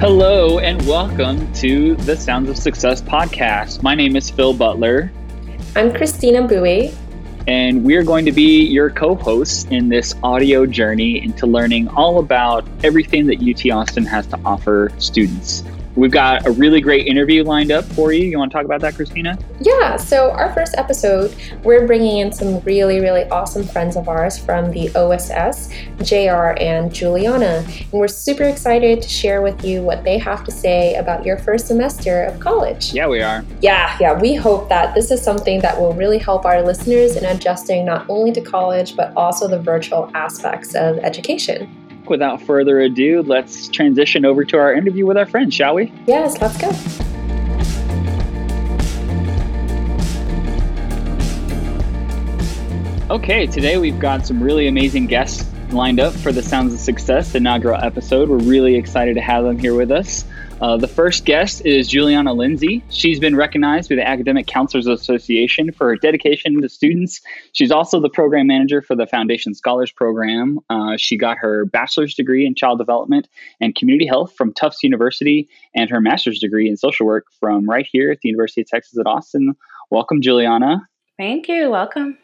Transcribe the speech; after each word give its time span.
Hello, 0.00 0.60
and 0.60 0.80
welcome 0.86 1.52
to 1.54 1.96
the 1.96 2.16
Sounds 2.16 2.48
of 2.48 2.56
Success 2.56 3.02
podcast. 3.02 3.82
My 3.82 3.96
name 3.96 4.14
is 4.14 4.30
Phil 4.30 4.54
Butler. 4.54 5.10
I'm 5.74 5.92
Christina 5.92 6.46
Bowie. 6.46 6.94
And 7.48 7.82
we're 7.82 8.04
going 8.04 8.24
to 8.24 8.30
be 8.30 8.64
your 8.64 8.90
co 8.90 9.16
hosts 9.16 9.64
in 9.64 9.88
this 9.88 10.14
audio 10.22 10.66
journey 10.66 11.20
into 11.24 11.48
learning 11.48 11.88
all 11.88 12.20
about 12.20 12.64
everything 12.84 13.26
that 13.26 13.42
UT 13.42 13.68
Austin 13.72 14.04
has 14.04 14.24
to 14.28 14.38
offer 14.44 14.92
students. 14.98 15.64
We've 15.98 16.12
got 16.12 16.46
a 16.46 16.52
really 16.52 16.80
great 16.80 17.08
interview 17.08 17.42
lined 17.42 17.72
up 17.72 17.84
for 17.84 18.12
you. 18.12 18.24
You 18.24 18.38
want 18.38 18.52
to 18.52 18.56
talk 18.56 18.64
about 18.64 18.80
that, 18.82 18.94
Christina? 18.94 19.36
Yeah, 19.60 19.96
so 19.96 20.30
our 20.30 20.54
first 20.54 20.76
episode, 20.78 21.34
we're 21.64 21.88
bringing 21.88 22.18
in 22.18 22.32
some 22.32 22.60
really, 22.60 23.00
really 23.00 23.24
awesome 23.30 23.64
friends 23.64 23.96
of 23.96 24.08
ours 24.08 24.38
from 24.38 24.70
the 24.70 24.90
OSS, 24.94 25.70
JR 26.04 26.56
and 26.62 26.94
Juliana. 26.94 27.64
And 27.66 27.92
we're 27.92 28.06
super 28.06 28.44
excited 28.44 29.02
to 29.02 29.08
share 29.08 29.42
with 29.42 29.64
you 29.64 29.82
what 29.82 30.04
they 30.04 30.18
have 30.18 30.44
to 30.44 30.52
say 30.52 30.94
about 30.94 31.26
your 31.26 31.36
first 31.36 31.66
semester 31.66 32.22
of 32.22 32.38
college. 32.38 32.94
Yeah, 32.94 33.08
we 33.08 33.20
are. 33.20 33.44
Yeah, 33.60 33.96
yeah. 34.00 34.16
We 34.16 34.36
hope 34.36 34.68
that 34.68 34.94
this 34.94 35.10
is 35.10 35.20
something 35.20 35.58
that 35.62 35.80
will 35.80 35.94
really 35.94 36.18
help 36.18 36.44
our 36.44 36.62
listeners 36.62 37.16
in 37.16 37.24
adjusting 37.24 37.84
not 37.84 38.08
only 38.08 38.30
to 38.32 38.40
college, 38.40 38.94
but 38.94 39.12
also 39.16 39.48
the 39.48 39.58
virtual 39.58 40.12
aspects 40.14 40.76
of 40.76 40.98
education 40.98 41.68
without 42.10 42.42
further 42.42 42.80
ado, 42.80 43.22
let's 43.22 43.68
transition 43.68 44.24
over 44.24 44.44
to 44.44 44.56
our 44.56 44.72
interview 44.72 45.06
with 45.06 45.16
our 45.16 45.26
friend, 45.26 45.52
shall 45.52 45.74
we? 45.74 45.92
Yes, 46.06 46.40
let's 46.40 46.56
go. 46.56 46.70
Okay, 53.10 53.46
today 53.46 53.78
we've 53.78 53.98
got 53.98 54.26
some 54.26 54.42
really 54.42 54.68
amazing 54.68 55.06
guests 55.06 55.50
lined 55.70 55.98
up 55.98 56.12
for 56.12 56.30
the 56.30 56.42
Sounds 56.42 56.74
of 56.74 56.80
Success 56.80 57.34
inaugural 57.34 57.80
episode. 57.82 58.28
We're 58.28 58.38
really 58.38 58.76
excited 58.76 59.14
to 59.14 59.20
have 59.20 59.44
them 59.44 59.58
here 59.58 59.74
with 59.74 59.90
us. 59.90 60.24
Uh, 60.60 60.76
the 60.76 60.88
first 60.88 61.24
guest 61.24 61.64
is 61.64 61.86
Juliana 61.86 62.32
Lindsey. 62.32 62.82
She's 62.90 63.20
been 63.20 63.36
recognized 63.36 63.88
by 63.88 63.94
the 63.94 64.06
Academic 64.06 64.48
Counselors 64.48 64.88
Association 64.88 65.70
for 65.70 65.90
her 65.90 65.96
dedication 65.96 66.60
to 66.60 66.68
students. 66.68 67.20
She's 67.52 67.70
also 67.70 68.00
the 68.00 68.08
program 68.08 68.48
manager 68.48 68.82
for 68.82 68.96
the 68.96 69.06
Foundation 69.06 69.54
Scholars 69.54 69.92
Program. 69.92 70.58
Uh, 70.68 70.96
she 70.96 71.16
got 71.16 71.38
her 71.38 71.64
bachelor's 71.64 72.14
degree 72.14 72.44
in 72.44 72.56
child 72.56 72.78
development 72.78 73.28
and 73.60 73.76
community 73.76 74.06
health 74.06 74.34
from 74.36 74.52
Tufts 74.52 74.82
University 74.82 75.48
and 75.76 75.88
her 75.90 76.00
master's 76.00 76.40
degree 76.40 76.68
in 76.68 76.76
social 76.76 77.06
work 77.06 77.26
from 77.38 77.68
right 77.70 77.86
here 77.88 78.10
at 78.10 78.18
the 78.22 78.28
University 78.28 78.62
of 78.62 78.66
Texas 78.66 78.98
at 78.98 79.06
Austin. 79.06 79.54
Welcome, 79.90 80.20
Juliana. 80.20 80.88
Thank 81.16 81.48
you. 81.48 81.70
Welcome. 81.70 82.18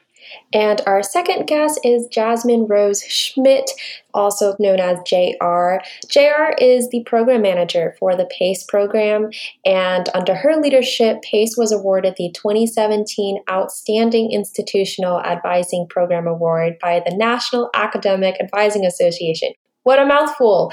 And 0.52 0.80
our 0.86 1.02
second 1.02 1.46
guest 1.46 1.80
is 1.84 2.06
Jasmine 2.08 2.66
Rose 2.66 3.02
Schmitt, 3.02 3.70
also 4.12 4.54
known 4.58 4.80
as 4.80 4.98
JR. 5.06 5.76
JR 6.08 6.52
is 6.58 6.88
the 6.90 7.02
program 7.04 7.42
manager 7.42 7.96
for 7.98 8.14
the 8.14 8.28
PACE 8.38 8.64
program, 8.64 9.30
and 9.64 10.08
under 10.14 10.34
her 10.34 10.56
leadership, 10.56 11.22
PACE 11.22 11.56
was 11.56 11.72
awarded 11.72 12.14
the 12.16 12.30
2017 12.32 13.38
Outstanding 13.50 14.30
Institutional 14.32 15.20
Advising 15.20 15.86
Program 15.88 16.26
Award 16.26 16.78
by 16.80 17.02
the 17.04 17.14
National 17.16 17.70
Academic 17.74 18.36
Advising 18.40 18.86
Association. 18.86 19.52
What 19.82 19.98
a 19.98 20.06
mouthful! 20.06 20.72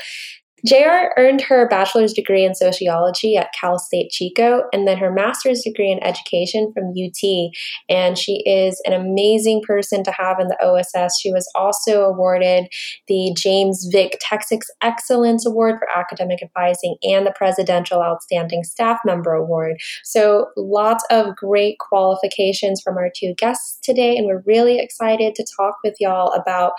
JR 0.65 1.09
earned 1.17 1.41
her 1.41 1.67
bachelor's 1.67 2.13
degree 2.13 2.45
in 2.45 2.55
sociology 2.55 3.35
at 3.37 3.53
Cal 3.59 3.79
State 3.79 4.11
Chico 4.11 4.63
and 4.71 4.87
then 4.87 4.97
her 4.97 5.11
master's 5.11 5.61
degree 5.61 5.91
in 5.91 6.03
education 6.03 6.71
from 6.73 6.89
UT. 6.91 7.51
And 7.89 8.17
she 8.17 8.43
is 8.45 8.81
an 8.85 8.93
amazing 8.93 9.61
person 9.65 10.03
to 10.03 10.11
have 10.11 10.39
in 10.39 10.47
the 10.47 10.57
OSS. 10.63 11.19
She 11.19 11.31
was 11.31 11.49
also 11.55 12.01
awarded 12.01 12.67
the 13.07 13.35
James 13.37 13.87
Vick 13.91 14.17
Texas 14.19 14.69
Excellence 14.81 15.45
Award 15.45 15.79
for 15.79 15.89
Academic 15.89 16.41
Advising 16.43 16.95
and 17.03 17.25
the 17.25 17.33
Presidential 17.35 18.01
Outstanding 18.01 18.63
Staff 18.63 18.99
Member 19.05 19.33
Award. 19.33 19.77
So 20.03 20.47
lots 20.55 21.03
of 21.09 21.35
great 21.35 21.79
qualifications 21.79 22.81
from 22.81 22.97
our 22.97 23.09
two 23.15 23.33
guests 23.37 23.79
today. 23.81 24.17
And 24.17 24.27
we're 24.27 24.43
really 24.45 24.79
excited 24.79 25.35
to 25.35 25.45
talk 25.57 25.75
with 25.83 25.95
y'all 25.99 26.31
about 26.33 26.73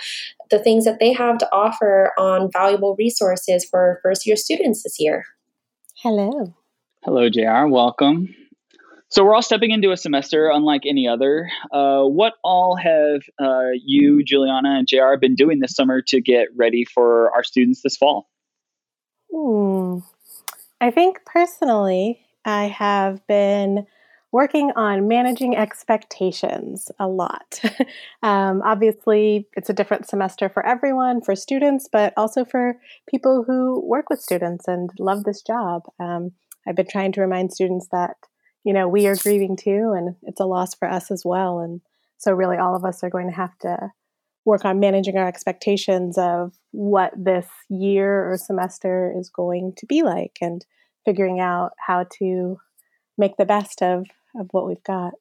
the 0.52 0.60
things 0.60 0.84
that 0.84 1.00
they 1.00 1.12
have 1.12 1.38
to 1.38 1.48
offer 1.50 2.12
on 2.16 2.50
valuable 2.52 2.94
resources 2.96 3.66
for 3.68 3.98
first 4.02 4.24
year 4.26 4.36
students 4.36 4.84
this 4.84 4.96
year. 5.00 5.24
Hello. 5.96 6.54
Hello, 7.02 7.28
JR. 7.28 7.66
Welcome. 7.66 8.32
So 9.08 9.24
we're 9.24 9.34
all 9.34 9.42
stepping 9.42 9.72
into 9.72 9.90
a 9.90 9.96
semester 9.96 10.48
unlike 10.48 10.82
any 10.86 11.08
other. 11.08 11.50
Uh, 11.72 12.04
what 12.04 12.34
all 12.44 12.76
have 12.76 13.22
uh, 13.38 13.70
you, 13.84 14.22
Juliana, 14.24 14.78
and 14.78 14.86
JR 14.86 15.16
been 15.20 15.34
doing 15.34 15.58
this 15.58 15.74
summer 15.74 16.00
to 16.08 16.20
get 16.20 16.48
ready 16.56 16.84
for 16.84 17.30
our 17.34 17.42
students 17.42 17.82
this 17.82 17.96
fall? 17.96 18.28
Hmm. 19.34 19.98
I 20.80 20.90
think 20.90 21.18
personally, 21.26 22.20
I 22.44 22.64
have 22.66 23.26
been 23.26 23.86
working 24.32 24.72
on 24.76 25.06
managing 25.06 25.54
expectations 25.54 26.90
a 26.98 27.06
lot. 27.06 27.60
um, 28.22 28.62
obviously, 28.64 29.46
it's 29.56 29.68
a 29.68 29.74
different 29.74 30.08
semester 30.08 30.48
for 30.48 30.64
everyone, 30.66 31.20
for 31.20 31.36
students, 31.36 31.86
but 31.92 32.14
also 32.16 32.44
for 32.44 32.78
people 33.08 33.44
who 33.46 33.80
work 33.86 34.08
with 34.08 34.20
students 34.20 34.66
and 34.66 34.90
love 34.98 35.24
this 35.24 35.42
job. 35.42 35.82
Um, 36.00 36.32
I've 36.66 36.76
been 36.76 36.88
trying 36.88 37.12
to 37.12 37.20
remind 37.20 37.52
students 37.52 37.88
that, 37.92 38.16
you 38.64 38.72
know, 38.72 38.88
we 38.88 39.06
are 39.06 39.16
grieving 39.16 39.56
too, 39.56 39.92
and 39.94 40.16
it's 40.22 40.40
a 40.40 40.46
loss 40.46 40.74
for 40.74 40.88
us 40.88 41.10
as 41.10 41.22
well. 41.24 41.58
And 41.58 41.82
so, 42.16 42.32
really, 42.32 42.56
all 42.56 42.74
of 42.74 42.84
us 42.84 43.04
are 43.04 43.10
going 43.10 43.28
to 43.28 43.36
have 43.36 43.56
to 43.58 43.90
work 44.44 44.64
on 44.64 44.80
managing 44.80 45.18
our 45.18 45.28
expectations 45.28 46.16
of 46.16 46.54
what 46.70 47.12
this 47.16 47.46
year 47.68 48.32
or 48.32 48.36
semester 48.38 49.14
is 49.16 49.28
going 49.28 49.74
to 49.76 49.86
be 49.86 50.02
like 50.02 50.38
and 50.40 50.64
figuring 51.04 51.38
out 51.38 51.72
how 51.86 52.06
to 52.18 52.58
make 53.18 53.36
the 53.36 53.44
best 53.44 53.82
of 53.82 54.06
of 54.36 54.48
what 54.52 54.66
we've 54.66 54.82
got. 54.84 55.14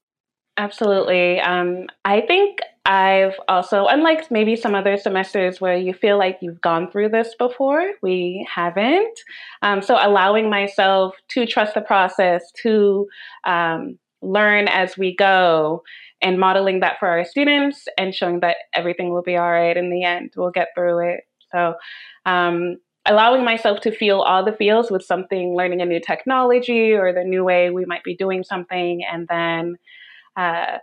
Absolutely. 0.57 1.39
Um, 1.39 1.88
I 2.03 2.22
think 2.22 2.59
I've 2.85 3.35
also, 3.47 3.88
unlike 3.88 4.29
maybe 4.29 4.55
some 4.55 4.75
other 4.75 4.97
semesters 4.97 5.61
where 5.61 5.77
you 5.77 5.94
feel 5.94 6.17
like 6.17 6.39
you've 6.41 6.61
gone 6.61 6.91
through 6.91 7.09
this 7.09 7.33
before, 7.39 7.91
we 8.01 8.45
haven't. 8.53 9.19
Um, 9.61 9.81
so 9.81 9.97
allowing 9.99 10.49
myself 10.49 11.16
to 11.29 11.45
trust 11.45 11.73
the 11.73 11.81
process, 11.81 12.44
to 12.63 13.07
um, 13.45 13.97
learn 14.22 14.67
as 14.67 14.97
we 14.97 15.16
go, 15.16 15.83
and 16.22 16.39
modeling 16.39 16.81
that 16.81 16.99
for 16.99 17.07
our 17.07 17.25
students 17.25 17.88
and 17.97 18.13
showing 18.13 18.41
that 18.41 18.57
everything 18.75 19.11
will 19.11 19.23
be 19.23 19.38
all 19.38 19.51
right 19.51 19.75
in 19.75 19.89
the 19.89 20.03
end. 20.03 20.31
We'll 20.35 20.51
get 20.51 20.69
through 20.75 21.13
it. 21.13 21.22
So, 21.51 21.73
um, 22.25 22.78
allowing 23.06 23.44
myself 23.44 23.79
to 23.81 23.91
feel 23.91 24.22
all 24.22 24.45
the 24.45 24.51
feels 24.51 24.91
with 24.91 25.03
something, 25.03 25.56
learning 25.56 25.81
a 25.81 25.85
new 25.85 26.00
technology 26.00 26.94
or 26.94 27.13
the 27.13 27.23
new 27.23 27.44
way 27.44 27.69
we 27.69 27.85
might 27.85 28.03
be 28.03 28.16
doing 28.16 28.44
something, 28.44 29.01
and 29.12 29.28
then, 29.28 29.75
uh, 30.38 30.78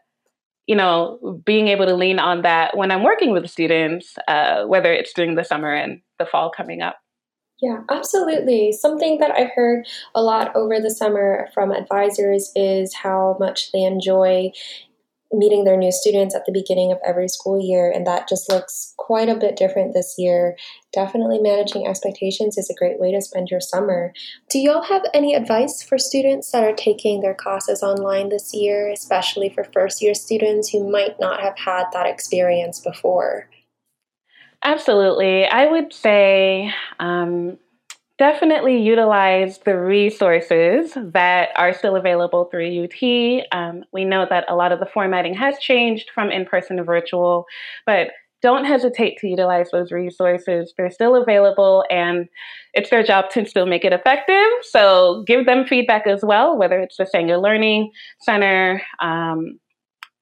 you 0.67 0.77
know, 0.77 1.41
being 1.45 1.69
able 1.69 1.87
to 1.87 1.95
lean 1.95 2.19
on 2.19 2.43
that 2.43 2.77
when 2.77 2.91
I'm 2.91 3.03
working 3.03 3.33
with 3.33 3.49
students, 3.49 4.17
uh, 4.27 4.65
whether 4.65 4.93
it's 4.93 5.13
during 5.13 5.35
the 5.35 5.45
summer 5.45 5.73
and 5.73 6.01
the 6.19 6.27
fall 6.27 6.51
coming 6.51 6.83
up. 6.83 6.99
Yeah, 7.61 7.81
absolutely. 7.91 8.71
Something 8.71 9.19
that 9.19 9.33
I've 9.33 9.51
heard 9.55 9.87
a 10.15 10.23
lot 10.23 10.55
over 10.55 10.79
the 10.79 10.91
summer 10.91 11.49
from 11.53 11.73
advisors 11.73 12.53
is 12.55 12.95
how 12.95 13.37
much 13.41 13.73
they 13.73 13.83
enjoy 13.83 14.53
meeting 15.33 15.65
their 15.65 15.77
new 15.77 15.93
students 15.93 16.35
at 16.35 16.47
the 16.47 16.53
beginning 16.53 16.91
of 16.91 16.99
every 17.05 17.29
school 17.29 17.61
year, 17.61 17.91
and 17.91 18.07
that 18.07 18.29
just 18.29 18.49
looks 18.49 18.95
quite 18.97 19.29
a 19.29 19.35
bit 19.35 19.57
different 19.57 19.93
this 19.93 20.15
year. 20.17 20.57
Definitely 20.93 21.39
managing 21.39 21.87
expectations 21.87 22.57
is 22.57 22.71
a 22.71 22.79
great 22.79 22.99
way 22.99 23.13
to 23.13 23.21
spend 23.21 23.49
your 23.51 23.61
summer. 23.61 24.13
Do 24.51 24.59
y'all 24.59 24.83
have 24.83 25.03
any 25.13 25.35
advice 25.35 25.83
for 25.83 25.99
students 25.99 26.51
that 26.53 26.65
are 26.65 26.75
taking 26.75 27.21
their 27.21 27.35
classes 27.35 27.83
online 27.83 28.31
this 28.31 28.55
year, 28.55 28.91
especially 28.91 29.51
for 29.51 29.65
first 29.65 30.01
year 30.01 30.15
students 30.15 30.71
who 30.71 30.91
might 30.91 31.21
not 31.21 31.41
have 31.41 31.59
had 31.59 31.85
that 31.93 32.07
experience 32.07 32.81
before? 32.81 33.49
Absolutely. 34.65 35.47
I 35.47 35.67
would 35.67 35.93
say, 35.93 36.73
um, 36.99 37.59
definitely 38.19 38.83
utilize 38.83 39.59
the 39.59 39.79
resources 39.79 40.93
that 40.97 41.51
are 41.57 41.73
still 41.73 41.97
available 41.97 42.47
through 42.47 42.85
UT. 42.85 43.47
Um, 43.53 43.85
we 43.93 44.05
know 44.05 44.27
that 44.29 44.45
a 44.49 44.57
lot 44.57 44.73
of 44.73 44.81
the 44.81 44.87
formatting 44.87 45.35
has 45.35 45.59
changed 45.59 46.11
from 46.13 46.31
in 46.31 46.45
person 46.45 46.79
to 46.79 46.85
virtual, 46.85 47.47
but 47.87 48.09
don't 48.43 48.65
hesitate 48.65 49.19
to 49.19 49.29
utilize 49.29 49.71
those 49.71 49.91
resources. 49.91 50.73
They're 50.77 50.91
still 50.91 51.17
available 51.17 51.85
and 51.91 52.29
it's 52.73 52.91
their 52.91 53.03
job 53.03 53.31
to 53.31 53.47
still 53.47 53.67
make 53.67 53.85
it 53.85 53.93
effective. 53.93 54.47
So 54.63 55.25
give 55.27 55.47
them 55.47 55.67
feedback 55.67 56.07
as 56.07 56.21
well, 56.23 56.57
whether 56.57 56.81
it's 56.81 56.97
the 56.97 57.07
Sanger 57.07 57.39
Learning 57.39 57.91
Center 58.21 58.83
um, 59.01 59.59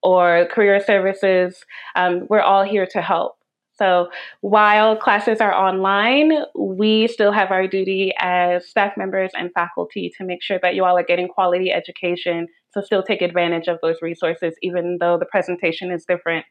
or 0.02 0.46
Career 0.50 0.80
Services. 0.80 1.62
Um, 1.94 2.26
we're 2.28 2.40
all 2.40 2.62
here 2.62 2.86
to 2.92 3.02
help. 3.02 3.35
So 3.78 4.08
while 4.40 4.96
classes 4.96 5.40
are 5.40 5.54
online, 5.54 6.32
we 6.58 7.08
still 7.08 7.32
have 7.32 7.50
our 7.50 7.66
duty 7.66 8.12
as 8.18 8.68
staff 8.68 8.96
members 8.96 9.30
and 9.34 9.50
faculty 9.52 10.12
to 10.16 10.24
make 10.24 10.42
sure 10.42 10.58
that 10.62 10.74
you 10.74 10.84
all 10.84 10.96
are 10.96 11.04
getting 11.04 11.28
quality 11.28 11.70
education. 11.72 12.48
So 12.72 12.80
still 12.80 13.02
take 13.02 13.22
advantage 13.22 13.68
of 13.68 13.78
those 13.82 13.96
resources, 14.02 14.54
even 14.62 14.98
though 15.00 15.18
the 15.18 15.26
presentation 15.26 15.90
is 15.90 16.04
different. 16.04 16.46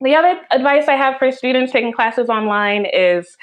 the 0.00 0.14
other 0.14 0.40
advice 0.50 0.86
I 0.88 0.96
have 0.96 1.18
for 1.18 1.30
students 1.30 1.72
taking 1.72 1.92
classes 1.92 2.28
online 2.28 2.84
is 2.84 3.36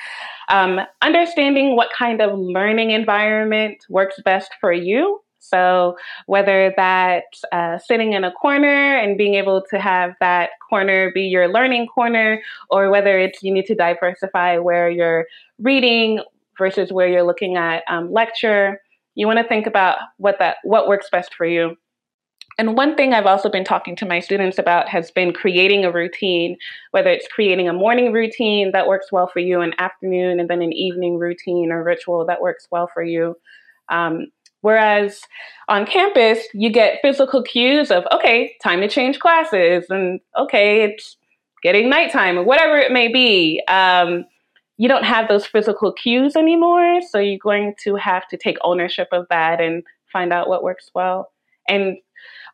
um, 0.50 0.80
understanding 1.02 1.76
what 1.76 1.90
kind 1.98 2.22
of 2.22 2.38
learning 2.38 2.92
environment 2.92 3.78
works 3.90 4.16
best 4.24 4.52
for 4.60 4.72
you. 4.72 5.22
So, 5.42 5.98
whether 6.28 6.74
that's 6.78 7.44
uh, 7.52 7.80
sitting 7.80 8.14
in 8.14 8.24
a 8.24 8.32
corner 8.32 8.96
and 8.98 9.18
being 9.18 9.34
able 9.34 9.64
to 9.70 9.80
have 9.80 10.14
that 10.20 10.52
corner 10.70 11.12
be 11.12 11.24
your 11.24 11.48
learning 11.48 11.88
corner, 11.88 12.42
or 12.70 12.90
whether 12.90 13.20
it's 13.20 13.44
you 13.44 13.52
need 13.52 13.66
to 13.66 13.76
diversify 13.76 14.58
where 14.58 14.90
you're 14.90 15.26
reading 15.60 16.22
versus 16.58 16.94
where 16.94 17.08
you're 17.08 17.24
looking 17.24 17.58
at 17.58 17.84
um, 17.90 18.12
lecture, 18.14 18.80
you 19.16 19.26
want 19.26 19.40
to 19.40 19.48
think 19.48 19.66
about 19.68 19.98
what 20.18 20.38
that 20.40 20.58
what 20.64 20.88
works 20.88 21.10
best 21.12 21.34
for 21.34 21.46
you. 21.46 21.76
And 22.58 22.76
one 22.76 22.96
thing 22.96 23.14
I've 23.14 23.26
also 23.26 23.50
been 23.50 23.64
talking 23.64 23.96
to 23.96 24.06
my 24.06 24.20
students 24.20 24.60
about 24.60 24.88
has 24.90 25.10
been 25.10 25.34
creating 25.34 25.86
a 25.86 25.92
routine, 25.92 26.58
whether 26.92 27.10
it's 27.10 27.28
creating 27.28 27.68
a 27.68 27.74
morning 27.74 28.12
routine 28.12 28.72
that 28.74 28.88
works 28.88 29.12
well 29.12 29.28
for 29.28 29.40
you, 29.40 29.62
an 29.62 29.74
afternoon, 29.80 30.40
and 30.40 30.50
then 30.50 30.62
an 30.62 30.74
evening 30.74 31.18
routine 31.18 31.72
or 31.72 31.84
ritual 31.84 32.26
that 32.26 32.42
works 32.42 32.68
well 32.70 32.90
for 32.94 33.04
you. 33.04 33.36
Um, 33.90 34.28
whereas 34.62 35.22
on 35.68 35.86
campus, 35.86 36.40
you 36.54 36.72
get 36.72 37.00
physical 37.02 37.44
cues 37.44 37.92
of, 37.92 38.06
okay, 38.12 38.56
time 38.64 38.82
to 38.82 38.88
change 38.88 39.20
classes, 39.20 39.86
and 39.90 40.20
okay, 40.38 40.84
it's 40.84 41.18
getting 41.62 41.90
nighttime, 41.90 42.38
or 42.38 42.44
whatever 42.44 42.78
it 42.78 42.92
may 42.92 43.08
be. 43.08 43.62
Um, 43.68 44.26
you 44.78 44.88
don't 44.88 45.04
have 45.04 45.28
those 45.28 45.46
physical 45.46 45.94
cues 45.94 46.36
anymore. 46.36 47.02
So 47.08 47.20
you're 47.20 47.38
going 47.38 47.76
to 47.84 47.96
have 47.98 48.28
to 48.30 48.38
take 48.38 48.58
ownership 48.64 49.10
of 49.12 49.28
that 49.30 49.62
and 49.62 49.84
find 50.12 50.34
out 50.34 50.50
what 50.50 50.64
works 50.64 50.90
well. 50.96 51.32
And 51.68 51.98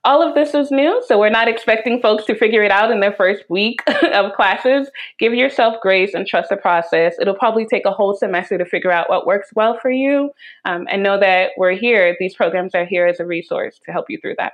all 0.03 0.27
of 0.27 0.35
this 0.35 0.53
is 0.53 0.71
new, 0.71 1.01
so 1.05 1.19
we're 1.19 1.29
not 1.29 1.47
expecting 1.47 2.01
folks 2.01 2.25
to 2.25 2.35
figure 2.35 2.63
it 2.63 2.71
out 2.71 2.91
in 2.91 2.99
their 2.99 3.13
first 3.13 3.43
week 3.49 3.81
of 4.13 4.33
classes. 4.33 4.89
Give 5.19 5.33
yourself 5.33 5.75
grace 5.81 6.13
and 6.13 6.25
trust 6.25 6.49
the 6.49 6.57
process. 6.57 7.15
It'll 7.19 7.35
probably 7.35 7.65
take 7.65 7.85
a 7.85 7.91
whole 7.91 8.15
semester 8.15 8.57
to 8.57 8.65
figure 8.65 8.91
out 8.91 9.09
what 9.09 9.27
works 9.27 9.49
well 9.55 9.77
for 9.81 9.91
you, 9.91 10.31
um, 10.65 10.87
and 10.89 11.03
know 11.03 11.19
that 11.19 11.51
we're 11.57 11.75
here. 11.75 12.15
These 12.19 12.35
programs 12.35 12.75
are 12.75 12.85
here 12.85 13.05
as 13.07 13.19
a 13.19 13.25
resource 13.25 13.79
to 13.85 13.91
help 13.91 14.05
you 14.09 14.17
through 14.21 14.35
that. 14.37 14.53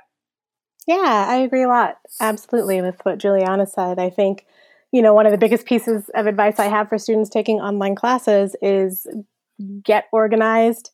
Yeah, 0.86 1.26
I 1.28 1.36
agree 1.36 1.62
a 1.62 1.68
lot. 1.68 1.96
Absolutely 2.20 2.82
with 2.82 3.00
what 3.04 3.18
Juliana 3.18 3.66
said. 3.66 3.98
I 3.98 4.10
think, 4.10 4.46
you 4.92 5.00
know, 5.00 5.14
one 5.14 5.26
of 5.26 5.32
the 5.32 5.38
biggest 5.38 5.66
pieces 5.66 6.10
of 6.14 6.26
advice 6.26 6.58
I 6.58 6.66
have 6.66 6.88
for 6.88 6.98
students 6.98 7.30
taking 7.30 7.58
online 7.58 7.94
classes 7.94 8.54
is 8.60 9.06
get 9.82 10.06
organized, 10.12 10.90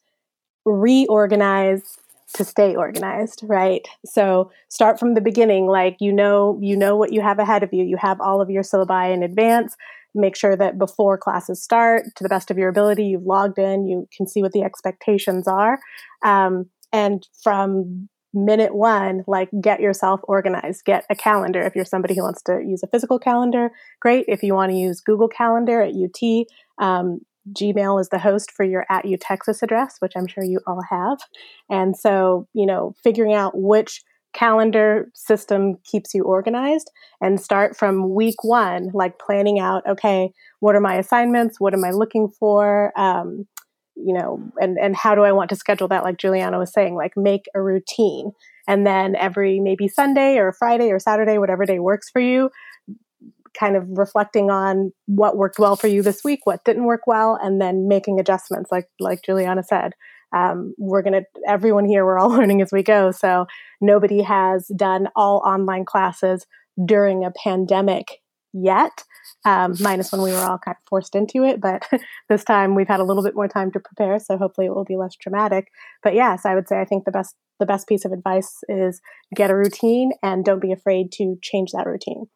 reorganize, 0.64 1.98
to 2.34 2.44
stay 2.44 2.74
organized 2.74 3.42
right? 3.44 3.86
So 4.04 4.50
start 4.68 4.98
from 4.98 5.14
the 5.14 5.20
beginning 5.20 5.66
like 5.66 5.96
you 6.00 6.12
know 6.12 6.58
you 6.60 6.76
know 6.76 6.96
what 6.96 7.12
you 7.12 7.20
have 7.20 7.38
ahead 7.38 7.62
of 7.62 7.72
you. 7.72 7.84
You 7.84 7.96
have 7.96 8.20
all 8.20 8.40
of 8.40 8.50
your 8.50 8.62
syllabi 8.62 9.12
in 9.12 9.22
advance. 9.22 9.76
Make 10.14 10.36
sure 10.36 10.56
that 10.56 10.78
before 10.78 11.18
classes 11.18 11.62
start 11.62 12.04
to 12.16 12.22
the 12.22 12.28
best 12.28 12.50
of 12.50 12.58
your 12.58 12.68
ability 12.68 13.04
you've 13.04 13.26
logged 13.26 13.58
in 13.58 13.86
you 13.86 14.08
can 14.16 14.26
see 14.26 14.42
what 14.42 14.52
the 14.52 14.62
expectations 14.62 15.46
are. 15.46 15.78
Um, 16.22 16.66
and 16.92 17.26
from 17.42 18.08
minute 18.32 18.74
one 18.74 19.24
like 19.26 19.50
get 19.60 19.80
yourself 19.80 20.20
organized. 20.24 20.84
Get 20.84 21.04
a 21.10 21.16
calendar. 21.16 21.62
If 21.62 21.74
you're 21.74 21.84
somebody 21.84 22.14
who 22.14 22.22
wants 22.22 22.42
to 22.42 22.60
use 22.64 22.82
a 22.82 22.86
physical 22.86 23.18
calendar 23.18 23.70
great. 24.00 24.24
If 24.28 24.42
you 24.42 24.54
want 24.54 24.70
to 24.70 24.78
use 24.78 25.00
google 25.00 25.28
calendar 25.28 25.82
at 25.82 25.94
ut 25.94 26.46
um, 26.78 27.20
Gmail 27.52 28.00
is 28.00 28.08
the 28.08 28.18
host 28.18 28.50
for 28.50 28.64
your 28.64 28.86
at 28.90 29.04
UTexas 29.04 29.62
address, 29.62 29.96
which 30.00 30.12
I'm 30.16 30.26
sure 30.26 30.44
you 30.44 30.60
all 30.66 30.82
have. 30.90 31.18
And 31.68 31.96
so, 31.96 32.46
you 32.54 32.66
know, 32.66 32.94
figuring 33.02 33.32
out 33.32 33.52
which 33.56 34.02
calendar 34.32 35.10
system 35.14 35.76
keeps 35.84 36.14
you 36.14 36.22
organized 36.22 36.90
and 37.20 37.40
start 37.40 37.76
from 37.76 38.14
week 38.14 38.44
one, 38.44 38.90
like 38.94 39.18
planning 39.18 39.58
out, 39.58 39.86
okay, 39.88 40.30
what 40.60 40.76
are 40.76 40.80
my 40.80 40.96
assignments? 40.96 41.58
What 41.58 41.74
am 41.74 41.84
I 41.84 41.90
looking 41.90 42.28
for? 42.28 42.92
Um, 42.96 43.46
you 43.96 44.14
know, 44.14 44.40
and, 44.60 44.78
and 44.78 44.96
how 44.96 45.14
do 45.14 45.22
I 45.22 45.32
want 45.32 45.50
to 45.50 45.56
schedule 45.56 45.88
that? 45.88 46.04
Like 46.04 46.16
Juliana 46.16 46.58
was 46.58 46.72
saying, 46.72 46.94
like 46.94 47.16
make 47.16 47.46
a 47.54 47.60
routine. 47.60 48.32
And 48.68 48.86
then 48.86 49.16
every 49.16 49.58
maybe 49.58 49.88
Sunday 49.88 50.38
or 50.38 50.52
Friday 50.52 50.90
or 50.90 50.98
Saturday, 51.00 51.38
whatever 51.38 51.66
day 51.66 51.80
works 51.80 52.08
for 52.08 52.20
you, 52.20 52.50
kind 53.58 53.76
of 53.76 53.84
reflecting 53.88 54.50
on 54.50 54.92
what 55.06 55.36
worked 55.36 55.58
well 55.58 55.76
for 55.76 55.88
you 55.88 56.02
this 56.02 56.22
week, 56.24 56.40
what 56.44 56.64
didn't 56.64 56.84
work 56.84 57.06
well, 57.06 57.38
and 57.40 57.60
then 57.60 57.88
making 57.88 58.20
adjustments, 58.20 58.70
like 58.70 58.86
like 58.98 59.22
Juliana 59.22 59.62
said. 59.62 59.92
Um, 60.32 60.74
we're 60.78 61.02
gonna 61.02 61.22
everyone 61.48 61.86
here 61.86 62.04
we're 62.04 62.18
all 62.18 62.30
learning 62.36 62.62
as 62.62 62.70
we 62.70 62.84
go 62.84 63.10
so 63.10 63.46
nobody 63.80 64.22
has 64.22 64.70
done 64.76 65.08
all 65.16 65.42
online 65.44 65.84
classes 65.84 66.46
during 66.86 67.24
a 67.24 67.32
pandemic 67.32 68.20
yet 68.52 69.04
um, 69.44 69.74
minus 69.80 70.12
when 70.12 70.22
we 70.22 70.32
were 70.32 70.38
all 70.38 70.58
kind 70.58 70.76
of 70.76 70.88
forced 70.88 71.14
into 71.14 71.44
it 71.44 71.60
but 71.60 71.84
this 72.28 72.44
time 72.44 72.74
we've 72.74 72.88
had 72.88 73.00
a 73.00 73.04
little 73.04 73.22
bit 73.22 73.34
more 73.34 73.48
time 73.48 73.70
to 73.72 73.80
prepare 73.80 74.18
so 74.18 74.36
hopefully 74.36 74.66
it 74.66 74.74
will 74.74 74.84
be 74.84 74.96
less 74.96 75.14
traumatic 75.14 75.68
but 76.02 76.14
yes 76.14 76.44
i 76.44 76.54
would 76.54 76.68
say 76.68 76.80
i 76.80 76.84
think 76.84 77.04
the 77.04 77.10
best 77.10 77.34
the 77.58 77.66
best 77.66 77.88
piece 77.88 78.04
of 78.04 78.12
advice 78.12 78.58
is 78.68 79.00
get 79.34 79.50
a 79.50 79.56
routine 79.56 80.12
and 80.22 80.44
don't 80.44 80.62
be 80.62 80.72
afraid 80.72 81.12
to 81.12 81.36
change 81.42 81.72
that 81.72 81.86
routine 81.86 82.26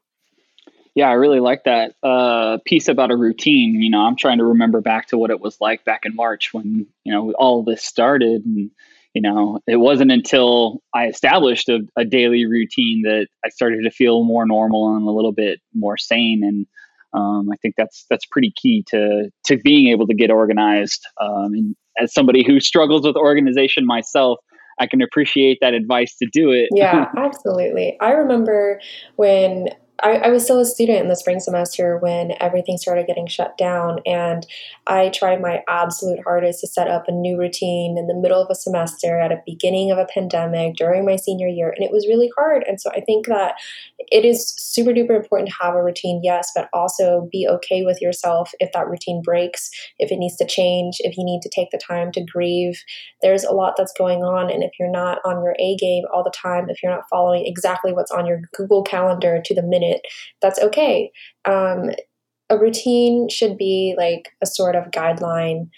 yeah, 0.94 1.08
I 1.08 1.12
really 1.12 1.40
like 1.40 1.64
that 1.64 1.94
uh, 2.02 2.58
piece 2.64 2.88
about 2.88 3.10
a 3.10 3.16
routine. 3.16 3.82
You 3.82 3.90
know, 3.90 4.00
I'm 4.00 4.16
trying 4.16 4.38
to 4.38 4.44
remember 4.44 4.80
back 4.80 5.08
to 5.08 5.18
what 5.18 5.30
it 5.30 5.40
was 5.40 5.60
like 5.60 5.84
back 5.84 6.02
in 6.04 6.14
March 6.14 6.54
when 6.54 6.86
you 7.04 7.12
know 7.12 7.32
all 7.38 7.64
this 7.64 7.84
started, 7.84 8.44
and 8.44 8.70
you 9.14 9.22
know, 9.22 9.60
it 9.66 9.76
wasn't 9.76 10.10
until 10.10 10.82
I 10.92 11.06
established 11.06 11.68
a, 11.68 11.80
a 11.96 12.04
daily 12.04 12.46
routine 12.46 13.02
that 13.02 13.28
I 13.44 13.48
started 13.48 13.82
to 13.84 13.90
feel 13.90 14.24
more 14.24 14.44
normal 14.44 14.96
and 14.96 15.06
a 15.06 15.10
little 15.10 15.32
bit 15.32 15.60
more 15.72 15.96
sane. 15.96 16.42
And 16.42 16.66
um, 17.12 17.48
I 17.50 17.56
think 17.56 17.76
that's 17.76 18.06
that's 18.10 18.26
pretty 18.26 18.52
key 18.60 18.84
to 18.88 19.30
to 19.46 19.56
being 19.58 19.88
able 19.88 20.06
to 20.08 20.14
get 20.14 20.30
organized. 20.30 21.06
Um, 21.20 21.54
and 21.54 21.76
as 21.98 22.12
somebody 22.12 22.44
who 22.44 22.58
struggles 22.58 23.06
with 23.06 23.16
organization 23.16 23.86
myself, 23.86 24.40
I 24.80 24.88
can 24.88 25.00
appreciate 25.00 25.58
that 25.60 25.74
advice 25.74 26.16
to 26.16 26.28
do 26.32 26.50
it. 26.50 26.68
Yeah, 26.72 27.06
absolutely. 27.16 27.96
I 28.00 28.10
remember 28.10 28.80
when 29.14 29.68
I, 30.02 30.16
I, 30.16 30.28
was 30.28 30.42
still 30.42 30.58
a 30.58 30.64
student 30.64 31.00
in 31.00 31.08
the 31.08 31.14
spring 31.14 31.38
semester 31.38 31.98
when 31.98 32.32
everything 32.40 32.78
started 32.78 33.06
getting 33.06 33.28
shut 33.28 33.56
down, 33.56 34.00
and 34.04 34.44
I 34.88 35.10
tried 35.10 35.40
my 35.40 35.62
absolute 35.68 36.18
hardest 36.24 36.60
to 36.60 36.66
set 36.66 36.88
up 36.88 37.04
a 37.06 37.12
new 37.12 37.38
routine 37.38 37.96
in 37.96 38.08
the 38.08 38.14
middle 38.14 38.42
of 38.42 38.50
a 38.50 38.56
semester 38.56 39.20
at 39.20 39.30
a 39.30 39.42
beginning 39.46 39.92
of 39.92 39.98
a 39.98 40.06
pandemic 40.06 40.74
during 40.74 41.04
my 41.04 41.14
senior 41.14 41.46
year, 41.46 41.70
and 41.70 41.84
it 41.84 41.92
was 41.92 42.08
really 42.08 42.28
hard. 42.36 42.64
And 42.66 42.80
so 42.80 42.90
I 42.90 43.02
think 43.02 43.26
that 43.26 43.54
it 44.10 44.24
is 44.24 44.54
super 44.58 44.90
duper 44.90 45.16
important 45.16 45.50
to 45.50 45.56
have 45.60 45.74
a 45.74 45.82
routine, 45.82 46.20
yes, 46.24 46.50
but 46.56 46.68
also 46.72 47.28
be 47.30 47.46
okay 47.48 47.84
with 47.84 48.02
yourself 48.02 48.50
if 48.58 48.72
that 48.72 48.88
routine 48.88 49.22
breaks, 49.22 49.70
if 50.00 50.10
it 50.10 50.18
needs 50.18 50.36
to 50.36 50.46
change, 50.46 50.96
if 51.00 51.16
you 51.16 51.24
need 51.24 51.40
to 51.42 51.50
take 51.54 51.70
the 51.70 51.78
time 51.78 52.10
to 52.12 52.24
grieve. 52.24 52.82
There's 53.22 53.44
a 53.44 53.52
lot 53.52 53.74
that's 53.76 53.94
going 53.96 54.22
on, 54.24 54.50
and 54.50 54.64
if 54.64 54.72
you're 54.78 54.90
not 54.90 55.18
on 55.24 55.42
your 55.42 55.54
A 55.60 55.76
game 55.76 56.02
all 56.12 56.24
the 56.24 56.34
time, 56.34 56.68
if 56.68 56.82
you're 56.82 56.92
not 56.92 57.08
following 57.08 57.46
exactly 57.46 57.92
what's 57.92 58.10
on 58.10 58.26
your 58.26 58.40
Google 58.56 58.82
Calendar 58.82 59.40
to 59.44 59.54
the 59.54 59.62
minute 59.62 59.83
it, 59.84 60.02
that's 60.42 60.60
okay. 60.60 61.10
Um, 61.44 61.90
a 62.50 62.58
routine 62.58 63.28
should 63.28 63.56
be 63.56 63.94
like 63.96 64.30
a 64.42 64.46
sort 64.46 64.76
of 64.76 64.90
guideline 64.90 65.68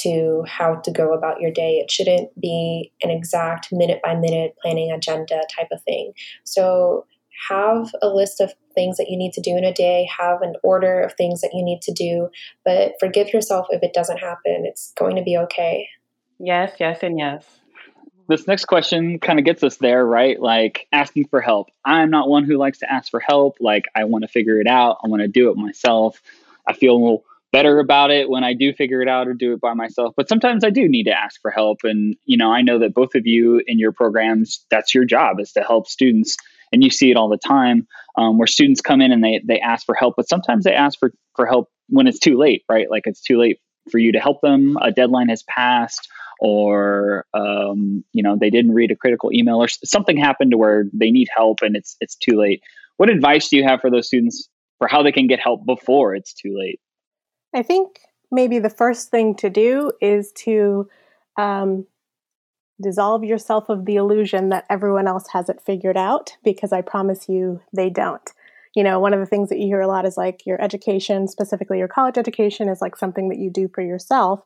to 0.00 0.42
how 0.46 0.76
to 0.76 0.90
go 0.90 1.12
about 1.12 1.40
your 1.40 1.52
day. 1.52 1.76
It 1.76 1.90
shouldn't 1.90 2.38
be 2.40 2.92
an 3.02 3.10
exact 3.10 3.68
minute 3.70 4.00
by 4.02 4.14
minute 4.14 4.56
planning 4.60 4.90
agenda 4.90 5.42
type 5.54 5.68
of 5.70 5.82
thing. 5.82 6.12
So 6.44 7.06
have 7.48 7.92
a 8.02 8.08
list 8.08 8.40
of 8.40 8.52
things 8.74 8.96
that 8.96 9.08
you 9.08 9.16
need 9.16 9.32
to 9.32 9.40
do 9.40 9.56
in 9.56 9.64
a 9.64 9.72
day, 9.72 10.08
have 10.18 10.42
an 10.42 10.54
order 10.62 11.00
of 11.00 11.14
things 11.14 11.40
that 11.40 11.50
you 11.52 11.64
need 11.64 11.82
to 11.82 11.92
do, 11.92 12.28
but 12.64 12.94
forgive 13.00 13.32
yourself 13.32 13.66
if 13.70 13.82
it 13.82 13.92
doesn't 13.92 14.18
happen. 14.18 14.64
It's 14.64 14.92
going 14.96 15.16
to 15.16 15.22
be 15.22 15.36
okay. 15.36 15.88
Yes, 16.38 16.72
yes, 16.78 17.00
and 17.02 17.18
yes 17.18 17.61
this 18.32 18.46
next 18.46 18.64
question 18.64 19.18
kind 19.18 19.38
of 19.38 19.44
gets 19.44 19.62
us 19.62 19.76
there, 19.76 20.04
right? 20.04 20.40
Like 20.40 20.86
asking 20.90 21.28
for 21.28 21.40
help. 21.40 21.68
I'm 21.84 22.10
not 22.10 22.28
one 22.28 22.44
who 22.44 22.56
likes 22.56 22.78
to 22.78 22.90
ask 22.90 23.10
for 23.10 23.20
help. 23.20 23.56
Like 23.60 23.84
I 23.94 24.04
want 24.04 24.22
to 24.22 24.28
figure 24.28 24.58
it 24.58 24.66
out. 24.66 24.98
I 25.04 25.08
want 25.08 25.20
to 25.20 25.28
do 25.28 25.50
it 25.50 25.56
myself. 25.56 26.20
I 26.66 26.72
feel 26.72 27.24
better 27.52 27.78
about 27.78 28.10
it 28.10 28.30
when 28.30 28.42
I 28.42 28.54
do 28.54 28.72
figure 28.72 29.02
it 29.02 29.08
out 29.08 29.28
or 29.28 29.34
do 29.34 29.52
it 29.52 29.60
by 29.60 29.74
myself. 29.74 30.14
But 30.16 30.30
sometimes 30.30 30.64
I 30.64 30.70
do 30.70 30.88
need 30.88 31.04
to 31.04 31.12
ask 31.12 31.40
for 31.42 31.50
help. 31.50 31.80
And, 31.82 32.16
you 32.24 32.38
know, 32.38 32.50
I 32.50 32.62
know 32.62 32.78
that 32.78 32.94
both 32.94 33.14
of 33.14 33.26
you 33.26 33.62
in 33.66 33.78
your 33.78 33.92
programs, 33.92 34.64
that's 34.70 34.94
your 34.94 35.04
job 35.04 35.38
is 35.38 35.52
to 35.52 35.60
help 35.60 35.86
students. 35.88 36.36
And 36.72 36.82
you 36.82 36.88
see 36.88 37.10
it 37.10 37.18
all 37.18 37.28
the 37.28 37.36
time 37.36 37.86
um, 38.16 38.38
where 38.38 38.46
students 38.46 38.80
come 38.80 39.02
in 39.02 39.12
and 39.12 39.22
they, 39.22 39.42
they 39.44 39.60
ask 39.60 39.84
for 39.84 39.94
help, 39.94 40.14
but 40.16 40.28
sometimes 40.28 40.64
they 40.64 40.72
ask 40.72 40.98
for, 40.98 41.12
for 41.36 41.44
help 41.44 41.68
when 41.90 42.06
it's 42.06 42.18
too 42.18 42.38
late, 42.38 42.64
right? 42.70 42.90
Like 42.90 43.02
it's 43.06 43.20
too 43.20 43.38
late 43.38 43.60
for 43.90 43.98
you 43.98 44.12
to 44.12 44.20
help 44.20 44.40
them. 44.40 44.78
A 44.80 44.90
deadline 44.90 45.28
has 45.28 45.42
passed 45.42 46.08
or 46.44 47.24
um, 47.34 48.04
you 48.12 48.20
know 48.20 48.36
they 48.36 48.50
didn't 48.50 48.74
read 48.74 48.90
a 48.90 48.96
critical 48.96 49.32
email 49.32 49.62
or 49.62 49.68
something 49.68 50.16
happened 50.16 50.50
to 50.50 50.58
where 50.58 50.86
they 50.92 51.12
need 51.12 51.28
help 51.34 51.60
and 51.62 51.76
it's 51.76 51.96
it's 52.00 52.16
too 52.16 52.36
late. 52.36 52.60
What 52.96 53.08
advice 53.10 53.48
do 53.48 53.56
you 53.56 53.62
have 53.62 53.80
for 53.80 53.92
those 53.92 54.08
students 54.08 54.48
for 54.78 54.88
how 54.88 55.04
they 55.04 55.12
can 55.12 55.28
get 55.28 55.38
help 55.38 55.64
before 55.64 56.16
it's 56.16 56.34
too 56.34 56.56
late? 56.58 56.80
I 57.54 57.62
think 57.62 58.00
maybe 58.32 58.58
the 58.58 58.68
first 58.68 59.08
thing 59.08 59.36
to 59.36 59.50
do 59.50 59.92
is 60.00 60.32
to 60.38 60.88
um, 61.38 61.86
dissolve 62.82 63.22
yourself 63.22 63.68
of 63.68 63.84
the 63.84 63.94
illusion 63.94 64.48
that 64.48 64.66
everyone 64.68 65.06
else 65.06 65.28
has 65.32 65.48
it 65.48 65.62
figured 65.64 65.96
out 65.96 66.36
because 66.42 66.72
i 66.72 66.80
promise 66.80 67.28
you 67.28 67.60
they 67.72 67.88
don't. 67.88 68.32
You 68.74 68.82
know, 68.82 68.98
one 68.98 69.14
of 69.14 69.20
the 69.20 69.26
things 69.26 69.48
that 69.50 69.58
you 69.58 69.66
hear 69.66 69.82
a 69.82 69.86
lot 69.86 70.06
is 70.06 70.16
like 70.16 70.44
your 70.44 70.60
education, 70.60 71.28
specifically 71.28 71.78
your 71.78 71.88
college 71.88 72.18
education, 72.18 72.68
is 72.68 72.80
like 72.80 72.96
something 72.96 73.28
that 73.28 73.38
you 73.38 73.48
do 73.48 73.68
for 73.68 73.82
yourself. 73.82 74.40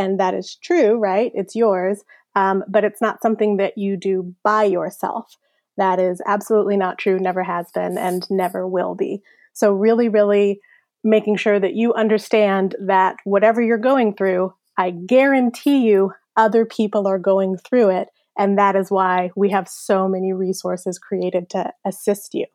And 0.00 0.18
that 0.18 0.34
is 0.34 0.56
true, 0.56 0.98
right? 0.98 1.30
It's 1.34 1.54
yours. 1.54 2.02
Um, 2.34 2.64
but 2.68 2.84
it's 2.84 3.00
not 3.00 3.20
something 3.20 3.58
that 3.58 3.76
you 3.76 3.96
do 3.96 4.34
by 4.42 4.64
yourself. 4.64 5.36
That 5.76 6.00
is 6.00 6.22
absolutely 6.26 6.76
not 6.76 6.98
true, 6.98 7.18
never 7.18 7.42
has 7.42 7.70
been, 7.72 7.98
and 7.98 8.28
never 8.30 8.66
will 8.66 8.94
be. 8.94 9.22
So, 9.52 9.72
really, 9.72 10.08
really 10.08 10.60
making 11.02 11.36
sure 11.36 11.58
that 11.58 11.74
you 11.74 11.92
understand 11.94 12.76
that 12.80 13.16
whatever 13.24 13.60
you're 13.60 13.78
going 13.78 14.14
through, 14.14 14.54
I 14.76 14.90
guarantee 14.90 15.86
you 15.86 16.12
other 16.36 16.64
people 16.64 17.06
are 17.06 17.18
going 17.18 17.56
through 17.58 17.90
it. 17.90 18.08
And 18.38 18.58
that 18.58 18.76
is 18.76 18.90
why 18.90 19.30
we 19.36 19.50
have 19.50 19.68
so 19.68 20.08
many 20.08 20.32
resources 20.32 20.98
created 20.98 21.50
to 21.50 21.72
assist 21.84 22.32
you. 22.32 22.46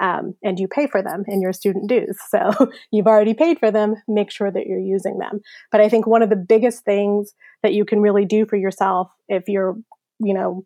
Um, 0.00 0.34
and 0.42 0.58
you 0.58 0.68
pay 0.68 0.86
for 0.86 1.02
them 1.02 1.24
in 1.26 1.40
your 1.40 1.52
student 1.52 1.88
dues. 1.88 2.16
So 2.28 2.50
you've 2.92 3.06
already 3.06 3.34
paid 3.34 3.58
for 3.58 3.70
them, 3.70 3.96
make 4.06 4.30
sure 4.30 4.50
that 4.50 4.66
you're 4.66 4.78
using 4.78 5.18
them. 5.18 5.40
But 5.72 5.80
I 5.80 5.88
think 5.88 6.06
one 6.06 6.22
of 6.22 6.30
the 6.30 6.36
biggest 6.36 6.84
things 6.84 7.34
that 7.62 7.74
you 7.74 7.84
can 7.84 8.00
really 8.00 8.24
do 8.24 8.46
for 8.46 8.56
yourself 8.56 9.10
if 9.28 9.44
you're, 9.48 9.76
you 10.20 10.34
know, 10.34 10.64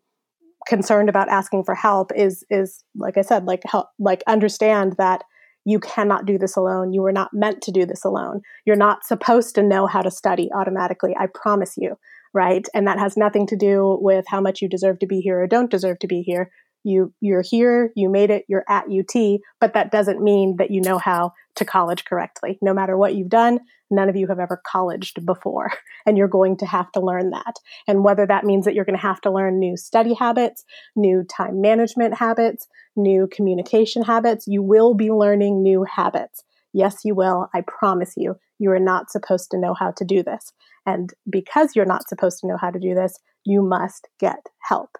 concerned 0.67 1.09
about 1.09 1.29
asking 1.29 1.63
for 1.63 1.75
help 1.75 2.11
is 2.15 2.45
is 2.49 2.83
like 2.95 3.17
I 3.17 3.21
said, 3.21 3.45
like 3.45 3.61
help 3.65 3.87
like 3.99 4.23
understand 4.27 4.95
that 4.97 5.23
you 5.65 5.79
cannot 5.79 6.25
do 6.25 6.37
this 6.37 6.55
alone. 6.57 6.93
You 6.93 7.01
were 7.01 7.11
not 7.11 7.33
meant 7.33 7.61
to 7.63 7.71
do 7.71 7.85
this 7.85 8.03
alone. 8.03 8.41
You're 8.65 8.75
not 8.75 9.05
supposed 9.05 9.55
to 9.55 9.63
know 9.63 9.87
how 9.87 10.01
to 10.01 10.11
study 10.11 10.49
automatically. 10.53 11.15
I 11.17 11.27
promise 11.33 11.75
you, 11.77 11.97
right? 12.33 12.67
And 12.73 12.87
that 12.87 12.99
has 12.99 13.15
nothing 13.15 13.47
to 13.47 13.55
do 13.55 13.97
with 14.01 14.25
how 14.27 14.41
much 14.41 14.61
you 14.61 14.67
deserve 14.67 14.99
to 14.99 15.07
be 15.07 15.21
here 15.21 15.41
or 15.41 15.47
don't 15.47 15.71
deserve 15.71 15.99
to 15.99 16.07
be 16.07 16.21
here 16.21 16.51
you 16.83 17.13
you're 17.21 17.41
here 17.41 17.91
you 17.95 18.09
made 18.09 18.29
it 18.29 18.45
you're 18.47 18.65
at 18.67 18.85
ut 18.85 19.39
but 19.59 19.73
that 19.73 19.91
doesn't 19.91 20.21
mean 20.21 20.55
that 20.57 20.71
you 20.71 20.81
know 20.81 20.97
how 20.97 21.31
to 21.55 21.65
college 21.65 22.05
correctly. 22.05 22.57
No 22.61 22.73
matter 22.73 22.97
what 22.97 23.15
you've 23.15 23.29
done 23.29 23.59
none 23.91 24.09
of 24.09 24.15
you 24.15 24.25
have 24.27 24.39
ever 24.39 24.59
colleged 24.69 25.23
before 25.23 25.71
and 26.05 26.17
you're 26.17 26.27
going 26.27 26.57
to 26.57 26.65
have 26.65 26.91
to 26.91 26.99
learn 26.99 27.29
that. 27.29 27.57
And 27.87 28.03
whether 28.03 28.25
that 28.25 28.43
means 28.43 28.65
that 28.65 28.73
you're 28.73 28.85
going 28.85 28.97
to 28.97 29.01
have 29.01 29.21
to 29.21 29.31
learn 29.31 29.59
new 29.59 29.77
study 29.77 30.13
habits 30.13 30.63
new 30.95 31.23
time 31.23 31.61
management 31.61 32.15
habits 32.15 32.67
new 32.95 33.27
communication 33.31 34.03
habits 34.03 34.45
you 34.47 34.61
will 34.61 34.93
be 34.93 35.11
learning 35.11 35.61
new 35.61 35.83
habits. 35.83 36.43
Yes 36.73 36.99
you 37.03 37.15
will 37.15 37.49
i 37.53 37.61
promise 37.61 38.13
you. 38.17 38.35
You 38.59 38.71
are 38.71 38.79
not 38.79 39.11
supposed 39.11 39.51
to 39.51 39.59
know 39.59 39.73
how 39.73 39.91
to 39.91 40.05
do 40.05 40.23
this. 40.23 40.53
And 40.85 41.13
because 41.29 41.75
you're 41.75 41.85
not 41.85 42.07
supposed 42.07 42.39
to 42.39 42.47
know 42.47 42.57
how 42.57 42.71
to 42.71 42.79
do 42.79 42.93
this 42.95 43.19
you 43.45 43.61
must 43.61 44.07
get 44.19 44.47
help 44.61 44.97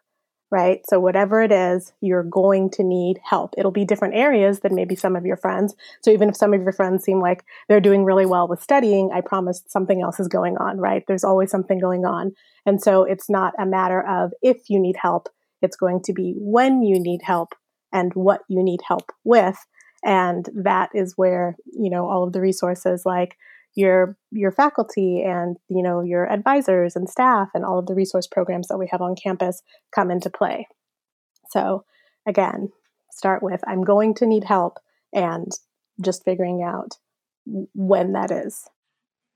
right? 0.54 0.82
So, 0.88 1.00
whatever 1.00 1.42
it 1.42 1.52
is, 1.52 1.94
you're 2.00 2.24
going 2.24 2.70
to 2.72 2.84
need 2.84 3.20
help. 3.24 3.56
It'll 3.58 3.72
be 3.72 3.86
different 3.86 4.14
areas 4.14 4.60
than 4.60 4.76
maybe 4.76 4.96
some 4.96 5.16
of 5.16 5.26
your 5.26 5.36
friends. 5.36 5.74
So, 6.02 6.12
even 6.12 6.30
if 6.30 6.36
some 6.38 6.54
of 6.54 6.62
your 6.62 6.72
friends 6.72 7.04
seem 7.04 7.20
like 7.20 7.44
they're 7.68 7.82
doing 7.82 8.06
really 8.06 8.28
well 8.28 8.48
with 8.48 8.62
studying, 8.62 9.10
I 9.12 9.22
promise 9.22 9.64
something 9.68 10.04
else 10.04 10.20
is 10.20 10.28
going 10.28 10.58
on, 10.58 10.78
right? 10.78 11.04
There's 11.08 11.24
always 11.24 11.50
something 11.50 11.80
going 11.80 12.06
on. 12.06 12.34
And 12.68 12.80
so, 12.80 13.04
it's 13.04 13.32
not 13.32 13.54
a 13.58 13.66
matter 13.66 14.08
of 14.08 14.32
if 14.44 14.70
you 14.70 14.80
need 14.80 14.96
help, 14.96 15.28
it's 15.64 15.76
going 15.76 16.04
to 16.04 16.14
be 16.14 16.36
when 16.38 16.84
you 16.84 17.00
need 17.00 17.24
help 17.24 17.56
and 17.92 18.14
what 18.14 18.42
you 18.48 18.62
need 18.64 18.82
help 18.88 19.12
with. 19.24 19.58
And 20.06 20.48
that 20.54 20.92
is 20.94 21.14
where, 21.16 21.56
you 21.66 21.90
know, 21.90 22.08
all 22.08 22.24
of 22.24 22.34
the 22.34 22.42
resources 22.42 23.08
like 23.08 23.38
your 23.76 24.18
your 24.32 24.52
faculty 24.52 25.24
and 25.24 25.58
you 25.70 25.82
know 25.82 26.02
your 26.02 26.32
advisors 26.32 26.96
and 26.96 27.10
staff 27.10 27.50
and 27.54 27.66
all 27.66 27.80
of 27.80 27.88
the 27.88 27.96
resource 27.96 28.28
programs 28.28 28.68
that 28.68 28.78
we 28.78 28.88
have 28.92 29.02
on 29.02 29.16
campus 29.16 29.62
come 29.94 30.12
into 30.12 30.30
play. 30.30 30.68
So 31.50 31.86
again 32.28 32.70
start 33.12 33.44
with 33.44 33.62
i'm 33.68 33.84
going 33.84 34.12
to 34.12 34.26
need 34.26 34.44
help 34.44 34.80
and 35.14 35.52
just 36.02 36.24
figuring 36.24 36.64
out 36.64 36.98
when 37.46 38.14
that 38.14 38.32
is. 38.32 38.68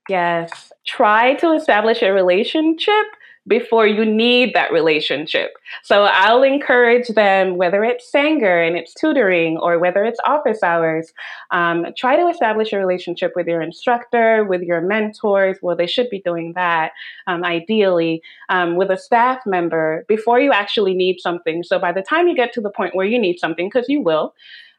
Yes. 0.08 0.72
Try 0.86 1.34
to 1.34 1.52
establish 1.52 2.02
a 2.02 2.12
relationship 2.12 3.06
before 3.48 3.86
you 3.86 4.04
need 4.04 4.54
that 4.54 4.70
relationship. 4.70 5.52
So 5.82 6.04
I'll 6.04 6.42
encourage 6.42 7.08
them, 7.08 7.56
whether 7.56 7.82
it's 7.82 8.10
Sanger 8.10 8.60
and 8.60 8.76
it's 8.76 8.94
tutoring 8.94 9.56
or 9.56 9.78
whether 9.78 10.04
it's 10.04 10.20
office 10.24 10.62
hours, 10.62 11.12
um, 11.50 11.86
try 11.96 12.14
to 12.16 12.28
establish 12.28 12.72
a 12.72 12.78
relationship 12.78 13.32
with 13.34 13.46
your 13.46 13.62
instructor, 13.62 14.44
with 14.44 14.62
your 14.62 14.82
mentors. 14.82 15.56
Well, 15.62 15.76
they 15.76 15.86
should 15.86 16.10
be 16.10 16.20
doing 16.20 16.52
that 16.52 16.92
um, 17.26 17.42
ideally 17.42 18.22
um, 18.50 18.76
with 18.76 18.90
a 18.90 18.98
staff 18.98 19.40
member 19.46 20.04
before 20.06 20.38
you 20.38 20.52
actually 20.52 20.94
need 20.94 21.18
something. 21.18 21.62
So 21.62 21.78
by 21.78 21.92
the 21.92 22.02
time 22.02 22.28
you 22.28 22.36
get 22.36 22.52
to 22.52 22.60
the 22.60 22.70
point 22.70 22.94
where 22.94 23.06
you 23.06 23.18
need 23.18 23.38
something, 23.38 23.68
because 23.68 23.88
you 23.88 24.02
will, 24.02 24.34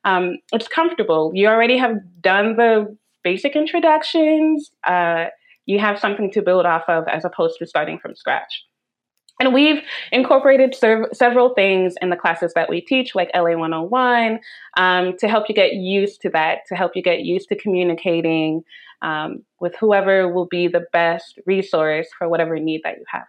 um, 0.06 0.38
it's 0.54 0.68
comfortable. 0.68 1.32
You 1.34 1.48
already 1.48 1.78
have 1.78 1.98
done 2.22 2.56
the 2.56 2.96
basic 3.24 3.56
introductions. 3.56 4.72
Uh, 4.86 5.26
you 5.70 5.78
have 5.78 6.00
something 6.00 6.32
to 6.32 6.42
build 6.42 6.66
off 6.66 6.84
of 6.88 7.08
as 7.08 7.24
opposed 7.24 7.60
to 7.60 7.68
starting 7.68 8.00
from 8.00 8.16
scratch. 8.16 8.64
And 9.40 9.54
we've 9.54 9.84
incorporated 10.12 10.76
several 11.14 11.54
things 11.54 11.94
in 12.02 12.10
the 12.10 12.16
classes 12.18 12.54
that 12.56 12.70
we 12.70 12.82
teach, 12.82 13.14
like 13.14 13.30
LA 13.36 13.56
101, 13.56 14.40
um, 14.78 15.16
to 15.18 15.28
help 15.28 15.48
you 15.48 15.54
get 15.54 15.76
used 15.76 16.22
to 16.22 16.30
that, 16.32 16.66
to 16.70 16.76
help 16.76 16.96
you 16.96 17.04
get 17.04 17.22
used 17.22 17.50
to 17.50 17.56
communicating 17.56 18.64
um, 19.04 19.44
with 19.62 19.76
whoever 19.80 20.28
will 20.34 20.48
be 20.48 20.68
the 20.68 20.86
best 20.92 21.40
resource 21.46 22.08
for 22.18 22.28
whatever 22.28 22.60
need 22.60 22.82
that 22.84 22.98
you 22.98 23.06
have. 23.08 23.28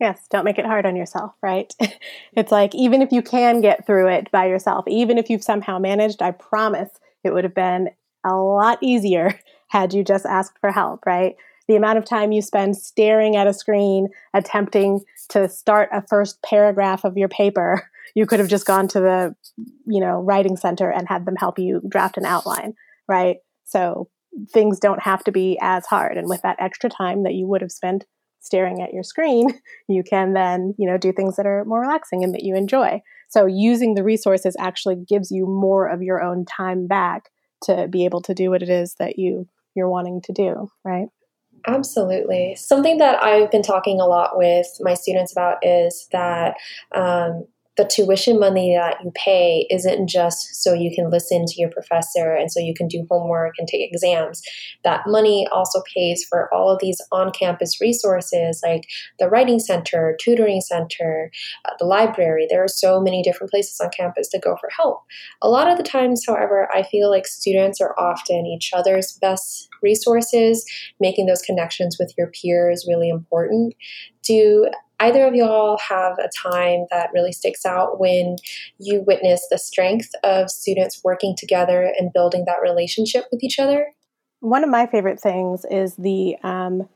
Yes, 0.00 0.26
don't 0.28 0.44
make 0.44 0.58
it 0.58 0.66
hard 0.66 0.86
on 0.86 0.96
yourself, 0.96 1.34
right? 1.40 1.72
it's 2.32 2.50
like 2.50 2.74
even 2.74 3.00
if 3.00 3.12
you 3.12 3.22
can 3.22 3.60
get 3.60 3.86
through 3.86 4.08
it 4.08 4.28
by 4.32 4.46
yourself, 4.46 4.86
even 4.88 5.18
if 5.18 5.30
you've 5.30 5.44
somehow 5.44 5.78
managed, 5.78 6.20
I 6.20 6.32
promise 6.32 6.90
it 7.22 7.32
would 7.32 7.44
have 7.44 7.54
been 7.54 7.90
a 8.24 8.34
lot 8.34 8.78
easier 8.82 9.38
had 9.68 9.94
you 9.94 10.02
just 10.02 10.26
asked 10.26 10.58
for 10.60 10.72
help, 10.72 11.06
right? 11.06 11.36
The 11.70 11.76
amount 11.76 11.98
of 11.98 12.04
time 12.04 12.32
you 12.32 12.42
spend 12.42 12.76
staring 12.76 13.36
at 13.36 13.46
a 13.46 13.54
screen 13.54 14.08
attempting 14.34 15.00
to 15.28 15.48
start 15.48 15.88
a 15.92 16.02
first 16.08 16.42
paragraph 16.42 17.04
of 17.04 17.16
your 17.16 17.28
paper 17.28 17.88
you 18.16 18.26
could 18.26 18.40
have 18.40 18.48
just 18.48 18.66
gone 18.66 18.88
to 18.88 18.98
the 18.98 19.34
you 19.86 20.00
know 20.00 20.20
writing 20.20 20.56
center 20.56 20.90
and 20.90 21.06
had 21.08 21.26
them 21.26 21.36
help 21.36 21.60
you 21.60 21.80
draft 21.88 22.18
an 22.18 22.26
outline 22.26 22.74
right? 23.10 23.38
So 23.64 24.08
things 24.52 24.78
don't 24.78 25.02
have 25.02 25.24
to 25.24 25.32
be 25.32 25.58
as 25.60 25.86
hard 25.86 26.16
and 26.16 26.28
with 26.28 26.42
that 26.42 26.56
extra 26.60 26.90
time 26.90 27.22
that 27.24 27.34
you 27.34 27.46
would 27.46 27.60
have 27.60 27.72
spent 27.72 28.04
staring 28.40 28.80
at 28.80 28.92
your 28.92 29.02
screen 29.02 29.48
you 29.88 30.02
can 30.02 30.32
then 30.32 30.74
you 30.76 30.88
know 30.88 30.98
do 30.98 31.12
things 31.12 31.36
that 31.36 31.46
are 31.46 31.64
more 31.66 31.82
relaxing 31.82 32.24
and 32.24 32.34
that 32.34 32.42
you 32.42 32.56
enjoy. 32.56 33.00
So 33.28 33.46
using 33.46 33.94
the 33.94 34.02
resources 34.02 34.56
actually 34.58 34.96
gives 34.96 35.30
you 35.30 35.46
more 35.46 35.86
of 35.86 36.02
your 36.02 36.20
own 36.20 36.44
time 36.46 36.88
back 36.88 37.30
to 37.62 37.86
be 37.86 38.04
able 38.04 38.22
to 38.22 38.34
do 38.34 38.50
what 38.50 38.62
it 38.62 38.68
is 38.68 38.96
that 38.98 39.20
you 39.20 39.46
you're 39.76 39.88
wanting 39.88 40.20
to 40.22 40.32
do 40.32 40.68
right 40.84 41.06
Absolutely. 41.66 42.54
Something 42.54 42.98
that 42.98 43.22
I've 43.22 43.50
been 43.50 43.62
talking 43.62 44.00
a 44.00 44.06
lot 44.06 44.36
with 44.36 44.66
my 44.80 44.94
students 44.94 45.32
about 45.32 45.58
is 45.62 46.08
that 46.12 46.56
um, 46.92 47.46
the 47.76 47.84
tuition 47.84 48.38
money 48.38 48.74
that 48.76 48.96
you 49.02 49.12
pay 49.14 49.66
isn't 49.70 50.08
just 50.08 50.62
so 50.62 50.74
you 50.74 50.92
can 50.94 51.08
listen 51.08 51.44
to 51.46 51.54
your 51.56 51.70
professor 51.70 52.34
and 52.34 52.50
so 52.50 52.60
you 52.60 52.74
can 52.74 52.88
do 52.88 53.06
homework 53.08 53.54
and 53.58 53.68
take 53.68 53.88
exams. 53.90 54.42
That 54.82 55.02
money 55.06 55.46
also 55.52 55.80
pays 55.94 56.24
for 56.28 56.52
all 56.52 56.70
of 56.70 56.80
these 56.80 57.00
on 57.12 57.30
campus 57.30 57.80
resources 57.80 58.60
like 58.64 58.82
the 59.18 59.28
writing 59.28 59.60
center, 59.60 60.16
tutoring 60.20 60.60
center, 60.60 61.30
uh, 61.64 61.72
the 61.78 61.86
library. 61.86 62.46
There 62.50 62.62
are 62.62 62.68
so 62.68 63.00
many 63.00 63.22
different 63.22 63.50
places 63.50 63.80
on 63.80 63.90
campus 63.96 64.28
to 64.30 64.38
go 64.38 64.56
for 64.60 64.68
help. 64.76 65.02
A 65.40 65.48
lot 65.48 65.70
of 65.70 65.78
the 65.78 65.84
times, 65.84 66.24
however, 66.26 66.68
I 66.72 66.82
feel 66.82 67.08
like 67.08 67.26
students 67.26 67.80
are 67.80 67.98
often 67.98 68.46
each 68.46 68.72
other's 68.74 69.12
best 69.20 69.68
resources. 69.82 70.64
Making 70.98 71.26
those 71.26 71.42
connections 71.42 71.96
with 71.98 72.12
your 72.18 72.28
peers 72.28 72.84
really 72.88 73.08
important. 73.08 73.74
Do 74.22 74.68
either 75.00 75.26
of 75.26 75.34
y'all 75.34 75.78
have 75.78 76.18
a 76.18 76.28
time 76.48 76.86
that 76.90 77.10
really 77.12 77.32
sticks 77.32 77.66
out 77.66 77.98
when 77.98 78.36
you 78.78 79.02
witness 79.06 79.46
the 79.50 79.58
strength 79.58 80.10
of 80.22 80.50
students 80.50 81.00
working 81.02 81.34
together 81.36 81.92
and 81.98 82.12
building 82.12 82.44
that 82.46 82.62
relationship 82.62 83.24
with 83.32 83.42
each 83.42 83.58
other? 83.58 83.88
One 84.40 84.64
of 84.64 84.70
my 84.70 84.86
favorite 84.86 85.20
things 85.20 85.64
is 85.70 85.96
the 85.96 86.36
um, 86.42 86.88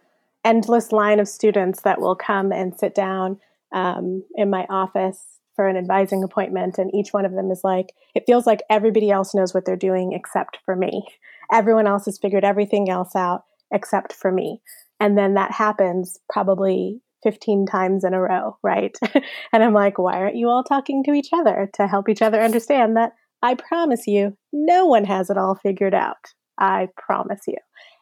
endless 0.45 0.93
line 0.93 1.21
of 1.21 1.29
students 1.29 1.83
that 1.83 2.01
will 2.01 2.17
come 2.17 2.53
and 2.53 2.79
sit 2.79 2.95
down 2.95 3.39
um, 3.75 4.23
in 4.37 4.51
my 4.51 4.67
office 4.71 5.23
for 5.57 5.69
an 5.69 5.77
advising 5.77 6.25
appointment, 6.25 6.79
and 6.79 6.93
each 6.95 7.13
one 7.13 7.25
of 7.25 7.33
them 7.33 7.51
is 7.51 7.61
like, 7.63 7.93
it 8.15 8.25
feels 8.27 8.45
like 8.47 8.63
everybody 8.69 9.11
else 9.11 9.35
knows 9.35 9.55
what 9.55 9.65
they're 9.65 9.77
doing 9.77 10.13
except 10.13 10.59
for 10.65 10.75
me. 10.75 11.07
Everyone 11.53 11.87
else 11.87 12.07
has 12.07 12.19
figured 12.19 12.45
everything 12.45 12.91
else 12.91 13.15
out 13.15 13.45
except 13.73 14.13
for 14.13 14.33
me. 14.33 14.61
And 14.99 15.17
then 15.17 15.35
that 15.35 15.53
happens 15.53 16.19
probably 16.29 17.03
15 17.25 17.67
times 17.67 18.05
in 18.05 18.15
a 18.15 18.21
row, 18.21 18.57
right? 18.63 18.97
and 19.53 19.65
I'm 19.65 19.75
like, 19.75 19.99
why 19.99 20.19
aren't 20.19 20.37
you 20.37 20.49
all 20.49 20.63
talking 20.63 21.03
to 21.05 21.13
each 21.13 21.31
other 21.33 21.69
to 21.75 21.89
help 21.89 22.09
each 22.09 22.23
other 22.23 22.41
understand 22.41 22.97
that 22.97 23.13
I 23.43 23.55
promise 23.55 24.07
you, 24.07 24.37
no 24.53 24.87
one 24.87 25.05
has 25.05 25.29
it 25.31 25.37
all 25.37 25.57
figured 25.57 25.95
out. 25.95 26.33
I 26.59 26.89
promise 26.97 27.41
you. 27.49 27.57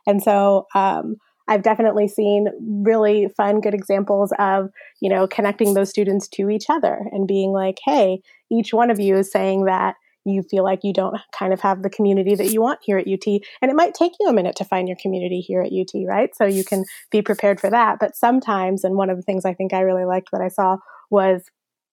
And 0.07 0.23
so, 0.23 0.67
um, 0.75 1.17
I've 1.49 1.62
definitely 1.62 2.07
seen 2.09 2.49
really 2.85 3.29
fun, 3.37 3.61
good 3.61 3.75
examples 3.75 4.33
of, 4.38 4.71
you 5.00 5.11
know, 5.11 5.26
connecting 5.26 5.75
those 5.75 5.91
students 5.91 6.29
to 6.29 6.49
each 6.49 6.67
other 6.69 7.07
and 7.11 7.26
being 7.26 7.52
like, 7.52 7.79
hey, 7.85 8.21
each 8.50 8.73
one 8.73 8.91
of 8.91 9.00
you 9.00 9.17
is 9.17 9.33
saying 9.33 9.64
that 9.64 9.97
you 10.25 10.43
feel 10.43 10.64
like 10.64 10.81
you 10.83 10.93
don't 10.93 11.17
kind 11.33 11.52
of 11.52 11.61
have 11.61 11.83
the 11.83 11.91
community 11.91 12.35
that 12.35 12.52
you 12.52 12.61
want 12.61 12.81
here 12.83 12.99
at 12.99 13.09
UT. 13.09 13.26
And 13.61 13.71
it 13.71 13.75
might 13.75 13.95
take 13.95 14.12
you 14.21 14.29
a 14.29 14.33
minute 14.33 14.57
to 14.57 14.64
find 14.64 14.88
your 14.88 14.97
community 15.00 15.41
here 15.41 15.62
at 15.62 15.73
UT, 15.73 15.93
right? 16.07 16.35
So 16.35 16.45
you 16.45 16.64
can 16.64 16.85
be 17.11 17.23
prepared 17.23 17.61
for 17.61 17.71
that. 17.71 17.99
But 17.99 18.17
sometimes, 18.17 18.85
and 18.85 18.97
one 18.97 19.11
of 19.11 19.17
the 19.17 19.23
things 19.23 19.45
I 19.45 19.55
think 19.55 19.73
I 19.73 19.81
really 19.81 20.05
liked 20.05 20.31
that 20.33 20.41
I 20.41 20.49
saw 20.49 20.76
was 21.11 21.45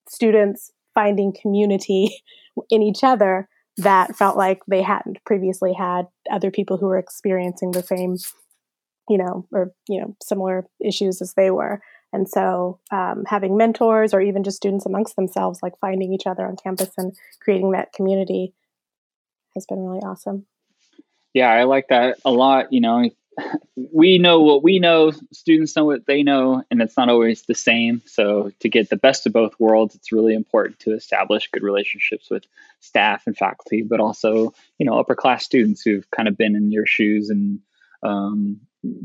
students 0.08 0.72
finding 0.94 1.34
community 1.34 2.22
in 2.70 2.82
each 2.82 3.04
other 3.04 3.48
that 3.78 4.16
felt 4.16 4.38
like 4.38 4.60
they 4.68 4.82
hadn't 4.82 5.24
previously 5.26 5.74
had 5.74 6.06
other 6.30 6.52
people 6.52 6.78
who 6.78 6.88
were 6.88 6.98
experiencing 6.98 7.72
the 7.72 7.82
same, 7.82 8.18
you 9.08 9.18
know, 9.18 9.48
or, 9.52 9.72
you 9.88 10.00
know, 10.02 10.16
similar 10.22 10.66
issues 10.84 11.22
as 11.22 11.34
they 11.36 11.50
were. 11.50 11.82
And 12.12 12.28
so 12.28 12.80
um, 12.92 13.24
having 13.28 13.58
mentors 13.58 14.14
or 14.14 14.22
even 14.22 14.44
just 14.44 14.58
students 14.58 14.86
amongst 14.86 15.16
themselves, 15.16 15.60
like 15.62 15.78
finding 15.80 16.14
each 16.14 16.26
other 16.26 16.46
on 16.46 16.56
campus 16.56 16.90
and 16.98 17.16
creating 17.40 17.72
that 17.72 17.94
community 17.94 18.54
has 19.56 19.66
been 19.66 19.84
really 19.86 20.02
awesome. 20.02 20.46
Yeah, 21.34 21.50
I 21.50 21.64
like 21.64 21.90
that 21.90 22.18
a 22.26 22.32
lot. 22.32 22.74
You 22.74 22.82
know, 22.82 23.10
we 23.94 24.18
know 24.18 24.42
what 24.42 24.64
we 24.64 24.80
know, 24.80 25.12
students 25.32 25.76
know 25.76 25.86
what 25.86 26.06
they 26.06 26.24
know, 26.24 26.64
and 26.72 26.82
it's 26.82 26.98
not 26.98 27.10
always 27.10 27.44
the 27.44 27.56
same. 27.56 28.02
So, 28.06 28.52
to 28.60 28.70
get 28.70 28.90
the 28.90 28.98
best 28.98 29.28
of 29.28 29.34
both 29.34 29.60
worlds, 29.60 29.96
it's 29.96 30.12
really 30.12 30.34
important 30.34 30.80
to 30.80 30.94
establish 30.94 31.50
good 31.52 31.64
relationships 31.64 32.30
with 32.30 32.46
staff 32.80 33.28
and 33.28 33.38
faculty, 33.38 33.84
but 33.84 34.00
also, 34.00 34.54
you 34.78 34.86
know, 34.86 35.00
upper 35.00 35.16
class 35.16 35.46
students 35.46 35.82
who've 35.82 36.10
kind 36.12 36.28
of 36.28 36.38
been 36.38 36.56
in 36.56 36.72
your 36.72 36.86
shoes 36.86 37.30
and 37.30 37.60
um, 38.02 38.62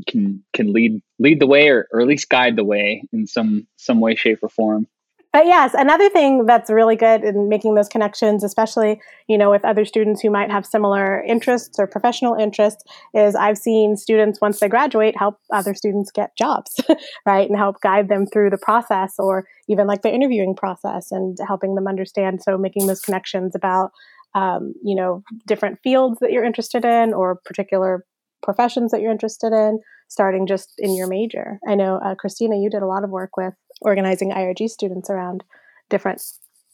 can 0.07 0.43
can 0.53 0.73
lead 0.73 1.01
lead 1.19 1.39
the 1.39 1.47
way 1.47 1.67
or, 1.69 1.87
or 1.91 2.01
at 2.01 2.07
least 2.07 2.29
guide 2.29 2.55
the 2.55 2.63
way 2.63 3.03
in 3.11 3.27
some 3.27 3.67
some 3.77 3.99
way, 3.99 4.15
shape, 4.15 4.39
or 4.41 4.49
form. 4.49 4.87
But 5.35 5.47
yes, 5.47 5.73
another 5.73 6.09
thing 6.09 6.45
that's 6.45 6.71
really 6.71 6.95
good 6.95 7.25
in 7.25 7.49
making 7.49 7.75
those 7.75 7.89
connections, 7.89 8.41
especially 8.41 9.01
you 9.27 9.37
know 9.37 9.51
with 9.51 9.65
other 9.65 9.83
students 9.83 10.21
who 10.21 10.29
might 10.29 10.49
have 10.49 10.65
similar 10.65 11.21
interests 11.23 11.77
or 11.77 11.87
professional 11.87 12.35
interests, 12.35 12.85
is 13.13 13.35
I've 13.35 13.57
seen 13.57 13.97
students 13.97 14.39
once 14.39 14.61
they 14.61 14.69
graduate 14.69 15.17
help 15.17 15.37
other 15.51 15.75
students 15.75 16.09
get 16.09 16.37
jobs, 16.37 16.79
right, 17.25 17.49
and 17.49 17.59
help 17.59 17.81
guide 17.81 18.07
them 18.07 18.25
through 18.25 18.49
the 18.49 18.57
process, 18.57 19.15
or 19.19 19.45
even 19.67 19.87
like 19.87 20.03
the 20.03 20.13
interviewing 20.13 20.55
process 20.55 21.11
and 21.11 21.37
helping 21.45 21.75
them 21.75 21.85
understand. 21.85 22.41
So 22.41 22.57
making 22.57 22.87
those 22.87 23.01
connections 23.01 23.55
about 23.55 23.91
um, 24.35 24.73
you 24.85 24.95
know 24.95 25.21
different 25.45 25.79
fields 25.83 26.17
that 26.21 26.31
you're 26.31 26.45
interested 26.45 26.85
in 26.85 27.13
or 27.13 27.41
particular 27.43 28.05
professions 28.45 28.91
that 28.91 29.01
you're 29.01 29.11
interested 29.11 29.51
in, 29.51 29.79
starting 30.07 30.47
just 30.47 30.73
in 30.77 30.95
your 30.95 31.07
major. 31.07 31.59
I 31.67 31.75
know, 31.75 31.99
uh, 32.05 32.15
Christina, 32.15 32.55
you 32.55 32.69
did 32.69 32.83
a 32.83 32.87
lot 32.87 33.03
of 33.03 33.09
work 33.09 33.35
with 33.35 33.55
organizing 33.81 34.31
IRG 34.31 34.69
students 34.69 35.09
around 35.09 35.43
different 35.89 36.21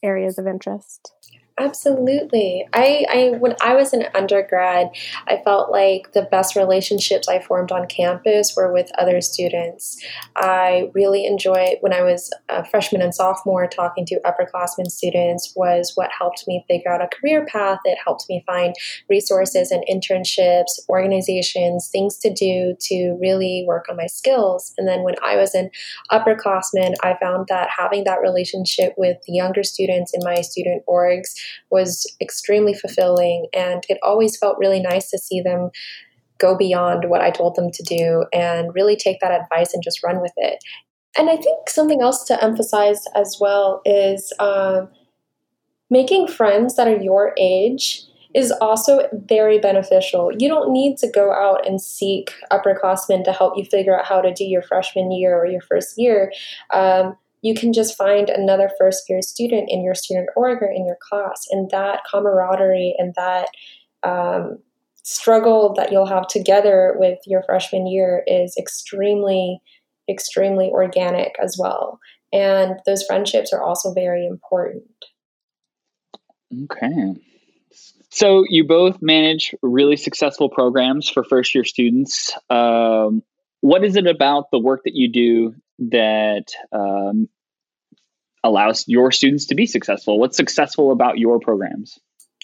areas 0.03 0.37
of 0.37 0.45
interest. 0.45 1.13
Absolutely. 1.57 2.65
I, 2.73 3.05
I 3.09 3.37
when 3.37 3.55
I 3.61 3.75
was 3.75 3.93
an 3.93 4.05
undergrad, 4.15 4.87
I 5.27 5.41
felt 5.43 5.69
like 5.69 6.13
the 6.13 6.23
best 6.23 6.55
relationships 6.55 7.27
I 7.27 7.39
formed 7.39 7.71
on 7.71 7.87
campus 7.87 8.55
were 8.55 8.71
with 8.71 8.89
other 8.97 9.19
students. 9.19 10.01
I 10.35 10.89
really 10.93 11.25
enjoyed 11.25 11.77
when 11.81 11.93
I 11.93 12.03
was 12.03 12.31
a 12.47 12.63
freshman 12.65 13.01
and 13.01 13.13
sophomore 13.13 13.67
talking 13.67 14.05
to 14.07 14.21
upperclassmen 14.21 14.89
students 14.89 15.53
was 15.55 15.91
what 15.95 16.09
helped 16.17 16.45
me 16.47 16.63
figure 16.69 16.91
out 16.91 17.03
a 17.03 17.09
career 17.09 17.45
path. 17.45 17.79
It 17.83 17.97
helped 18.03 18.25
me 18.29 18.43
find 18.47 18.73
resources 19.09 19.71
and 19.71 19.83
internships, 19.89 20.79
organizations, 20.89 21.89
things 21.91 22.17
to 22.19 22.33
do 22.33 22.75
to 22.79 23.17
really 23.21 23.65
work 23.67 23.87
on 23.89 23.97
my 23.97 24.07
skills. 24.07 24.73
And 24.77 24.87
then 24.87 25.03
when 25.03 25.15
I 25.21 25.35
was 25.35 25.53
an 25.53 25.69
upperclassman, 26.11 26.93
I 27.03 27.17
found 27.21 27.47
that 27.49 27.69
having 27.77 28.05
that 28.05 28.21
relationship 28.21 28.93
with 28.97 29.17
the 29.27 29.33
younger 29.33 29.63
students 29.63 30.13
in 30.13 30.21
my 30.23 30.41
student 30.41 30.83
orgs 30.87 31.35
was 31.69 32.05
extremely 32.21 32.73
fulfilling. 32.73 33.47
And 33.53 33.83
it 33.89 33.97
always 34.03 34.37
felt 34.37 34.57
really 34.59 34.81
nice 34.81 35.09
to 35.11 35.17
see 35.17 35.41
them 35.41 35.71
go 36.39 36.57
beyond 36.57 37.09
what 37.09 37.21
I 37.21 37.29
told 37.29 37.55
them 37.55 37.71
to 37.71 37.83
do 37.83 38.25
and 38.33 38.73
really 38.73 38.95
take 38.95 39.19
that 39.21 39.39
advice 39.39 39.73
and 39.73 39.83
just 39.83 40.03
run 40.03 40.21
with 40.21 40.33
it. 40.37 40.57
And 41.17 41.29
I 41.29 41.37
think 41.37 41.69
something 41.69 42.01
else 42.01 42.23
to 42.25 42.43
emphasize 42.43 43.03
as 43.15 43.37
well 43.39 43.81
is 43.85 44.33
um, 44.39 44.89
making 45.89 46.27
friends 46.27 46.75
that 46.75 46.87
are 46.87 46.97
your 46.97 47.33
age 47.37 48.03
is 48.33 48.51
also 48.61 49.07
very 49.11 49.59
beneficial. 49.59 50.31
You 50.37 50.47
don't 50.47 50.71
need 50.71 50.97
to 50.99 51.09
go 51.09 51.33
out 51.33 51.67
and 51.67 51.81
seek 51.81 52.33
upperclassmen 52.51 53.25
to 53.25 53.33
help 53.33 53.57
you 53.57 53.65
figure 53.65 53.99
out 53.99 54.05
how 54.05 54.21
to 54.21 54.33
do 54.33 54.45
your 54.45 54.61
freshman 54.61 55.11
year 55.11 55.37
or 55.37 55.45
your 55.45 55.61
first 55.61 55.95
year. 55.97 56.31
Um, 56.73 57.17
you 57.41 57.55
can 57.55 57.73
just 57.73 57.97
find 57.97 58.29
another 58.29 58.69
first 58.79 59.09
year 59.09 59.21
student 59.21 59.69
in 59.69 59.83
your 59.83 59.95
student 59.95 60.29
org 60.35 60.61
or 60.61 60.71
in 60.71 60.85
your 60.85 60.97
class. 61.01 61.45
And 61.49 61.69
that 61.71 62.01
camaraderie 62.09 62.95
and 62.97 63.13
that 63.15 63.47
um, 64.03 64.59
struggle 65.03 65.73
that 65.73 65.91
you'll 65.91 66.05
have 66.05 66.27
together 66.27 66.95
with 66.97 67.19
your 67.25 67.43
freshman 67.43 67.87
year 67.87 68.23
is 68.27 68.55
extremely, 68.57 69.59
extremely 70.09 70.69
organic 70.69 71.35
as 71.41 71.57
well. 71.59 71.99
And 72.31 72.79
those 72.85 73.03
friendships 73.03 73.51
are 73.51 73.63
also 73.63 73.93
very 73.93 74.25
important. 74.25 74.83
Okay. 76.63 77.15
So 78.09 78.43
you 78.47 78.65
both 78.65 79.01
manage 79.01 79.55
really 79.61 79.95
successful 79.95 80.49
programs 80.49 81.09
for 81.09 81.23
first 81.23 81.55
year 81.55 81.63
students. 81.63 82.37
Um, 82.49 83.23
what 83.61 83.83
is 83.85 83.95
it 83.95 84.05
about 84.05 84.51
the 84.51 84.59
work 84.59 84.81
that 84.83 84.95
you 84.95 85.09
do 85.09 85.55
that 85.89 86.45
um, 86.71 87.27
allows 88.43 88.85
your 88.87 89.11
students 89.11 89.47
to 89.47 89.55
be 89.55 89.65
successful? 89.65 90.19
What's 90.19 90.37
successful 90.37 90.91
about 90.91 91.17
your 91.17 91.39
programs? 91.39 91.99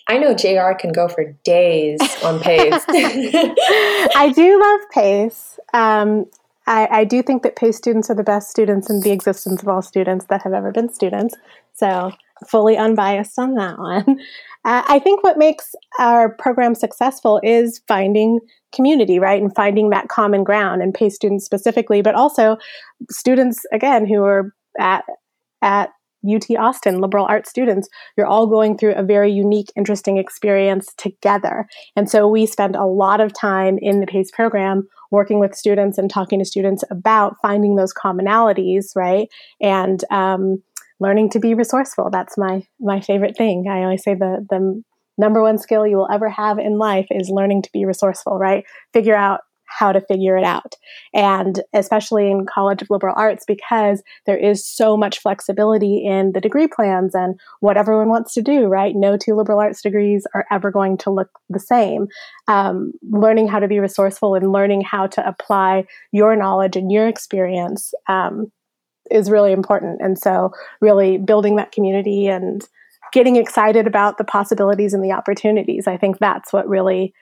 I 0.10 0.18
know 0.18 0.34
JR 0.34 0.74
can 0.80 0.94
go 0.94 1.08
for 1.08 1.36
days 1.44 2.00
on 2.24 2.40
PACE. 2.40 2.84
I 2.88 4.32
do 4.34 4.60
love 4.60 4.90
PACE. 4.92 5.60
Um, 5.74 6.26
I, 6.66 6.88
I, 6.92 7.04
do 7.04 7.22
think 7.22 7.44
that 7.44 7.58
PACE 7.58 7.78
students 7.78 8.10
are 8.10 8.16
the 8.16 8.24
best 8.24 8.50
students 8.50 8.90
in 8.90 9.02
the 9.02 9.12
existence 9.12 9.62
of 9.62 9.68
all 9.68 9.82
students 9.82 10.26
that 10.28 10.44
have 10.44 10.54
ever 10.54 10.72
been 10.72 10.94
students. 10.94 11.36
So, 11.74 12.12
fully 12.48 12.78
unbiased 12.78 13.38
on 13.38 13.56
that 13.56 13.78
one. 13.80 14.20
Uh, 14.64 14.84
I 14.88 15.00
think 15.00 15.24
what 15.24 15.38
makes 15.38 15.76
our 16.00 16.30
program 16.30 16.76
successful 16.76 17.40
is 17.44 17.82
finding 17.88 18.40
community, 18.74 19.20
right? 19.20 19.42
And 19.42 19.54
finding 19.56 19.90
that 19.90 20.10
common 20.10 20.44
ground 20.44 20.82
and 20.82 20.94
PACE 20.94 21.16
students 21.16 21.46
specifically, 21.46 22.02
but 22.02 22.16
also 22.16 22.58
students, 23.10 23.66
again, 23.72 24.06
who 24.06 24.24
are 24.24 24.54
at, 24.80 25.06
at 25.62 25.90
UT 26.28 26.46
Austin, 26.58 27.00
liberal 27.00 27.26
arts 27.26 27.50
students, 27.50 27.88
you're 28.18 28.28
all 28.28 28.48
going 28.48 28.78
through 28.78 28.94
a 28.96 29.04
very 29.04 29.32
unique, 29.32 29.72
interesting 29.76 30.18
experience 30.18 30.94
together. 30.98 31.68
And 31.96 32.10
so 32.10 32.28
we 32.28 32.46
spend 32.46 32.76
a 32.76 32.86
lot 32.86 33.22
of 33.22 33.34
time 33.34 33.78
in 33.82 34.00
the 34.00 34.08
PACE 34.08 34.32
program 34.32 34.88
working 35.12 35.40
with 35.40 35.56
students 35.56 35.98
and 35.98 36.10
talking 36.10 36.40
to 36.40 36.46
students 36.46 36.84
about 36.90 37.36
finding 37.42 37.76
those 37.76 37.94
commonalities, 37.94 38.96
right? 38.96 39.30
And 39.62 40.04
um, 40.12 40.62
learning 41.00 41.30
to 41.32 41.40
be 41.40 41.54
resourceful. 41.54 42.10
That's 42.12 42.38
my 42.38 42.64
my 42.80 43.00
favorite 43.00 43.38
thing. 43.38 43.68
I 43.70 43.84
always 43.84 44.04
say 44.04 44.16
the 44.16 44.46
the 44.50 44.84
number 45.18 45.42
one 45.42 45.58
skill 45.58 45.86
you 45.86 45.98
will 45.98 46.12
ever 46.12 46.30
have 46.30 46.60
in 46.60 46.78
life 46.78 47.08
is 47.12 47.30
learning 47.30 47.62
to 47.64 47.72
be 47.72 47.86
resourceful, 47.86 48.38
right? 48.38 48.64
Figure 48.94 49.16
out 49.16 49.42
how 49.68 49.92
to 49.92 50.02
figure 50.02 50.38
it 50.38 50.44
out. 50.44 50.76
And 51.14 51.62
especially 51.74 52.32
in 52.32 52.46
College 52.46 52.82
of 52.82 52.90
Liberal 52.90 53.16
Arts, 53.18 53.44
because 53.46 54.02
there 54.26 54.38
is 54.38 54.66
so 54.66 54.98
much 54.98 55.20
flexibility 55.20 56.06
in 56.06 56.32
the 56.32 56.42
degree 56.42 56.68
plans 56.68 57.14
and 57.14 57.40
what 57.60 57.78
everyone 57.78 58.10
wants 58.10 58.34
to 58.34 58.42
do, 58.42 58.66
right? 58.66 58.96
No 58.96 59.18
two 59.18 59.36
liberal 59.36 59.60
arts 59.60 59.82
degrees 59.82 60.26
are 60.34 60.46
ever 60.52 60.72
going 60.72 60.98
to 61.00 61.12
look 61.12 61.30
the 61.50 61.60
same. 61.60 62.08
Um, 62.48 62.94
learning 63.10 63.50
how 63.50 63.60
to 63.60 63.68
be 63.68 63.80
resourceful 63.80 64.36
and 64.36 64.52
learning 64.52 64.82
how 64.82 65.08
to 65.08 65.28
apply 65.28 65.86
your 66.12 66.36
knowledge 66.36 66.76
and 66.76 66.92
your 66.92 67.08
experience 67.08 67.94
um, 68.08 68.52
is 69.12 69.30
really 69.30 69.52
important. 69.52 70.02
And 70.02 70.18
so, 70.18 70.52
really 70.82 71.18
building 71.18 71.58
that 71.58 71.72
community 71.72 72.28
and 72.28 72.68
getting 73.12 73.36
excited 73.36 73.88
about 73.88 74.18
the 74.18 74.24
possibilities 74.24 74.94
and 74.94 75.04
the 75.04 75.12
opportunities. 75.12 75.88
I 75.88 75.98
think 75.98 76.20
that's 76.20 76.52
what 76.52 76.68
really 76.68 77.14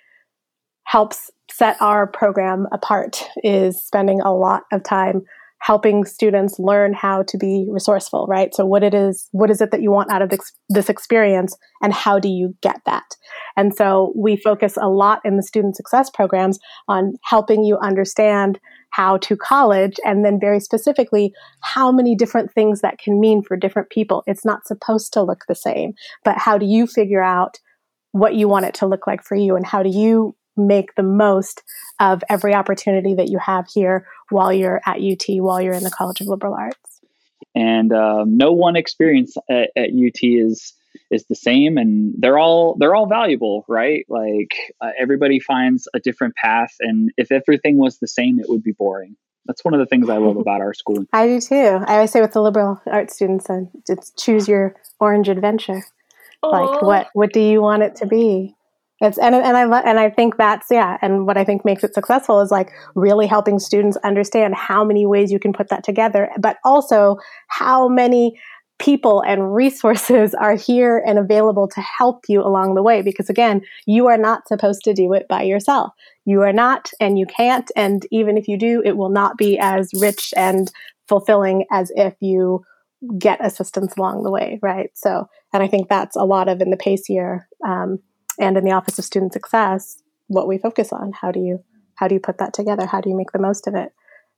helps 0.85 1.31
set 1.51 1.81
our 1.81 2.07
program 2.07 2.67
apart 2.71 3.23
is 3.43 3.81
spending 3.83 4.21
a 4.21 4.33
lot 4.33 4.63
of 4.71 4.83
time 4.83 5.23
helping 5.61 6.05
students 6.05 6.59
learn 6.59 6.93
how 6.93 7.23
to 7.23 7.37
be 7.37 7.67
resourceful 7.69 8.27
right? 8.27 8.53
So 8.53 8.65
what 8.65 8.83
it 8.83 8.93
is 8.93 9.27
what 9.31 9.49
is 9.49 9.61
it 9.61 9.71
that 9.71 9.81
you 9.81 9.91
want 9.91 10.11
out 10.11 10.21
of 10.21 10.29
this, 10.29 10.51
this 10.69 10.89
experience 10.89 11.57
and 11.81 11.93
how 11.93 12.19
do 12.19 12.27
you 12.27 12.55
get 12.61 12.81
that? 12.85 13.15
And 13.57 13.73
so 13.73 14.13
we 14.15 14.35
focus 14.35 14.77
a 14.79 14.89
lot 14.89 15.21
in 15.25 15.37
the 15.37 15.43
student 15.43 15.75
success 15.75 16.09
programs 16.09 16.59
on 16.87 17.13
helping 17.23 17.63
you 17.63 17.77
understand 17.77 18.59
how 18.91 19.17
to 19.17 19.35
college 19.35 19.95
and 20.05 20.23
then 20.23 20.39
very 20.39 20.59
specifically 20.59 21.33
how 21.61 21.91
many 21.91 22.15
different 22.15 22.51
things 22.53 22.81
that 22.81 22.97
can 22.97 23.19
mean 23.19 23.41
for 23.41 23.57
different 23.57 23.89
people. 23.89 24.23
It's 24.27 24.45
not 24.45 24.67
supposed 24.67 25.13
to 25.13 25.23
look 25.23 25.45
the 25.47 25.55
same 25.55 25.93
but 26.23 26.37
how 26.37 26.57
do 26.57 26.65
you 26.65 26.85
figure 26.87 27.23
out 27.23 27.59
what 28.11 28.35
you 28.35 28.47
want 28.47 28.65
it 28.65 28.73
to 28.75 28.85
look 28.87 29.07
like 29.07 29.23
for 29.23 29.35
you 29.35 29.55
and 29.55 29.65
how 29.65 29.83
do 29.83 29.89
you 29.89 30.35
make 30.57 30.95
the 30.95 31.03
most 31.03 31.63
of 31.99 32.23
every 32.29 32.53
opportunity 32.53 33.15
that 33.15 33.29
you 33.29 33.39
have 33.39 33.67
here 33.67 34.07
while 34.29 34.51
you're 34.51 34.81
at 34.85 34.97
UT, 35.01 35.23
while 35.41 35.61
you're 35.61 35.73
in 35.73 35.83
the 35.83 35.91
College 35.91 36.21
of 36.21 36.27
Liberal 36.27 36.53
Arts. 36.53 37.01
And 37.53 37.93
um, 37.93 38.37
no 38.37 38.51
one 38.51 38.75
experience 38.75 39.35
at, 39.49 39.69
at, 39.75 39.89
UT 39.89 40.19
is 40.21 40.73
is 41.11 41.25
the 41.25 41.35
same 41.35 41.77
and 41.77 42.13
they're 42.17 42.39
all 42.39 42.75
they're 42.79 42.95
all 42.95 43.07
valuable 43.07 43.65
right? 43.67 44.05
Like 44.09 44.55
uh, 44.81 44.91
everybody 44.99 45.39
finds 45.39 45.87
a 45.93 45.99
different 45.99 46.35
path 46.35 46.73
and 46.79 47.11
if 47.17 47.31
everything 47.31 47.77
was 47.77 47.99
the 47.99 48.07
same 48.07 48.39
it 48.39 48.47
would 48.49 48.63
be 48.63 48.71
boring. 48.71 49.15
That's 49.45 49.63
one 49.63 49.75
of 49.75 49.79
the 49.79 49.85
things 49.85 50.09
i 50.09 50.17
love 50.17 50.37
about 50.37 50.61
our 50.61 50.73
school. 50.73 51.05
I 51.13 51.27
do 51.27 51.39
too. 51.39 51.83
I 51.85 51.95
always 51.95 52.11
say 52.11 52.21
with 52.21 52.31
the 52.31 52.41
liberal 52.41 52.81
arts 52.87 53.15
students 53.15 53.49
uh, 53.49 53.61
it's 53.87 54.11
choose 54.11 54.47
your 54.47 54.75
orange 54.99 55.29
adventure. 55.29 55.83
Aww. 56.43 56.51
like 56.51 56.81
what 56.81 57.07
what 57.13 57.33
do 57.33 57.39
you 57.39 57.61
want 57.61 57.83
it 57.83 57.95
to 57.97 58.05
be 58.05 58.55
it's 59.01 59.17
and 59.17 59.35
and 59.35 59.57
I 59.57 59.79
and 59.81 59.99
I 59.99 60.09
think 60.09 60.37
that's 60.37 60.67
yeah, 60.71 60.97
and 61.01 61.27
what 61.27 61.37
I 61.37 61.43
think 61.43 61.65
makes 61.65 61.83
it 61.83 61.93
successful 61.93 62.39
is 62.39 62.49
like 62.49 62.71
really 62.95 63.27
helping 63.27 63.59
students 63.59 63.97
understand 64.03 64.55
how 64.55 64.85
many 64.85 65.05
ways 65.05 65.31
you 65.31 65.39
can 65.39 65.51
put 65.51 65.69
that 65.69 65.83
together, 65.83 66.29
but 66.39 66.57
also 66.63 67.17
how 67.47 67.89
many 67.89 68.39
people 68.79 69.21
and 69.21 69.53
resources 69.53 70.33
are 70.39 70.55
here 70.55 71.03
and 71.05 71.19
available 71.19 71.67
to 71.67 71.81
help 71.81 72.25
you 72.29 72.41
along 72.41 72.75
the 72.75 72.83
way 72.83 73.01
because 73.01 73.29
again 73.29 73.61
you 73.85 74.07
are 74.07 74.17
not 74.17 74.47
supposed 74.47 74.83
to 74.83 74.93
do 74.93 75.11
it 75.13 75.27
by 75.27 75.41
yourself. 75.41 75.91
You 76.23 76.41
are 76.43 76.53
not 76.53 76.89
and 77.01 77.19
you 77.19 77.25
can't 77.25 77.69
and 77.75 78.05
even 78.11 78.37
if 78.37 78.47
you 78.47 78.57
do 78.57 78.81
it 78.85 78.95
will 78.95 79.09
not 79.09 79.37
be 79.37 79.59
as 79.59 79.89
rich 79.99 80.33
and 80.37 80.71
fulfilling 81.07 81.65
as 81.69 81.91
if 81.95 82.15
you 82.21 82.63
get 83.19 83.45
assistance 83.45 83.93
along 83.97 84.23
the 84.23 84.31
way 84.31 84.57
right? 84.61 84.89
So 84.93 85.27
and 85.53 85.63
i 85.63 85.67
think 85.67 85.89
that's 85.89 86.15
a 86.15 86.23
lot 86.23 86.47
of 86.47 86.61
in 86.61 86.69
the 86.69 86.77
pace 86.77 87.09
year 87.09 87.47
um, 87.65 87.99
and 88.39 88.57
in 88.57 88.63
the 88.63 88.71
office 88.71 88.99
of 88.99 89.05
student 89.05 89.33
success 89.33 90.01
what 90.27 90.47
we 90.47 90.57
focus 90.57 90.91
on. 90.91 91.11
How 91.13 91.31
do 91.31 91.39
you 91.39 91.63
how 91.95 92.07
do 92.07 92.15
you 92.15 92.19
put 92.19 92.39
that 92.39 92.53
together? 92.53 92.85
How 92.85 93.01
do 93.01 93.09
you 93.09 93.15
make 93.15 93.31
the 93.31 93.39
most 93.39 93.67
of 93.67 93.75
it? 93.75 93.93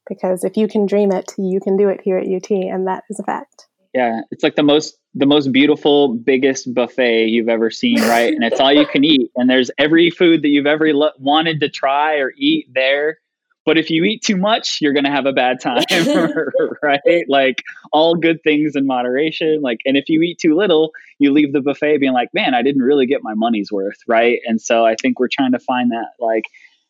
Because 0.07 0.43
if 0.43 0.57
you 0.57 0.67
can 0.67 0.85
dream 0.85 1.11
it 1.11 1.33
you 1.37 1.59
can 1.59 1.77
do 1.77 1.89
it 1.89 2.01
here 2.03 2.17
at 2.17 2.27
ut 2.27 2.49
and 2.51 2.87
that 2.87 3.03
is 3.09 3.19
a 3.19 3.23
fact. 3.23 3.67
Yeah 3.93 4.21
it's 4.31 4.43
like 4.43 4.55
the 4.55 4.63
most 4.63 4.97
the 5.13 5.25
most 5.25 5.51
beautiful 5.51 6.13
biggest 6.13 6.73
buffet 6.73 7.27
you've 7.27 7.49
ever 7.49 7.71
seen 7.71 7.99
right? 8.01 8.33
And 8.33 8.43
it's 8.43 8.59
all 8.59 8.73
you 8.73 8.85
can 8.85 9.03
eat. 9.03 9.31
And 9.35 9.49
there's 9.49 9.71
every 9.77 10.09
food 10.09 10.41
that 10.43 10.49
you've 10.49 10.67
ever 10.67 10.93
lo- 10.93 11.11
wanted 11.17 11.59
to 11.61 11.69
try 11.69 12.15
or 12.15 12.33
eat 12.37 12.67
there 12.73 13.19
but 13.67 13.77
if 13.77 13.91
you 13.91 14.03
eat 14.03 14.23
too 14.23 14.37
much 14.37 14.79
you're 14.81 14.93
going 14.93 15.03
to 15.03 15.11
have 15.11 15.27
a 15.27 15.33
bad 15.33 15.59
time 15.61 15.83
right? 16.81 17.25
Like 17.27 17.61
all 17.91 18.15
good 18.15 18.41
things 18.43 18.75
in 18.75 18.87
moderation 18.87 19.61
like 19.61 19.79
and 19.85 19.95
if 19.95 20.09
you 20.09 20.21
eat 20.23 20.39
too 20.39 20.55
little 20.55 20.91
you 21.19 21.31
leave 21.31 21.53
the 21.53 21.61
buffet 21.61 21.99
being 21.99 22.13
like 22.13 22.29
man 22.33 22.55
i 22.55 22.61
didn't 22.61 22.81
really 22.81 23.05
get 23.05 23.19
my 23.21 23.35
money's 23.35 23.71
worth 23.71 23.97
right? 24.07 24.39
And 24.45 24.59
so 24.59 24.85
i 24.85 24.95
think 24.95 25.19
we're 25.19 25.27
trying 25.31 25.51
to 25.51 25.59
find 25.59 25.91
that 25.91 26.13
like 26.19 26.45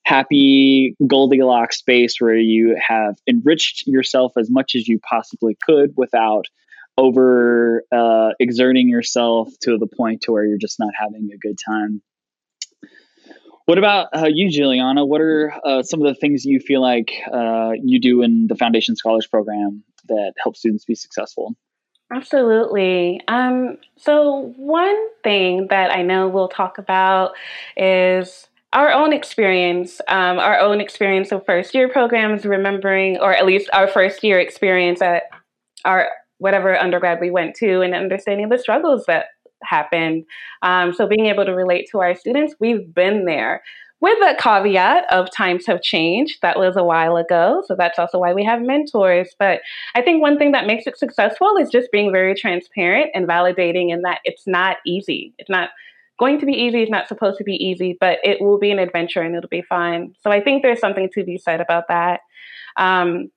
happy 0.06 0.96
goldilocks 1.06 1.80
space 1.80 2.16
where 2.20 2.38
you 2.38 2.80
have 2.88 3.16
enriched 3.28 3.86
yourself 3.88 4.32
as 4.38 4.50
much 4.50 4.74
as 4.74 4.88
you 4.88 5.00
possibly 5.00 5.58
could 5.62 5.92
without 5.98 6.46
over 6.98 7.84
uh, 7.92 8.30
exerting 8.40 8.88
yourself 8.90 9.50
to 9.62 9.78
the 9.78 9.86
point 9.86 10.22
to 10.22 10.32
where 10.32 10.46
you're 10.46 10.58
just 10.58 10.80
not 10.80 10.94
having 10.98 11.30
a 11.34 11.38
good 11.38 11.58
time 11.64 12.02
what 13.68 13.78
about 13.78 14.08
uh, 14.16 14.30
you, 14.34 14.50
Juliana? 14.50 15.06
What 15.06 15.20
are 15.20 15.54
uh, 15.66 15.84
some 15.84 16.02
of 16.02 16.08
the 16.08 16.16
things 16.16 16.46
you 16.46 16.62
feel 16.62 16.82
like 16.82 17.12
uh, 17.32 17.72
you 17.84 18.00
do 18.00 18.22
in 18.22 18.48
the 18.48 18.56
Foundation 18.56 18.96
Scholars 18.96 19.28
Program 19.28 19.84
that 20.08 20.34
help 20.42 20.56
students 20.56 20.86
be 20.86 20.96
successful? 20.96 21.54
Absolutely. 22.14 23.20
Um, 23.28 23.78
so, 23.98 24.54
one 24.56 24.96
thing 25.22 25.68
that 25.70 25.92
I 25.92 26.02
know 26.02 26.30
we'll 26.30 26.48
talk 26.48 26.78
about 26.78 27.34
is 27.76 28.48
our 28.72 28.90
own 28.94 29.12
experience, 29.12 30.00
um, 30.08 30.40
our 30.40 30.58
own 30.58 30.80
experience 30.80 31.34
of 31.34 31.46
first 31.46 31.76
year 31.76 31.90
programs, 31.90 32.46
remembering, 32.46 33.18
or 33.18 33.34
at 33.34 33.46
least 33.46 33.70
our 33.74 33.90
first 33.90 34.24
year 34.24 34.40
experience 34.40 35.02
at 35.02 35.24
our 35.84 36.08
whatever 36.38 36.78
undergrad 36.78 37.20
we 37.20 37.32
went 37.32 37.54
to, 37.58 37.82
and 37.82 37.94
understanding 37.94 38.48
the 38.48 38.58
struggles 38.58 39.04
that 39.08 39.26
happened. 39.64 40.26
Um, 40.62 40.94
so 40.94 41.08
being 41.08 41.28
able 41.28 41.46
to 41.46 41.54
relate 41.54 41.88
to 41.92 42.00
our 42.00 42.16
students, 42.16 42.56
we've 42.60 42.94
been 42.94 43.26
there. 43.26 43.62
With 44.00 44.20
the 44.20 44.38
caveat 44.40 45.12
of 45.12 45.32
times 45.32 45.66
have 45.66 45.82
changed. 45.82 46.44
That 46.44 46.60
was 46.60 46.76
a 46.78 46.84
while 46.84 47.18
ago. 47.18 47.64
So 47.66 47.76
that's 47.76 47.98
also 47.98 48.20
why 48.20 48.32
we 48.32 48.44
have 48.44 48.62
mentors. 48.62 49.36
But 49.40 49.62
I 49.96 50.04
think 50.04 50.22
one 50.22 50.38
thing 50.38 50.52
that 50.52 50.68
makes 50.68 50.86
it 50.86 51.00
successful 51.00 51.58
is 51.60 51.70
just 51.72 51.92
being 51.92 52.12
very 52.12 52.36
transparent 52.36 53.10
and 53.16 53.28
validating 53.28 53.92
in 53.92 54.04
that 54.04 54.20
it's 54.24 54.46
not 54.46 54.78
easy. 54.86 55.34
It's 55.40 55.50
not 55.50 55.72
going 56.20 56.40
to 56.40 56.46
be 56.46 56.54
easy. 56.54 56.84
It's 56.84 56.92
not 56.92 57.08
supposed 57.08 57.40
to 57.40 57.44
be 57.44 57.56
easy, 57.56 57.98
but 58.00 58.20
it 58.24 58.40
will 58.40 58.60
be 58.60 58.72
an 58.72 58.80
adventure 58.80 59.22
and 59.22 59.36
it'll 59.36 59.50
be 59.50 59.64
fun. 59.64 60.14
So 60.22 60.32
I 60.32 60.42
think 60.42 60.62
there's 60.62 60.80
something 60.80 61.10
to 61.14 61.24
be 61.24 61.40
said 61.40 61.60
about 61.60 61.88
that. 61.88 62.22
Um, 62.76 63.32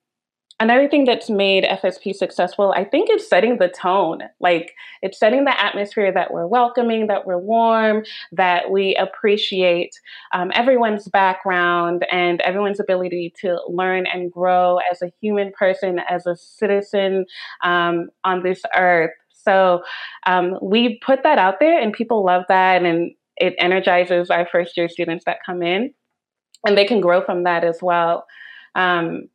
another 0.61 0.87
thing 0.87 1.05
that's 1.05 1.29
made 1.29 1.63
FSP 1.63 2.15
successful, 2.15 2.71
I 2.77 2.83
think, 2.83 3.09
is 3.11 3.27
setting 3.27 3.57
the 3.57 3.67
tone. 3.67 4.21
Like 4.39 4.73
it's 5.01 5.17
setting 5.17 5.43
the 5.43 5.59
atmosphere 5.59 6.13
that 6.13 6.31
we're 6.31 6.45
welcoming, 6.45 7.07
that 7.07 7.25
we're 7.25 7.39
warm, 7.39 8.03
that 8.31 8.69
we 8.69 8.95
appreciate 8.95 9.99
um, 10.33 10.51
everyone's 10.53 11.07
background 11.07 12.05
and 12.11 12.41
everyone's 12.41 12.79
ability 12.79 13.33
to 13.41 13.59
learn 13.67 14.05
and 14.05 14.31
grow 14.31 14.77
as 14.91 15.01
a 15.01 15.11
human 15.19 15.51
person, 15.51 15.99
as 16.07 16.27
a 16.27 16.37
citizen 16.37 17.25
um, 17.63 18.09
on 18.23 18.43
this 18.43 18.61
earth. 18.77 19.11
So 19.33 19.81
um, 20.27 20.59
we 20.61 20.99
put 21.03 21.23
that 21.23 21.39
out 21.39 21.59
there, 21.59 21.81
and 21.81 21.91
people 21.91 22.23
love 22.23 22.43
that, 22.49 22.83
and 22.83 23.11
it 23.37 23.55
energizes 23.57 24.29
our 24.29 24.47
first 24.51 24.77
year 24.77 24.87
students 24.87 25.25
that 25.25 25.39
come 25.43 25.63
in, 25.63 25.91
and 26.67 26.77
they 26.77 26.85
can 26.85 27.01
grow 27.01 27.25
from 27.25 27.45
that 27.45 27.63
as 27.63 27.79
well. 27.81 28.27
Um, 28.75 29.27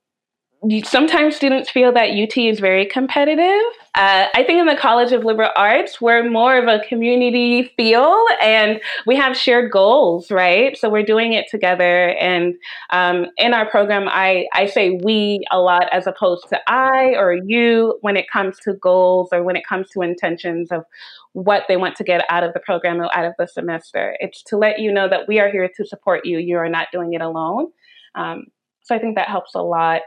sometimes 0.85 1.37
students 1.37 1.71
feel 1.71 1.92
that 1.92 2.11
UT 2.11 2.37
is 2.37 2.61
very 2.61 2.87
competitive. 2.87 3.62
Uh, 3.95 4.27
I 4.35 4.42
think 4.45 4.59
in 4.59 4.66
the 4.66 4.77
College 4.77 5.12
of 5.12 5.25
Liberal 5.25 5.51
Arts, 5.55 6.01
we're 6.01 6.29
more 6.29 6.57
of 6.57 6.66
a 6.66 6.85
community 6.87 7.73
feel 7.77 8.25
and 8.42 8.81
we 9.07 9.16
have 9.16 9.37
shared 9.37 9.71
goals, 9.71 10.31
right? 10.31 10.77
So 10.77 10.88
we're 10.88 11.05
doing 11.05 11.35
it 11.35 11.47
together. 11.51 12.09
And 12.11 12.55
um, 12.90 13.27
in 13.37 13.55
our 13.55 13.69
program, 13.69 14.09
I, 14.09 14.47
I 14.53 14.66
say 14.66 14.99
we 15.03 15.45
a 15.51 15.59
lot 15.61 15.88
as 15.92 16.07
opposed 16.07 16.49
to 16.49 16.61
I 16.71 17.14
or 17.16 17.35
you 17.35 17.99
when 18.01 18.16
it 18.16 18.31
comes 18.31 18.59
to 18.61 18.75
goals 18.75 19.29
or 19.33 19.42
when 19.42 19.57
it 19.57 19.66
comes 19.66 19.88
to 19.90 20.01
intentions 20.01 20.73
of 20.73 20.85
what 21.33 21.64
they 21.69 21.77
want 21.77 21.97
to 21.97 22.05
get 22.05 22.25
out 22.29 22.45
of 22.45 22.55
the 22.55 22.61
program 22.61 23.01
or 23.01 23.14
out 23.16 23.27
of 23.27 23.35
the 23.38 23.47
semester. 23.47 24.16
It's 24.21 24.42
to 24.45 24.57
let 24.57 24.79
you 24.79 24.90
know 24.90 25.09
that 25.09 25.29
we 25.29 25.38
are 25.38 25.51
here 25.51 25.71
to 25.77 25.87
support 25.87 26.25
you. 26.25 26.38
You 26.38 26.57
are 26.57 26.69
not 26.69 26.88
doing 26.92 27.12
it 27.12 27.21
alone. 27.21 27.69
Um, 28.14 28.47
so 28.83 28.95
I 28.95 28.99
think 28.99 29.16
that 29.16 29.29
helps 29.29 29.55
a 29.55 29.62
lot. 29.62 30.03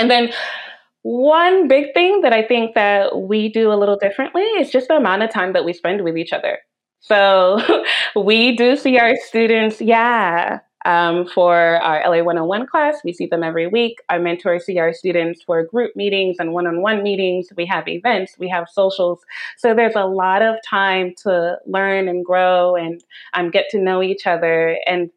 And 0.00 0.10
then 0.10 0.32
one 1.02 1.68
big 1.68 1.92
thing 1.92 2.22
that 2.22 2.32
I 2.32 2.42
think 2.42 2.74
that 2.74 3.20
we 3.20 3.50
do 3.50 3.70
a 3.70 3.76
little 3.76 3.96
differently 3.96 4.42
is 4.42 4.70
just 4.70 4.88
the 4.88 4.96
amount 4.96 5.22
of 5.22 5.30
time 5.30 5.52
that 5.52 5.64
we 5.64 5.74
spend 5.74 6.02
with 6.02 6.16
each 6.16 6.32
other. 6.32 6.58
So 7.00 7.84
we 8.16 8.56
do 8.56 8.76
see 8.76 8.98
our 8.98 9.14
students, 9.16 9.80
yeah, 9.80 10.60
um, 10.86 11.26
for 11.26 11.54
our 11.54 12.02
LA 12.08 12.22
101 12.22 12.66
class. 12.66 13.00
We 13.04 13.12
see 13.12 13.26
them 13.26 13.42
every 13.42 13.66
week. 13.66 13.98
Our 14.08 14.18
mentors 14.18 14.64
see 14.64 14.78
our 14.78 14.94
students 14.94 15.42
for 15.42 15.64
group 15.64 15.94
meetings 15.94 16.36
and 16.38 16.54
one 16.54 16.66
on 16.66 16.80
one 16.80 17.02
meetings. 17.02 17.48
We 17.54 17.66
have 17.66 17.86
events, 17.86 18.36
we 18.38 18.48
have 18.48 18.66
socials. 18.72 19.20
So 19.58 19.74
there's 19.74 19.96
a 19.96 20.06
lot 20.06 20.40
of 20.40 20.56
time 20.66 21.14
to 21.24 21.58
learn 21.66 22.08
and 22.08 22.24
grow 22.24 22.74
and 22.76 23.04
um, 23.34 23.50
get 23.50 23.66
to 23.70 23.78
know 23.78 24.02
each 24.02 24.26
other. 24.26 24.78
And 24.86 25.10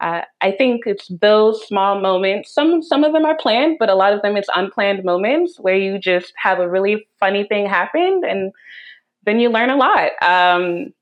uh, 0.00 0.22
I 0.40 0.52
think 0.52 0.82
it's 0.86 1.08
those 1.08 1.66
small 1.66 2.00
moments. 2.00 2.52
Some 2.52 2.82
some 2.82 3.04
of 3.04 3.12
them 3.12 3.24
are 3.24 3.36
planned, 3.36 3.78
but 3.78 3.90
a 3.90 3.94
lot 3.94 4.12
of 4.12 4.22
them 4.22 4.36
it's 4.36 4.48
unplanned 4.54 5.04
moments 5.04 5.58
where 5.58 5.76
you 5.76 5.98
just 5.98 6.32
have 6.36 6.60
a 6.60 6.68
really 6.68 7.06
funny 7.18 7.44
thing 7.44 7.66
happen, 7.66 8.22
and 8.28 8.52
then 9.24 9.40
you 9.40 9.50
learn 9.50 9.70
a 9.70 9.76
lot. 9.76 10.12
Um, 10.22 10.92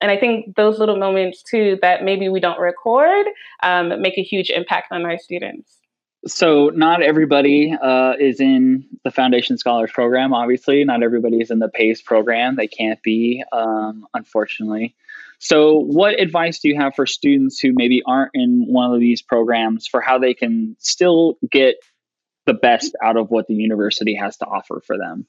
and 0.00 0.10
I 0.10 0.16
think 0.16 0.56
those 0.56 0.78
little 0.78 0.96
moments 0.96 1.42
too 1.42 1.78
that 1.82 2.04
maybe 2.04 2.28
we 2.28 2.40
don't 2.40 2.60
record 2.60 3.26
um, 3.62 4.00
make 4.00 4.16
a 4.16 4.22
huge 4.22 4.50
impact 4.50 4.92
on 4.92 5.04
our 5.04 5.18
students. 5.18 5.78
So 6.26 6.70
not 6.74 7.02
everybody 7.02 7.76
uh, 7.80 8.14
is 8.18 8.40
in 8.40 8.84
the 9.04 9.10
Foundation 9.10 9.56
Scholars 9.56 9.90
Program. 9.92 10.32
Obviously, 10.32 10.82
not 10.84 11.02
everybody 11.02 11.40
is 11.40 11.50
in 11.50 11.58
the 11.58 11.68
PACE 11.68 12.02
program. 12.02 12.56
They 12.56 12.66
can't 12.66 13.00
be, 13.02 13.44
um, 13.52 14.06
unfortunately. 14.14 14.96
So, 15.38 15.78
what 15.78 16.20
advice 16.20 16.58
do 16.60 16.68
you 16.68 16.76
have 16.80 16.94
for 16.94 17.06
students 17.06 17.60
who 17.60 17.72
maybe 17.74 18.02
aren't 18.06 18.32
in 18.34 18.66
one 18.68 18.92
of 18.92 19.00
these 19.00 19.22
programs 19.22 19.86
for 19.86 20.00
how 20.00 20.18
they 20.18 20.34
can 20.34 20.76
still 20.78 21.38
get 21.50 21.76
the 22.46 22.54
best 22.54 22.96
out 23.02 23.16
of 23.16 23.30
what 23.30 23.46
the 23.46 23.54
university 23.54 24.14
has 24.14 24.36
to 24.38 24.46
offer 24.46 24.82
for 24.84 24.98
them? 24.98 25.26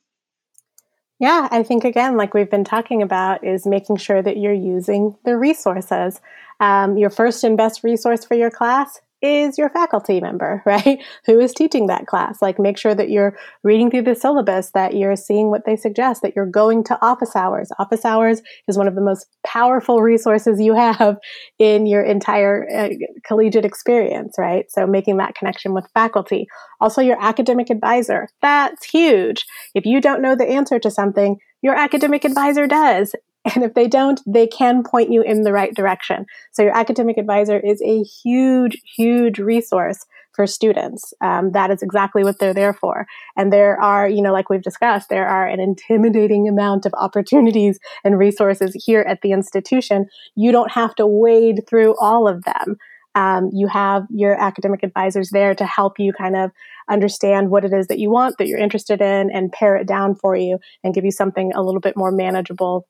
Yeah, 1.20 1.50
I 1.52 1.64
think 1.64 1.84
again, 1.84 2.16
like 2.16 2.34
we've 2.34 2.50
been 2.50 2.64
talking 2.64 3.02
about, 3.02 3.46
is 3.46 3.68
making 3.68 3.98
sure 3.98 4.22
that 4.22 4.38
you're 4.38 4.54
using 4.54 5.18
the 5.26 5.38
resources. 5.38 6.22
Um, 6.62 6.98
your 6.98 7.10
first 7.10 7.44
and 7.44 7.58
best 7.58 7.84
resource 7.84 8.26
for 8.26 8.36
your 8.36 8.50
class 8.50 9.00
is 9.22 9.58
your 9.58 9.70
faculty 9.70 10.20
member, 10.20 10.62
right? 10.66 11.04
Who 11.26 11.40
is 11.40 11.54
teaching 11.54 11.88
that 11.88 12.08
class? 12.08 12.42
Like, 12.42 12.60
make 12.60 12.78
sure 12.78 12.96
that 12.96 13.10
you're 13.10 13.38
reading 13.64 13.90
through 13.90 14.04
the 14.04 14.16
syllabus, 14.16 14.72
that 14.72 14.96
you're 14.96 15.16
seeing 15.16 15.50
what 15.50 15.66
they 15.66 15.76
suggest, 15.76 16.22
that 16.22 16.36
you're 16.36 16.46
going 16.46 16.84
to 16.86 16.98
office 17.02 17.36
hours. 17.36 17.70
Office 17.80 18.06
hours 18.06 18.42
is 18.68 18.78
one 18.78 18.88
of 18.88 18.96
the 18.96 19.02
most 19.02 19.28
powerful 19.46 20.02
resources 20.02 20.60
you 20.60 20.76
have 20.76 21.18
in 21.60 21.86
your 21.86 22.04
entire 22.04 22.68
uh, 22.70 22.90
collegiate 23.26 23.66
experience, 23.66 24.36
right? 24.38 24.66
So, 24.70 24.88
making 24.88 25.18
that 25.18 25.36
connection 25.36 25.74
with 25.74 25.88
faculty. 25.94 26.48
Also, 26.82 27.02
your 27.02 27.22
academic 27.22 27.70
advisor. 27.70 28.28
That's 28.42 28.86
huge. 28.86 29.46
If 29.76 29.86
you 29.86 30.02
don't 30.02 30.22
know 30.22 30.36
the 30.36 30.48
answer 30.48 30.80
to 30.80 30.90
something, 30.90 31.38
your 31.62 31.76
academic 31.76 32.24
advisor 32.24 32.68
does 32.68 33.14
And 33.46 33.64
if 33.64 33.74
they 33.74 33.88
don't, 33.88 34.20
they 34.28 34.48
can 34.48 34.84
point 34.84 35.12
you 35.12 35.22
in 35.22 35.44
the 35.44 35.54
right 35.54 35.74
direction. 35.74 36.26
So 36.52 36.62
your 36.62 36.76
academic 36.76 37.18
advisor 37.18 37.60
is 37.60 37.82
a 37.82 38.04
huge, 38.04 38.78
huge 38.98 39.40
resource 39.40 40.06
for 40.36 40.46
students. 40.46 41.14
Um, 41.22 41.52
that 41.52 41.72
is 41.72 41.82
exactly 41.82 42.24
what 42.24 42.40
they're 42.40 42.54
there 42.54 42.74
for. 42.74 43.06
And 43.36 43.52
there 43.52 43.80
are, 43.82 44.08
you 44.08 44.22
know, 44.22 44.32
like 44.32 44.50
we've 44.50 44.62
discussed, 44.62 45.10
there 45.10 45.28
are 45.28 45.48
an 45.48 45.60
intimidating 45.60 46.48
amount 46.48 46.86
of 46.86 46.94
opportunities 46.98 47.80
and 48.04 48.18
resources 48.18 48.74
here 48.86 49.02
at 49.02 49.22
the 49.22 49.32
institution. 49.32 50.06
You 50.36 50.52
don't 50.52 50.72
have 50.72 50.96
to 50.96 51.08
wade 51.08 51.64
through 51.68 51.96
all 52.00 52.28
of 52.28 52.44
them. 52.44 52.78
Um, 53.16 53.50
you 53.54 53.68
have 53.68 54.04
your 54.12 54.40
academic 54.40 54.84
advisors 54.84 55.30
there 55.32 55.56
to 55.56 55.66
help 55.66 56.00
you 56.00 56.14
kind 56.14 56.36
of 56.36 56.52
understand 56.90 57.50
what 57.50 57.66
it 57.66 57.74
is 57.74 57.88
that 57.88 58.00
you 58.00 58.12
want, 58.12 58.36
that 58.38 58.48
you're 58.48 58.60
interested 58.60 59.02
in, 59.02 59.32
and 59.32 59.52
pare 59.52 59.76
it 59.76 59.88
down 59.88 60.16
for 60.16 60.36
you 60.36 60.60
and 60.84 60.94
give 60.94 61.06
you 61.06 61.12
something 61.12 61.52
a 61.54 61.62
little 61.62 61.82
bit 61.82 61.98
more 61.98 62.12
manageable 62.12 62.88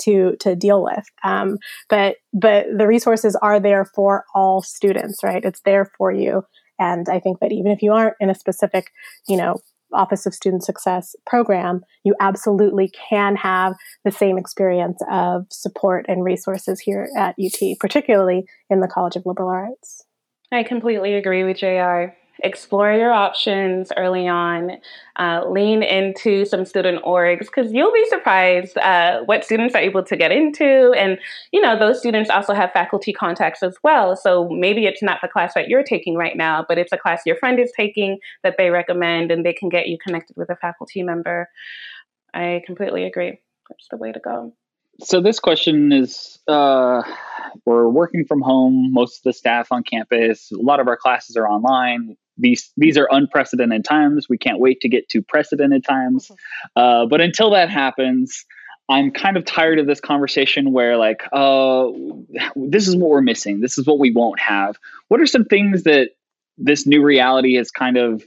to 0.00 0.36
to 0.40 0.56
deal 0.56 0.82
with. 0.82 1.04
Um, 1.24 1.58
but 1.88 2.16
but 2.32 2.66
the 2.76 2.86
resources 2.86 3.36
are 3.36 3.60
there 3.60 3.84
for 3.84 4.24
all 4.34 4.62
students, 4.62 5.22
right? 5.22 5.44
It's 5.44 5.60
there 5.64 5.90
for 5.96 6.12
you, 6.12 6.44
and 6.78 7.06
I 7.08 7.20
think 7.20 7.40
that 7.40 7.52
even 7.52 7.72
if 7.72 7.82
you 7.82 7.92
aren't 7.92 8.16
in 8.20 8.30
a 8.30 8.34
specific, 8.34 8.90
you 9.28 9.36
know, 9.36 9.58
Office 9.92 10.26
of 10.26 10.34
Student 10.34 10.64
Success 10.64 11.14
program, 11.26 11.82
you 12.04 12.14
absolutely 12.20 12.90
can 13.08 13.36
have 13.36 13.74
the 14.04 14.10
same 14.10 14.38
experience 14.38 15.00
of 15.10 15.46
support 15.50 16.06
and 16.08 16.24
resources 16.24 16.80
here 16.80 17.08
at 17.16 17.34
UT, 17.38 17.78
particularly 17.78 18.44
in 18.70 18.80
the 18.80 18.88
College 18.88 19.16
of 19.16 19.26
Liberal 19.26 19.50
Arts. 19.50 20.04
I 20.50 20.62
completely 20.64 21.14
agree 21.14 21.44
with 21.44 21.58
JR 21.58 22.14
explore 22.42 22.92
your 22.92 23.12
options 23.12 23.92
early 23.96 24.28
on, 24.28 24.72
uh, 25.16 25.44
lean 25.48 25.82
into 25.82 26.44
some 26.44 26.64
student 26.64 27.02
orgs 27.04 27.46
because 27.46 27.72
you'll 27.72 27.92
be 27.92 28.04
surprised 28.08 28.76
uh, 28.78 29.22
what 29.24 29.44
students 29.44 29.74
are 29.74 29.80
able 29.80 30.02
to 30.02 30.16
get 30.16 30.32
into. 30.32 30.92
And, 30.96 31.18
you 31.52 31.60
know, 31.60 31.78
those 31.78 31.98
students 31.98 32.30
also 32.30 32.54
have 32.54 32.72
faculty 32.72 33.12
contacts 33.12 33.62
as 33.62 33.76
well. 33.82 34.16
So 34.16 34.48
maybe 34.48 34.86
it's 34.86 35.02
not 35.02 35.20
the 35.22 35.28
class 35.28 35.54
that 35.54 35.68
you're 35.68 35.84
taking 35.84 36.16
right 36.16 36.36
now, 36.36 36.64
but 36.68 36.78
it's 36.78 36.92
a 36.92 36.98
class 36.98 37.22
your 37.26 37.36
friend 37.36 37.58
is 37.58 37.72
taking 37.76 38.18
that 38.42 38.56
they 38.58 38.70
recommend 38.70 39.30
and 39.30 39.44
they 39.44 39.52
can 39.52 39.68
get 39.68 39.88
you 39.88 39.98
connected 40.04 40.36
with 40.36 40.50
a 40.50 40.56
faculty 40.56 41.02
member. 41.02 41.48
I 42.34 42.62
completely 42.66 43.04
agree. 43.04 43.40
That's 43.68 43.88
the 43.90 43.96
way 43.96 44.12
to 44.12 44.20
go. 44.20 44.52
So 45.00 45.20
this 45.20 45.40
question 45.40 45.90
is 45.92 46.38
uh, 46.46 47.02
we're 47.64 47.88
working 47.88 48.24
from 48.26 48.40
home, 48.40 48.92
most 48.92 49.18
of 49.18 49.22
the 49.24 49.32
staff 49.32 49.68
on 49.72 49.82
campus, 49.82 50.52
a 50.52 50.62
lot 50.62 50.80
of 50.80 50.88
our 50.88 50.96
classes 50.96 51.36
are 51.36 51.48
online 51.48 52.16
these 52.38 52.72
these 52.76 52.96
are 52.96 53.08
unprecedented 53.10 53.84
times. 53.84 54.28
We 54.28 54.38
can't 54.38 54.58
wait 54.58 54.80
to 54.80 54.88
get 54.88 55.08
to 55.10 55.22
precedented 55.22 55.84
times. 55.84 56.30
Uh, 56.76 57.06
but 57.06 57.20
until 57.20 57.50
that 57.50 57.70
happens, 57.70 58.44
I'm 58.88 59.10
kind 59.10 59.36
of 59.36 59.44
tired 59.44 59.78
of 59.78 59.86
this 59.86 60.00
conversation 60.00 60.72
where 60.72 60.96
like, 60.96 61.22
uh, 61.32 61.88
this 62.56 62.88
is 62.88 62.96
what 62.96 63.10
we're 63.10 63.22
missing. 63.22 63.60
This 63.60 63.78
is 63.78 63.86
what 63.86 63.98
we 63.98 64.10
won't 64.10 64.40
have. 64.40 64.76
What 65.08 65.20
are 65.20 65.26
some 65.26 65.44
things 65.44 65.84
that 65.84 66.10
this 66.58 66.86
new 66.86 67.02
reality 67.02 67.54
has 67.56 67.70
kind 67.70 67.96
of 67.96 68.22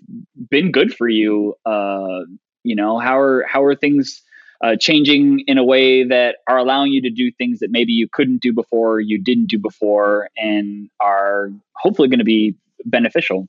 been 0.50 0.72
good 0.72 0.94
for 0.94 1.08
you? 1.08 1.56
Uh, 1.66 2.22
you 2.64 2.76
know, 2.76 2.98
how 3.00 3.20
are 3.20 3.46
how 3.48 3.64
are 3.64 3.76
things 3.76 4.22
uh, 4.64 4.76
changing 4.80 5.44
in 5.46 5.58
a 5.58 5.64
way 5.64 6.04
that 6.04 6.38
are 6.48 6.58
allowing 6.58 6.92
you 6.92 7.02
to 7.02 7.10
do 7.10 7.32
things 7.32 7.60
that 7.60 7.70
maybe 7.70 7.92
you 7.92 8.08
couldn't 8.12 8.42
do 8.42 8.54
before, 8.54 9.00
you 9.00 9.22
didn't 9.22 9.48
do 9.50 9.60
before, 9.60 10.30
and 10.38 10.90
are 11.00 11.52
hopefully 11.76 12.08
going 12.08 12.20
to 12.20 12.26
be 12.26 12.56
beneficial? 12.86 13.48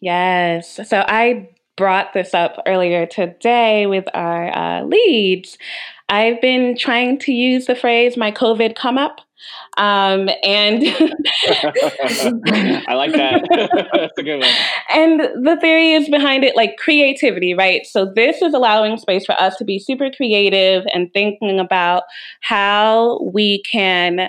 Yes. 0.00 0.80
So 0.88 1.04
I 1.06 1.50
brought 1.76 2.12
this 2.12 2.34
up 2.34 2.62
earlier 2.66 3.06
today 3.06 3.86
with 3.86 4.04
our 4.14 4.56
uh, 4.56 4.84
leads. 4.84 5.58
I've 6.08 6.40
been 6.40 6.76
trying 6.76 7.18
to 7.20 7.32
use 7.32 7.66
the 7.66 7.74
phrase 7.74 8.16
my 8.16 8.32
COVID 8.32 8.74
come 8.74 8.98
up. 8.98 9.20
Um, 9.78 10.28
and 10.42 10.82
I 10.84 11.14
like 12.94 13.12
that. 13.12 13.88
That's 13.94 14.18
a 14.18 14.22
good 14.22 14.40
one. 14.40 14.50
And 14.90 15.20
the 15.46 15.56
theory 15.60 15.92
is 15.92 16.08
behind 16.08 16.44
it 16.44 16.56
like 16.56 16.76
creativity, 16.76 17.54
right? 17.54 17.86
So 17.86 18.12
this 18.14 18.42
is 18.42 18.52
allowing 18.52 18.98
space 18.98 19.24
for 19.24 19.40
us 19.40 19.56
to 19.56 19.64
be 19.64 19.78
super 19.78 20.10
creative 20.10 20.84
and 20.92 21.10
thinking 21.14 21.58
about 21.58 22.02
how 22.42 23.20
we 23.32 23.62
can 23.62 24.28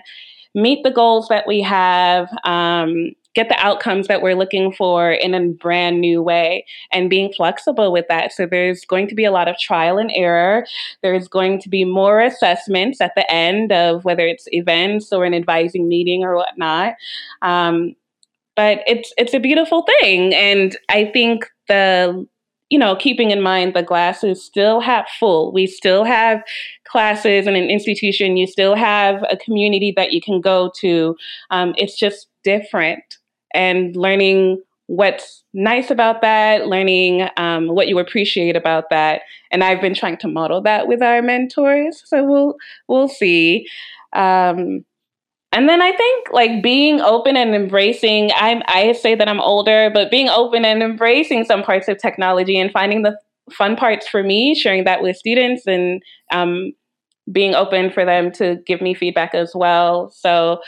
meet 0.55 0.83
the 0.83 0.91
goals 0.91 1.27
that 1.27 1.47
we 1.47 1.61
have. 1.61 2.29
Um, 2.43 3.11
get 3.33 3.49
the 3.49 3.59
outcomes 3.59 4.07
that 4.07 4.21
we're 4.21 4.35
looking 4.35 4.71
for 4.71 5.11
in 5.11 5.33
a 5.33 5.47
brand 5.47 6.01
new 6.01 6.21
way 6.21 6.65
and 6.91 7.09
being 7.09 7.31
flexible 7.33 7.91
with 7.91 8.05
that. 8.09 8.31
So 8.33 8.45
there's 8.45 8.85
going 8.85 9.07
to 9.07 9.15
be 9.15 9.25
a 9.25 9.31
lot 9.31 9.47
of 9.47 9.57
trial 9.57 9.97
and 9.97 10.11
error. 10.13 10.65
There's 11.01 11.27
going 11.27 11.59
to 11.61 11.69
be 11.69 11.85
more 11.85 12.19
assessments 12.21 12.99
at 12.99 13.13
the 13.15 13.29
end 13.31 13.71
of 13.71 14.03
whether 14.03 14.25
it's 14.25 14.47
events 14.51 15.13
or 15.13 15.25
an 15.25 15.33
advising 15.33 15.87
meeting 15.87 16.23
or 16.23 16.35
whatnot. 16.35 16.95
Um, 17.41 17.95
but 18.55 18.79
it's 18.85 19.13
it's 19.17 19.33
a 19.33 19.39
beautiful 19.39 19.87
thing, 20.01 20.35
and 20.35 20.77
I 20.89 21.05
think 21.05 21.49
the 21.69 22.27
you 22.69 22.79
know, 22.79 22.95
keeping 22.95 23.31
in 23.31 23.41
mind 23.41 23.73
the 23.73 23.83
glass 23.83 24.23
is 24.23 24.43
still 24.43 24.79
half 24.79 25.09
full. 25.19 25.51
We 25.51 25.67
still 25.67 26.05
have 26.05 26.41
classes 26.85 27.45
in 27.45 27.55
an 27.55 27.69
institution. 27.69 28.37
You 28.37 28.47
still 28.47 28.75
have 28.75 29.23
a 29.29 29.35
community 29.35 29.93
that 29.97 30.13
you 30.13 30.21
can 30.21 30.39
go 30.39 30.71
to. 30.79 31.15
Um, 31.49 31.73
it's 31.77 31.99
just 31.99 32.27
different 32.43 33.17
and 33.53 33.95
learning 33.95 34.61
what's 34.87 35.43
nice 35.53 35.89
about 35.89 36.21
that, 36.21 36.67
learning 36.67 37.27
um, 37.37 37.67
what 37.67 37.87
you 37.87 37.97
appreciate 37.97 38.55
about 38.55 38.89
that. 38.89 39.21
And 39.49 39.63
I've 39.63 39.81
been 39.81 39.93
trying 39.93 40.17
to 40.17 40.27
model 40.27 40.61
that 40.63 40.87
with 40.87 41.01
our 41.01 41.21
mentors. 41.21 42.03
So 42.05 42.23
we'll 42.23 42.55
we'll 42.87 43.07
see. 43.07 43.67
Um, 44.13 44.85
and 45.53 45.67
then 45.67 45.81
I 45.81 45.91
think 45.95 46.27
like 46.31 46.61
being 46.63 47.01
open 47.01 47.35
and 47.37 47.55
embracing. 47.55 48.31
I 48.33 48.61
I 48.67 48.91
say 48.93 49.15
that 49.15 49.27
I'm 49.27 49.41
older, 49.41 49.89
but 49.93 50.11
being 50.11 50.29
open 50.29 50.65
and 50.65 50.81
embracing 50.81 51.45
some 51.45 51.63
parts 51.63 51.87
of 51.87 51.97
technology 51.97 52.59
and 52.59 52.71
finding 52.71 53.03
the 53.03 53.17
fun 53.51 53.75
parts 53.75 54.07
for 54.07 54.23
me, 54.23 54.55
sharing 54.55 54.85
that 54.85 55.01
with 55.01 55.17
students 55.17 55.67
and 55.67 56.01
um, 56.31 56.71
being 57.31 57.55
open 57.55 57.91
for 57.91 58.05
them 58.05 58.31
to 58.33 58.57
give 58.65 58.81
me 58.81 58.93
feedback 58.93 59.33
as 59.33 59.51
well. 59.55 60.09
So 60.11 60.61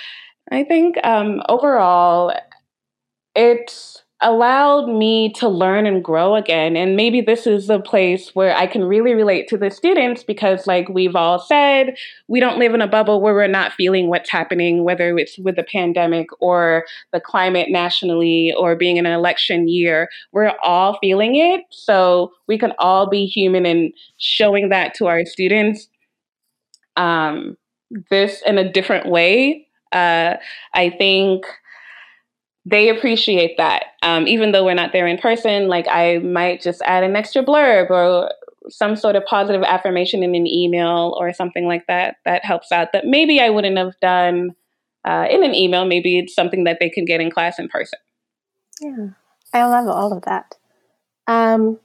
I 0.51 0.63
think 0.63 0.97
um, 1.05 1.41
overall, 1.47 2.33
it's 3.35 4.03
allowed 4.23 4.87
me 4.87 5.33
to 5.33 5.49
learn 5.49 5.85
and 5.85 6.01
grow 6.01 6.35
again. 6.35 6.77
And 6.77 6.95
maybe 6.95 7.19
this 7.19 7.45
is 7.45 7.69
a 7.69 7.79
place 7.79 8.33
where 8.33 8.55
I 8.55 8.67
can 8.67 8.85
really 8.85 9.13
relate 9.13 9.49
to 9.49 9.57
the 9.57 9.69
students 9.69 10.23
because, 10.23 10.65
like 10.65 10.87
we've 10.87 11.15
all 11.15 11.39
said, 11.39 11.97
we 12.29 12.39
don't 12.39 12.57
live 12.57 12.73
in 12.73 12.81
a 12.81 12.87
bubble 12.87 13.21
where 13.21 13.33
we're 13.33 13.47
not 13.47 13.73
feeling 13.73 14.07
what's 14.07 14.31
happening, 14.31 14.85
whether 14.85 15.17
it's 15.17 15.37
with 15.37 15.57
the 15.57 15.63
pandemic 15.63 16.27
or 16.39 16.85
the 17.11 17.19
climate 17.19 17.69
nationally 17.69 18.53
or 18.57 18.77
being 18.77 18.95
in 18.95 19.05
an 19.05 19.11
election 19.11 19.67
year. 19.67 20.09
We're 20.31 20.53
all 20.63 20.97
feeling 21.01 21.35
it. 21.35 21.65
So 21.69 22.31
we 22.47 22.57
can 22.57 22.71
all 22.79 23.09
be 23.09 23.25
human 23.25 23.65
and 23.65 23.93
showing 24.17 24.69
that 24.69 24.93
to 24.95 25.07
our 25.07 25.25
students. 25.25 25.89
Um, 26.95 27.57
this 28.09 28.41
in 28.45 28.57
a 28.57 28.71
different 28.71 29.09
way. 29.09 29.67
Uh, 29.91 30.35
I 30.73 30.89
think 30.89 31.45
they 32.65 32.89
appreciate 32.89 33.57
that. 33.57 33.85
Um, 34.01 34.27
even 34.27 34.51
though 34.51 34.63
we're 34.65 34.73
not 34.73 34.93
there 34.93 35.07
in 35.07 35.17
person, 35.17 35.67
like 35.67 35.87
I 35.87 36.19
might 36.19 36.61
just 36.61 36.81
add 36.83 37.03
an 37.03 37.15
extra 37.15 37.43
blurb 37.43 37.89
or 37.89 38.31
some 38.69 38.95
sort 38.95 39.15
of 39.15 39.25
positive 39.25 39.63
affirmation 39.63 40.23
in 40.23 40.35
an 40.35 40.47
email 40.47 41.15
or 41.19 41.33
something 41.33 41.67
like 41.67 41.85
that 41.87 42.15
that 42.25 42.45
helps 42.45 42.71
out 42.71 42.93
that 42.93 43.05
maybe 43.05 43.41
I 43.41 43.49
wouldn't 43.49 43.77
have 43.77 43.99
done 43.99 44.55
uh, 45.05 45.27
in 45.29 45.43
an 45.43 45.53
email. 45.53 45.85
Maybe 45.85 46.17
it's 46.19 46.33
something 46.33 46.63
that 46.63 46.77
they 46.79 46.89
can 46.89 47.03
get 47.03 47.19
in 47.19 47.29
class 47.29 47.59
in 47.59 47.67
person. 47.67 47.99
Yeah, 48.79 49.07
I 49.53 49.65
love 49.65 49.87
all 49.87 50.13
of 50.13 50.23
that. 50.23 50.55
Um, 51.27 51.79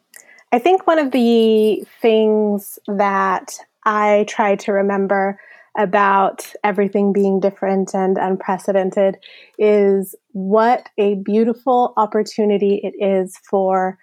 I 0.53 0.59
think 0.59 0.87
one 0.87 0.99
of 0.99 1.11
the 1.11 1.85
things 2.01 2.79
that 2.87 3.59
I 3.85 4.25
try 4.29 4.57
to 4.57 4.73
remember 4.73 5.41
about 5.77 6.53
everything 6.65 7.13
being 7.13 7.41
different 7.41 7.95
and 7.95 8.17
unprecedented 8.19 9.17
is 9.59 10.15
what 10.33 10.89
a 10.99 11.17
beautiful 11.17 11.93
opportunity 11.97 12.81
it 12.83 12.95
is 13.05 13.37
for 13.49 13.99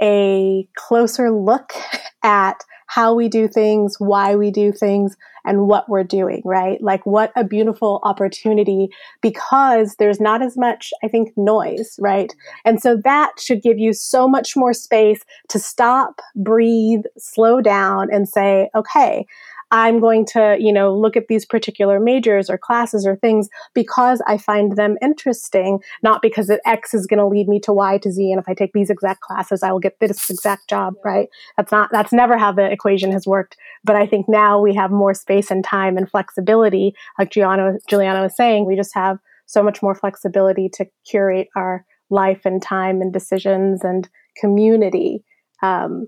a 0.00 0.68
closer 0.76 1.30
look 1.30 1.72
at 2.22 2.62
how 2.88 3.14
we 3.14 3.28
do 3.28 3.46
things, 3.46 3.96
why 3.98 4.34
we 4.34 4.50
do 4.50 4.72
things, 4.72 5.14
and 5.44 5.66
what 5.66 5.88
we're 5.88 6.04
doing, 6.04 6.42
right? 6.44 6.82
Like, 6.82 7.04
what 7.04 7.32
a 7.36 7.44
beautiful 7.44 8.00
opportunity 8.02 8.88
because 9.22 9.96
there's 9.96 10.20
not 10.20 10.42
as 10.42 10.56
much, 10.56 10.90
I 11.04 11.08
think, 11.08 11.36
noise, 11.36 11.96
right? 12.00 12.34
And 12.64 12.80
so 12.80 12.98
that 13.04 13.32
should 13.38 13.62
give 13.62 13.78
you 13.78 13.92
so 13.92 14.26
much 14.26 14.56
more 14.56 14.72
space 14.72 15.20
to 15.50 15.58
stop, 15.58 16.20
breathe, 16.34 17.02
slow 17.18 17.60
down, 17.60 18.08
and 18.12 18.28
say, 18.28 18.70
okay, 18.74 19.26
I'm 19.70 20.00
going 20.00 20.24
to, 20.26 20.56
you 20.58 20.72
know, 20.72 20.96
look 20.96 21.16
at 21.16 21.28
these 21.28 21.44
particular 21.44 22.00
majors 22.00 22.48
or 22.48 22.56
classes 22.56 23.06
or 23.06 23.16
things 23.16 23.48
because 23.74 24.22
I 24.26 24.38
find 24.38 24.76
them 24.76 24.96
interesting, 25.02 25.80
not 26.02 26.22
because 26.22 26.50
X 26.64 26.94
is 26.94 27.06
going 27.06 27.18
to 27.18 27.26
lead 27.26 27.48
me 27.48 27.60
to 27.60 27.72
Y 27.72 27.98
to 27.98 28.10
Z. 28.10 28.32
And 28.32 28.40
if 28.40 28.48
I 28.48 28.54
take 28.54 28.72
these 28.72 28.90
exact 28.90 29.20
classes, 29.20 29.62
I 29.62 29.70
will 29.70 29.80
get 29.80 30.00
this 30.00 30.30
exact 30.30 30.68
job, 30.70 30.94
right? 31.04 31.28
That's 31.56 31.70
not, 31.70 31.90
that's 31.92 32.12
never 32.12 32.38
how 32.38 32.52
the 32.52 32.70
equation 32.70 33.12
has 33.12 33.26
worked. 33.26 33.56
But 33.84 33.96
I 33.96 34.06
think 34.06 34.28
now 34.28 34.60
we 34.60 34.74
have 34.74 34.90
more 34.90 35.14
space 35.14 35.50
and 35.50 35.62
time 35.62 35.96
and 35.96 36.10
flexibility. 36.10 36.94
Like 37.18 37.30
Giuliana, 37.30 37.78
Juliana 37.88 38.22
was 38.22 38.36
saying, 38.36 38.64
we 38.64 38.76
just 38.76 38.94
have 38.94 39.18
so 39.46 39.62
much 39.62 39.82
more 39.82 39.94
flexibility 39.94 40.68
to 40.74 40.86
curate 41.06 41.48
our 41.56 41.84
life 42.10 42.42
and 42.44 42.62
time 42.62 43.02
and 43.02 43.12
decisions 43.12 43.84
and 43.84 44.08
community 44.36 45.24
um, 45.62 46.06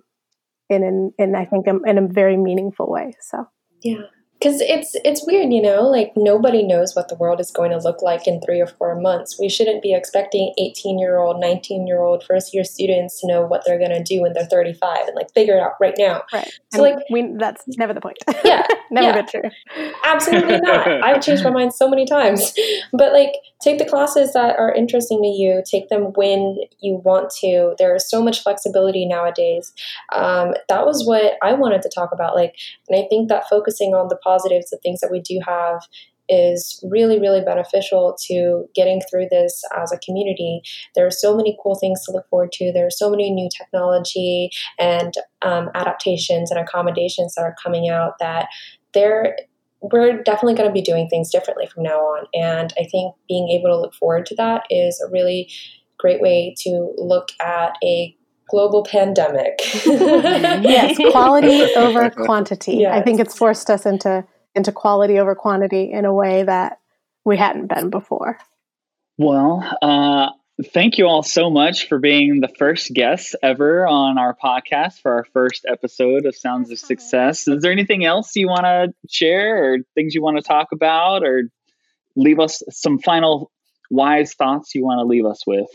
in, 0.71 0.83
in, 0.83 1.13
in 1.19 1.35
I 1.35 1.45
think 1.45 1.67
in 1.67 1.99
a 1.99 2.07
very 2.07 2.37
meaningful 2.37 2.91
way. 2.91 3.15
So 3.21 3.47
yeah, 3.83 4.03
because 4.41 4.61
it's 4.61 4.97
it's 5.05 5.27
weird 5.27 5.53
you 5.53 5.61
know 5.61 5.83
like 5.83 6.13
nobody 6.17 6.63
knows 6.63 6.95
what 6.95 7.09
the 7.09 7.15
world 7.15 7.41
is 7.41 7.51
going 7.51 7.71
to 7.71 7.79
look 7.79 8.03
like 8.03 8.27
in 8.27 8.41
three 8.41 8.61
or 8.61 8.67
four 8.67 8.99
months. 9.01 9.39
We 9.39 9.49
shouldn't 9.49 9.83
be 9.83 9.93
expecting 9.93 10.55
18 10.59 10.99
year 10.99 11.19
old 11.19 11.41
19 11.41 11.87
year 11.87 12.01
old 12.01 12.25
first 12.25 12.55
year 12.55 12.65
students 12.65 13.21
to 13.21 13.27
know 13.27 13.43
what 13.43 13.63
they're 13.65 13.79
going 13.79 13.91
to 13.91 14.03
do 14.03 14.23
when 14.23 14.33
they're 14.33 14.47
35 14.47 15.09
and 15.09 15.17
like 15.17 15.33
figure 15.35 15.57
it 15.57 15.61
out 15.61 15.73
right 15.81 15.95
now. 15.99 16.23
Right. 16.33 16.51
So 16.73 16.83
and 16.85 16.97
like 16.97 17.05
we 17.11 17.35
that's 17.39 17.65
never 17.79 17.93
the 17.93 18.01
point. 18.01 18.19
Yeah 18.45 18.67
never 18.91 19.07
yeah, 19.07 19.23
been 19.23 19.27
true. 19.27 19.51
Absolutely 20.05 20.61
not. 20.61 20.87
I've 21.05 21.23
changed 21.23 21.45
my 21.45 21.51
mind 21.51 21.75
so 21.75 21.89
many 21.89 22.07
times. 22.07 22.53
But 22.93 23.13
like 23.13 23.33
take 23.63 23.79
the 23.79 23.85
classes 23.85 24.33
that 24.33 24.57
are 24.59 24.73
interesting 24.75 25.23
to 25.23 25.29
you 25.29 25.63
take 25.65 25.89
them 25.89 26.13
when 26.15 26.57
you 26.81 27.01
want 27.05 27.31
to. 27.41 27.75
There's 27.79 28.09
so 28.09 28.23
much 28.23 28.43
flexibility 28.43 29.07
nowadays. 29.07 29.73
Um, 30.13 30.55
that 30.69 30.87
was 30.87 31.07
what 31.07 31.35
i 31.43 31.53
wanted 31.53 31.83
to 31.83 31.91
talk 31.95 32.13
about 32.13 32.35
like 32.35 32.57
and 32.89 32.99
i 32.99 33.07
think 33.09 33.29
that 33.29 33.49
focusing 33.49 33.95
on 33.95 34.09
the 34.09 34.17
positives, 34.31 34.71
the 34.71 34.79
things 34.83 35.01
that 35.01 35.11
we 35.11 35.21
do 35.21 35.41
have, 35.47 35.81
is 36.31 36.83
really, 36.89 37.19
really 37.19 37.41
beneficial 37.41 38.17
to 38.27 38.65
getting 38.75 39.01
through 39.11 39.27
this 39.31 39.63
as 39.77 39.93
a 39.93 39.99
community. 39.99 40.63
There 40.95 41.07
are 41.07 41.11
so 41.11 41.37
many 41.37 41.59
cool 41.63 41.75
things 41.75 42.05
to 42.05 42.13
look 42.13 42.29
forward 42.31 42.53
to. 42.53 42.73
There 42.73 42.87
are 42.87 42.91
so 43.03 43.11
many 43.11 43.31
new 43.31 43.49
technology 43.57 44.51
and 44.79 45.13
um, 45.43 45.71
adaptations 45.75 46.51
and 46.51 46.61
accommodations 46.61 47.35
that 47.35 47.43
are 47.43 47.57
coming 47.63 47.91
out 47.91 48.15
that 48.21 48.47
there 48.95 49.37
we're 49.83 50.23
definitely 50.23 50.55
going 50.55 50.69
to 50.69 50.75
be 50.75 50.83
doing 50.83 51.09
things 51.09 51.31
differently 51.31 51.67
from 51.67 51.83
now 51.83 51.99
on. 51.99 52.27
And 52.35 52.71
I 52.79 52.85
think 52.85 53.15
being 53.29 53.49
able 53.49 53.71
to 53.71 53.81
look 53.81 53.95
forward 53.95 54.27
to 54.27 54.35
that 54.37 54.65
is 54.69 55.03
a 55.05 55.11
really 55.11 55.51
great 55.99 56.21
way 56.21 56.55
to 56.59 56.93
look 56.99 57.29
at 57.41 57.73
a 57.83 58.15
global 58.51 58.85
pandemic. 58.85 59.61
yes, 59.85 60.99
quality 61.11 61.63
over 61.75 62.11
quantity. 62.11 62.79
Yes. 62.79 62.95
I 62.95 63.03
think 63.03 63.21
it's 63.21 63.37
forced 63.37 63.71
us 63.71 63.87
into 63.87 64.25
into 64.55 64.73
quality 64.73 65.19
over 65.19 65.35
quantity 65.35 65.91
in 65.91 66.05
a 66.05 66.13
way 66.13 66.43
that 66.43 66.81
we 67.25 67.37
hadn't 67.37 67.69
been 67.69 67.91
before. 67.91 68.39
Well, 69.17 69.63
uh, 69.83 70.31
thank 70.73 70.99
you 70.99 71.07
all 71.07 71.23
so 71.23 71.51
much 71.51 71.89
for 71.89 71.99
being 71.99 72.41
the 72.41 72.49
first 72.59 72.93
guests 72.93 73.35
ever 73.43 73.87
on 73.87 74.19
our 74.19 74.35
podcast 74.35 75.01
for 75.01 75.13
our 75.13 75.25
first 75.33 75.65
episode 75.69 76.27
of 76.27 76.35
Sounds 76.35 76.71
of 76.71 76.79
Success. 76.79 77.47
Is 77.47 77.63
there 77.63 77.73
anything 77.73 78.05
else 78.05 78.35
you 78.35 78.49
want 78.49 78.65
to 78.65 78.93
share 79.09 79.65
or 79.65 79.79
things 79.95 80.15
you 80.15 80.23
want 80.23 80.39
to 80.39 80.43
talk 80.43 80.69
about 80.73 81.23
or 81.23 81.45
leave 82.17 82.41
us 82.41 82.63
some 82.71 82.99
final 82.99 83.51
wise 83.91 84.35
thoughts 84.35 84.75
you 84.75 84.85
want 84.85 84.99
to 84.99 85.05
leave 85.05 85.27
us 85.27 85.47
with? 85.47 85.69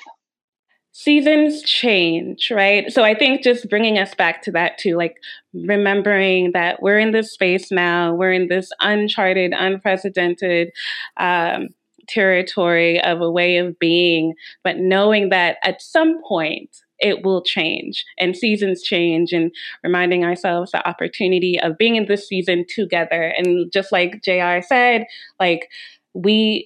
Seasons 0.98 1.62
change, 1.62 2.50
right? 2.52 2.90
So 2.90 3.04
I 3.04 3.14
think 3.16 3.44
just 3.44 3.70
bringing 3.70 4.00
us 4.00 4.16
back 4.16 4.42
to 4.44 4.52
that 4.54 4.78
too, 4.78 4.96
like 4.96 5.18
remembering 5.54 6.54
that 6.54 6.82
we're 6.82 7.00
in 7.00 7.12
this 7.12 7.34
space 7.34 7.70
now, 7.70 8.14
we're 8.14 8.32
in 8.32 8.48
this 8.48 8.72
uncharted, 8.80 9.52
unprecedented 9.54 10.72
um, 11.18 11.68
territory 12.08 13.02
of 13.02 13.20
a 13.20 13.30
way 13.30 13.58
of 13.58 13.78
being, 13.78 14.36
but 14.64 14.78
knowing 14.78 15.32
that 15.32 15.58
at 15.66 15.82
some 15.82 16.24
point, 16.24 16.70
it 17.00 17.26
will 17.26 17.44
change 17.44 18.06
and 18.18 18.38
seasons 18.38 18.82
change 18.82 19.34
and 19.34 19.52
reminding 19.84 20.24
ourselves 20.24 20.72
the 20.72 20.88
opportunity 20.88 21.60
of 21.60 21.78
being 21.78 21.98
in 21.98 22.06
this 22.06 22.26
season 22.26 22.64
together 22.74 23.34
and 23.38 23.70
just 23.70 23.92
like 23.92 24.22
jr 24.24 24.62
said 24.66 25.04
like 25.38 25.68
we 26.14 26.66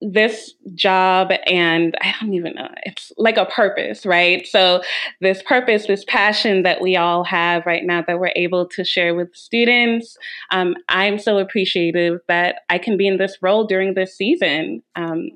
this 0.00 0.54
job 0.74 1.32
and 1.46 1.96
I 2.00 2.14
don't 2.20 2.34
even 2.34 2.54
know, 2.54 2.68
it's 2.84 3.10
like 3.16 3.36
a 3.36 3.46
purpose, 3.46 4.06
right? 4.06 4.46
So, 4.46 4.82
this 5.20 5.42
purpose, 5.42 5.86
this 5.86 6.04
passion 6.06 6.62
that 6.62 6.80
we 6.80 6.96
all 6.96 7.24
have 7.24 7.66
right 7.66 7.84
now 7.84 8.02
that 8.06 8.20
we're 8.20 8.32
able 8.36 8.66
to 8.68 8.84
share 8.84 9.14
with 9.14 9.34
students, 9.34 10.16
um, 10.50 10.76
I'm 10.88 11.18
so 11.18 11.38
appreciative 11.38 12.20
that 12.28 12.60
I 12.68 12.78
can 12.78 12.96
be 12.96 13.08
in 13.08 13.18
this 13.18 13.38
role 13.42 13.66
during 13.66 13.94
this 13.94 14.16
season. 14.16 14.82
Um, 14.94 15.30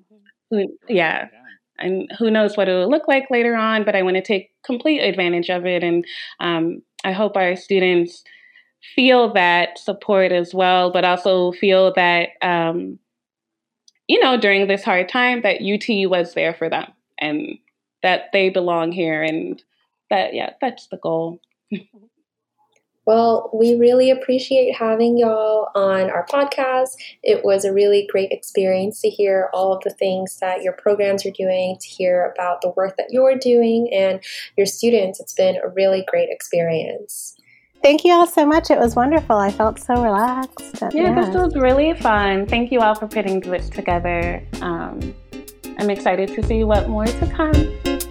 yeah. 0.88 1.29
And 1.79 2.11
who 2.18 2.31
knows 2.31 2.57
what 2.57 2.68
it 2.68 2.72
will 2.72 2.90
look 2.90 3.09
like 3.09 3.31
later 3.31 3.57
on, 3.57 3.85
but 3.85 3.96
I 3.96 4.03
want 4.03 4.16
to 4.16 4.22
take 4.22 4.51
complete 4.62 5.01
advantage 5.01 5.51
of 5.51 5.66
it. 5.66 5.83
And 5.83 6.05
um, 6.38 6.83
I 7.03 7.12
hope 7.12 7.37
our 7.37 7.57
students 7.57 8.22
feel 8.94 9.33
that 9.33 9.79
support 9.79 10.31
as 10.31 10.55
well, 10.55 10.92
but 10.92 11.05
also 11.05 11.53
feel 11.53 11.92
that 11.94 12.31
um, 12.42 12.98
you 14.12 14.20
know, 14.20 14.37
during 14.37 14.66
this 14.66 14.85
hard 14.85 15.09
time, 15.09 15.40
that 15.40 15.62
UT 15.62 15.88
was 16.11 16.35
there 16.35 16.53
for 16.53 16.68
them 16.68 16.92
and 17.16 17.57
that 18.03 18.25
they 18.35 18.51
belong 18.51 18.92
here. 18.92 19.22
And 19.22 19.62
that, 20.11 20.35
yeah, 20.35 20.51
that's 20.61 20.88
the 20.88 20.98
goal. 20.98 21.40
Well, 23.07 23.48
we 23.55 23.75
really 23.75 24.11
appreciate 24.11 24.77
having 24.77 25.16
y'all 25.16 25.68
on 25.75 26.11
our 26.11 26.27
podcast. 26.27 26.90
It 27.22 27.42
was 27.42 27.64
a 27.64 27.72
really 27.72 28.07
great 28.12 28.31
experience 28.31 29.01
to 29.01 29.09
hear 29.09 29.48
all 29.55 29.72
of 29.72 29.83
the 29.83 29.88
things 29.88 30.38
that 30.40 30.62
your 30.62 30.75
programs 30.75 31.25
are 31.25 31.31
doing, 31.31 31.79
to 31.81 31.88
hear 31.88 32.31
about 32.37 32.61
the 32.61 32.75
work 32.77 32.98
that 32.98 33.12
you're 33.12 33.38
doing 33.38 33.90
and 33.94 34.22
your 34.59 34.66
students. 34.66 35.20
It's 35.20 35.33
been 35.33 35.57
a 35.57 35.70
really 35.70 36.05
great 36.07 36.29
experience. 36.31 37.35
Thank 37.83 38.05
you 38.05 38.12
all 38.12 38.29
so 38.29 38.47
much. 38.47 38.71
It 38.71 38.79
was 38.79 38.95
wonderful. 38.95 39.37
I 39.37 39.51
felt 39.51 39.81
so 39.81 40.01
relaxed. 40.01 40.79
Yeah, 40.81 40.90
yeah. 40.92 41.21
this 41.21 41.35
was 41.35 41.57
really 41.57 41.95
fun. 41.95 42.47
Thank 42.47 42.71
you 42.71 42.79
all 42.81 42.95
for 42.95 43.09
putting 43.09 43.40
this 43.40 43.68
together. 43.68 44.47
Um, 44.61 45.12
I'm 45.79 45.90
excited 45.90 46.29
to 46.29 46.47
see 46.47 46.62
what 46.62 46.88
more 46.88 47.07
to 47.07 47.27
come. 47.27 48.03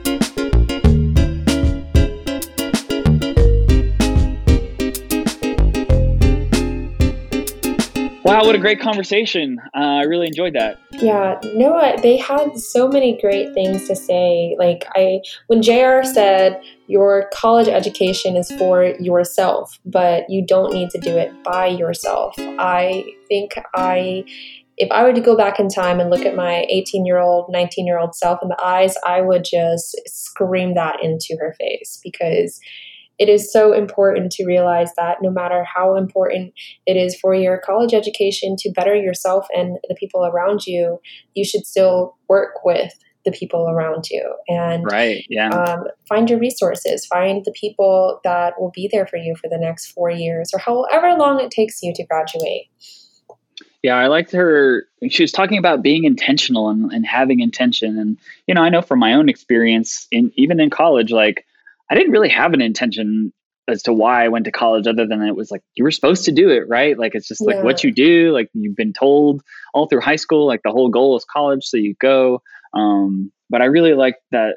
Wow, 8.32 8.46
what 8.46 8.56
a 8.56 8.60
great 8.60 8.80
conversation. 8.80 9.60
Uh, 9.76 9.80
I 9.80 10.04
really 10.04 10.28
enjoyed 10.28 10.54
that. 10.54 10.80
Yeah, 10.94 11.40
no, 11.56 11.96
they 12.02 12.18
had 12.18 12.58
so 12.58 12.88
many 12.88 13.20
great 13.20 13.54
things 13.54 13.88
to 13.88 13.96
say. 13.96 14.56
Like, 14.58 14.86
I, 14.96 15.22
when 15.48 15.62
JR 15.62 16.04
said, 16.04 16.62
your 16.92 17.30
college 17.34 17.70
education 17.70 18.36
is 18.36 18.52
for 18.52 18.84
yourself, 19.00 19.80
but 19.86 20.30
you 20.30 20.46
don't 20.46 20.74
need 20.74 20.90
to 20.90 21.00
do 21.00 21.18
it 21.18 21.32
by 21.42 21.66
yourself, 21.66 22.36
I 22.38 23.06
think 23.30 23.54
I 23.74 24.26
if 24.78 24.90
I 24.92 25.04
were 25.04 25.14
to 25.14 25.22
go 25.22 25.38
back 25.38 25.60
in 25.60 25.70
time 25.70 26.00
and 26.00 26.10
look 26.10 26.26
at 26.26 26.36
my 26.36 26.66
18 26.70 27.06
year 27.06 27.20
old, 27.20 27.46
19 27.50 27.86
year 27.86 28.00
old 28.00 28.16
self 28.16 28.40
in 28.42 28.50
the 28.50 28.62
eyes, 28.64 28.96
I 29.06 29.22
would 29.22 29.46
just 29.46 29.96
scream 30.08 30.74
that 30.74 31.04
into 31.04 31.38
her 31.40 31.56
face 31.60 32.00
because 32.04 32.60
it 33.20 33.30
is 33.30 33.54
so 33.54 33.74
important 33.74 34.32
to 34.32 34.46
realize 34.46 34.90
that 34.98 35.18
no 35.22 35.30
matter 35.30 35.64
how 35.64 35.96
important 35.96 36.54
it 36.88 36.98
is 36.98 37.16
for 37.20 37.36
your 37.36 37.60
college 37.60 37.94
education 37.94 38.56
to 38.58 38.72
better 38.72 38.96
yourself 38.96 39.46
and 39.54 39.78
the 39.88 39.96
people 39.96 40.26
around 40.26 40.66
you, 40.66 41.00
you 41.36 41.46
should 41.46 41.68
still 41.68 42.18
work 42.28 42.66
with 42.66 42.92
the 43.26 43.32
people 43.32 43.68
around 43.70 44.10
you 44.10 44.36
and 44.48 44.84
right 44.86 45.26
yeah 45.30 45.50
um, 45.50 45.86
find 46.08 46.30
your 46.30 46.40
resources 46.40 47.06
find 47.06 47.44
the 47.46 47.52
people 47.52 48.20
that 48.24 48.60
will 48.60 48.72
be 48.74 48.90
there 48.92 49.06
for 49.06 49.18
you 49.18 49.36
for 49.36 49.50
the 49.50 49.58
next 49.58 49.92
four 49.92 50.10
years 50.10 50.52
or 50.54 50.60
however 50.60 51.16
long 51.18 51.40
it 51.40 51.52
takes 51.52 51.82
you 51.84 51.94
to 51.94 52.04
graduate 52.06 52.68
yeah 53.84 53.96
i 53.96 54.08
liked 54.08 54.32
her 54.32 54.86
she 55.10 55.24
was 55.24 55.32
talking 55.32 55.58
about 55.58 55.82
being 55.82 56.04
intentional 56.04 56.70
and, 56.70 56.92
and 56.92 57.06
having 57.06 57.40
intention 57.40 57.98
and 57.98 58.18
you 58.48 58.54
know 58.54 58.62
i 58.62 58.70
know 58.70 58.82
from 58.82 59.00
my 59.00 59.14
own 59.14 59.30
experience 59.30 60.08
in 60.12 60.32
even 60.36 60.60
in 60.60 60.70
college 60.70 61.12
like 61.12 61.46
I 61.92 61.96
didn't 61.96 62.14
really 62.14 62.30
have 62.30 62.54
an 62.54 62.62
intention 62.62 63.34
as 63.68 63.84
to 63.84 63.94
why 63.94 64.24
I 64.24 64.30
went 64.30 64.46
to 64.46 64.52
college 64.52 64.88
other 64.88 65.06
than 65.06 65.22
it 65.24 65.36
was 65.36 65.52
like 65.52 65.62
you 65.76 65.84
were 65.84 65.92
supposed 65.92 66.26
to 66.26 66.32
do 66.32 66.50
it, 66.50 66.70
right? 66.70 66.98
Like 66.98 67.16
it's 67.16 67.28
just 67.28 67.42
like 67.42 67.58
yeah. 67.58 67.64
what 67.64 67.84
you 67.84 67.92
do, 67.92 68.32
like 68.32 68.50
you've 68.54 68.78
been 68.78 68.94
told 68.94 69.42
all 69.74 69.88
through 69.88 70.00
high 70.00 70.16
school, 70.16 70.48
like 70.48 70.62
the 70.64 70.72
whole 70.72 70.90
goal 70.90 71.18
is 71.18 71.26
college, 71.26 71.66
so 71.66 71.76
you 71.76 71.94
go. 72.00 72.42
Um, 72.74 73.32
but 73.50 73.62
I 73.62 73.66
really 73.66 73.94
like 73.94 74.16
that 74.32 74.56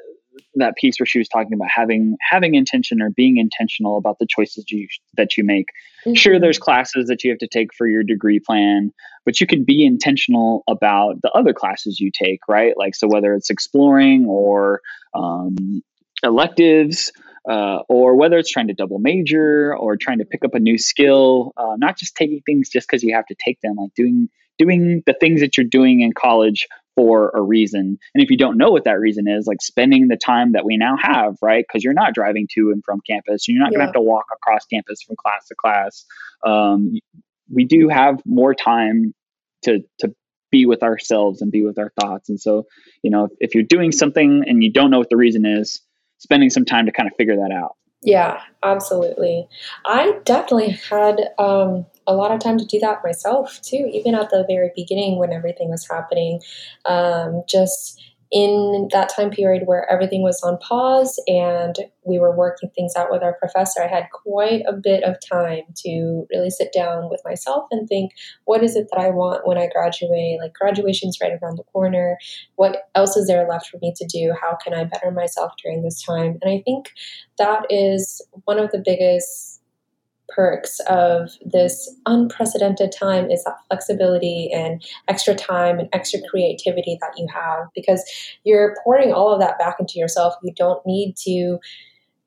that 0.55 0.75
piece 0.75 0.99
where 0.99 1.05
she 1.05 1.17
was 1.17 1.29
talking 1.29 1.53
about 1.53 1.69
having 1.73 2.17
having 2.19 2.55
intention 2.55 3.01
or 3.01 3.09
being 3.09 3.37
intentional 3.37 3.97
about 3.97 4.19
the 4.19 4.27
choices 4.27 4.65
you 4.69 4.87
that 5.17 5.37
you 5.37 5.43
make. 5.43 5.67
Mm-hmm. 6.05 6.13
Sure, 6.13 6.39
there's 6.39 6.59
classes 6.59 7.07
that 7.07 7.23
you 7.23 7.31
have 7.31 7.39
to 7.39 7.47
take 7.47 7.73
for 7.73 7.87
your 7.87 8.03
degree 8.03 8.39
plan, 8.39 8.93
but 9.25 9.39
you 9.39 9.47
can 9.47 9.63
be 9.63 9.85
intentional 9.85 10.63
about 10.67 11.21
the 11.21 11.31
other 11.31 11.53
classes 11.53 11.99
you 11.99 12.11
take, 12.11 12.39
right? 12.47 12.73
Like 12.77 12.95
so, 12.95 13.07
whether 13.07 13.33
it's 13.33 13.49
exploring 13.49 14.25
or 14.27 14.81
um, 15.13 15.81
electives 16.23 17.11
uh, 17.49 17.79
or 17.89 18.15
whether 18.15 18.37
it's 18.37 18.51
trying 18.51 18.67
to 18.67 18.73
double 18.73 18.99
major 18.99 19.75
or 19.75 19.97
trying 19.97 20.19
to 20.19 20.25
pick 20.25 20.43
up 20.43 20.53
a 20.53 20.59
new 20.59 20.77
skill, 20.77 21.53
uh, 21.57 21.75
not 21.77 21.97
just 21.97 22.15
taking 22.15 22.41
things 22.45 22.69
just 22.69 22.87
because 22.87 23.03
you 23.03 23.15
have 23.15 23.25
to 23.27 23.35
take 23.35 23.59
them, 23.61 23.75
like 23.75 23.93
doing 23.95 24.29
doing 24.57 25.03
the 25.05 25.13
things 25.19 25.41
that 25.41 25.57
you're 25.57 25.67
doing 25.67 26.01
in 26.01 26.13
college 26.13 26.67
for 26.95 27.31
a 27.35 27.41
reason. 27.41 27.97
And 28.13 28.23
if 28.23 28.29
you 28.29 28.37
don't 28.37 28.57
know 28.57 28.71
what 28.71 28.85
that 28.85 28.99
reason 28.99 29.27
is, 29.27 29.45
like 29.47 29.61
spending 29.61 30.07
the 30.07 30.17
time 30.17 30.53
that 30.53 30.65
we 30.65 30.77
now 30.77 30.95
have, 30.99 31.35
right? 31.41 31.65
Because 31.67 31.83
you're 31.83 31.93
not 31.93 32.13
driving 32.13 32.47
to 32.53 32.71
and 32.71 32.83
from 32.83 33.01
campus, 33.07 33.47
you're 33.47 33.59
not 33.59 33.71
yeah. 33.71 33.77
going 33.77 33.79
to 33.81 33.85
have 33.87 33.93
to 33.95 34.01
walk 34.01 34.25
across 34.33 34.65
campus 34.65 35.01
from 35.05 35.15
class 35.17 35.47
to 35.47 35.55
class. 35.55 36.05
Um, 36.45 36.93
we 37.53 37.65
do 37.65 37.89
have 37.89 38.21
more 38.25 38.55
time 38.55 39.13
to 39.63 39.79
to 39.99 40.15
be 40.51 40.65
with 40.65 40.83
ourselves 40.83 41.41
and 41.41 41.51
be 41.51 41.63
with 41.63 41.77
our 41.77 41.91
thoughts. 41.99 42.29
And 42.29 42.39
so, 42.39 42.65
you 43.03 43.11
know, 43.11 43.25
if, 43.25 43.31
if 43.39 43.55
you're 43.55 43.63
doing 43.63 43.91
something 43.91 44.43
and 44.45 44.63
you 44.63 44.71
don't 44.71 44.89
know 44.89 44.99
what 44.99 45.09
the 45.09 45.17
reason 45.17 45.45
is, 45.45 45.81
spending 46.19 46.49
some 46.49 46.65
time 46.65 46.85
to 46.85 46.91
kind 46.91 47.07
of 47.07 47.15
figure 47.17 47.35
that 47.35 47.51
out. 47.53 47.75
Yeah, 48.01 48.41
absolutely. 48.63 49.47
I 49.85 50.19
definitely 50.23 50.71
had 50.89 51.19
um, 51.39 51.87
a 52.07 52.13
lot 52.13 52.31
of 52.31 52.39
time 52.39 52.57
to 52.57 52.65
do 52.65 52.79
that 52.79 53.01
myself 53.03 53.59
too, 53.61 53.89
even 53.91 54.15
at 54.15 54.29
the 54.29 54.45
very 54.47 54.71
beginning 54.75 55.17
when 55.17 55.33
everything 55.33 55.69
was 55.69 55.87
happening. 55.89 56.41
Um, 56.85 57.43
just 57.47 58.01
in 58.31 58.89
that 58.91 59.07
time 59.15 59.29
period 59.29 59.63
where 59.65 59.89
everything 59.89 60.21
was 60.21 60.41
on 60.41 60.57
pause 60.57 61.21
and 61.27 61.75
we 62.03 62.17
were 62.19 62.35
working 62.35 62.69
things 62.75 62.93
out 62.95 63.11
with 63.11 63.23
our 63.23 63.33
professor, 63.33 63.81
I 63.81 63.87
had 63.87 64.07
quite 64.11 64.63
a 64.67 64.73
bit 64.73 65.03
of 65.03 65.15
time 65.21 65.61
to 65.83 66.25
really 66.31 66.49
sit 66.49 66.73
down 66.73 67.09
with 67.09 67.21
myself 67.23 67.65
and 67.71 67.87
think, 67.87 68.11
what 68.45 68.63
is 68.63 68.75
it 68.75 68.87
that 68.91 68.99
I 68.99 69.09
want 69.09 69.47
when 69.47 69.57
I 69.57 69.67
graduate? 69.67 70.39
Like, 70.41 70.53
graduation's 70.53 71.19
right 71.21 71.33
around 71.41 71.57
the 71.57 71.63
corner. 71.63 72.17
What 72.55 72.89
else 72.95 73.15
is 73.15 73.27
there 73.27 73.47
left 73.47 73.67
for 73.67 73.77
me 73.81 73.93
to 73.95 74.05
do? 74.05 74.33
How 74.39 74.57
can 74.61 74.73
I 74.73 74.83
better 74.85 75.11
myself 75.11 75.53
during 75.63 75.83
this 75.83 76.03
time? 76.03 76.37
And 76.41 76.51
I 76.51 76.61
think 76.65 76.91
that 77.37 77.65
is 77.69 78.21
one 78.45 78.59
of 78.59 78.71
the 78.71 78.81
biggest 78.83 79.54
perks 80.29 80.79
of 80.87 81.31
this 81.43 81.93
unprecedented 82.05 82.91
time 82.91 83.29
is 83.29 83.43
that 83.43 83.57
flexibility 83.67 84.49
and 84.53 84.83
extra 85.07 85.35
time 85.35 85.79
and 85.79 85.89
extra 85.93 86.19
creativity 86.29 86.97
that 87.01 87.13
you 87.17 87.27
have 87.33 87.67
because 87.75 88.03
you're 88.43 88.75
pouring 88.83 89.13
all 89.13 89.33
of 89.33 89.39
that 89.39 89.59
back 89.59 89.75
into 89.79 89.99
yourself. 89.99 90.33
You 90.43 90.53
don't 90.53 90.85
need 90.85 91.15
to 91.23 91.59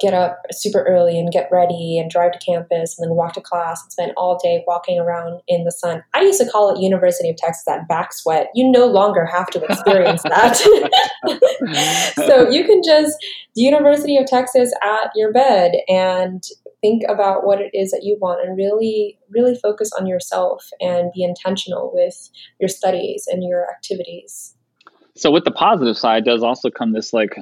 get 0.01 0.15
up 0.15 0.43
super 0.53 0.85
early 0.85 1.19
and 1.19 1.33
get 1.33 1.49
ready 1.51 1.99
and 1.99 2.11
drive 2.11 2.31
to 2.33 2.39
campus 2.39 2.97
and 2.97 3.05
then 3.11 3.17
walk 3.17 3.33
to 3.33 3.41
class 3.41 3.83
and 3.83 3.91
spend 3.91 4.13
all 4.17 4.39
day 4.43 4.63
walking 4.67 4.99
around 4.99 5.41
in 5.49 5.65
the 5.65 5.73
sun. 5.73 6.05
I 6.15 6.21
used 6.21 6.41
to 6.41 6.49
call 6.49 6.71
it 6.71 6.81
University 6.81 7.29
of 7.29 7.37
Texas 7.37 7.65
that 7.67 7.89
back 7.89 8.13
sweat. 8.13 8.49
You 8.55 8.71
no 8.71 8.87
longer 8.87 9.27
have 9.27 9.49
to 9.51 9.65
experience 9.65 10.23
that. 10.23 10.57
so 12.27 12.49
you 12.49 12.65
can 12.65 12.81
just 12.85 13.17
University 13.55 14.17
of 14.17 14.27
Texas 14.27 14.73
at 14.85 15.11
your 15.17 15.33
bed 15.33 15.73
and 15.89 16.45
think 16.81 17.03
about 17.09 17.45
what 17.45 17.61
it 17.61 17.71
is 17.75 17.91
that 17.91 18.03
you 18.05 18.17
want 18.21 18.47
and 18.47 18.57
really 18.57 19.19
really 19.31 19.57
focus 19.57 19.91
on 19.99 20.07
yourself 20.07 20.69
and 20.81 21.11
be 21.15 21.23
intentional 21.23 21.91
with 21.93 22.31
your 22.61 22.69
studies 22.69 23.27
and 23.31 23.43
your 23.43 23.69
activities. 23.71 24.55
So 25.17 25.33
with 25.33 25.45
the 25.45 25.51
positive 25.51 25.99
side 25.99 26.25
does 26.25 26.43
also 26.43 26.71
come 26.71 26.93
this 26.93 27.13
like 27.13 27.37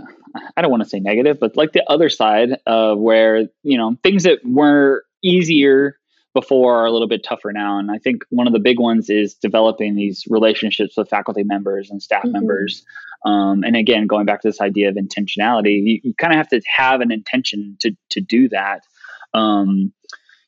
i 0.57 0.63
don't 0.63 0.71
want 0.71 0.83
to 0.83 0.89
say 0.89 1.01
negative 1.01 1.39
but 1.39 1.57
like 1.57 1.73
the 1.73 1.85
other 1.91 2.09
side 2.09 2.59
of 2.67 2.99
where 2.99 3.49
you 3.63 3.77
know 3.77 3.97
things 4.03 4.25
that 4.25 4.39
were 4.45 5.05
easier 5.23 5.97
before 6.33 6.83
are 6.83 6.85
a 6.85 6.93
little 6.93 7.09
bit 7.09 7.25
tougher 7.25 7.53
now. 7.53 7.79
And 7.79 7.91
i 7.91 7.99
think 7.99 8.23
one 8.31 8.47
of 8.47 8.53
the 8.53 8.59
big 8.59 8.79
ones 8.79 9.11
is 9.11 9.35
developing 9.35 9.95
these 9.95 10.25
relationships 10.29 10.97
with 10.97 11.09
faculty 11.09 11.43
members 11.45 11.91
and 11.91 12.03
staff 12.03 12.23
mm-hmm. 12.23 12.33
members. 12.33 12.85
Um, 13.25 13.65
and 13.65 13.77
again 13.77 14.07
going 14.07 14.27
back 14.27 14.43
to 14.43 14.49
this 14.49 14.61
idea 14.61 14.89
of 14.89 14.97
intentionality 14.97 15.83
you, 15.85 16.01
you 16.05 16.15
kind 16.15 16.33
of 16.33 16.37
have 16.37 16.49
to 16.49 16.61
have 16.67 17.01
an 17.01 17.11
intention 17.11 17.77
to 17.81 17.97
to 18.11 18.21
do 18.21 18.49
that 18.51 18.83
um, 19.35 19.93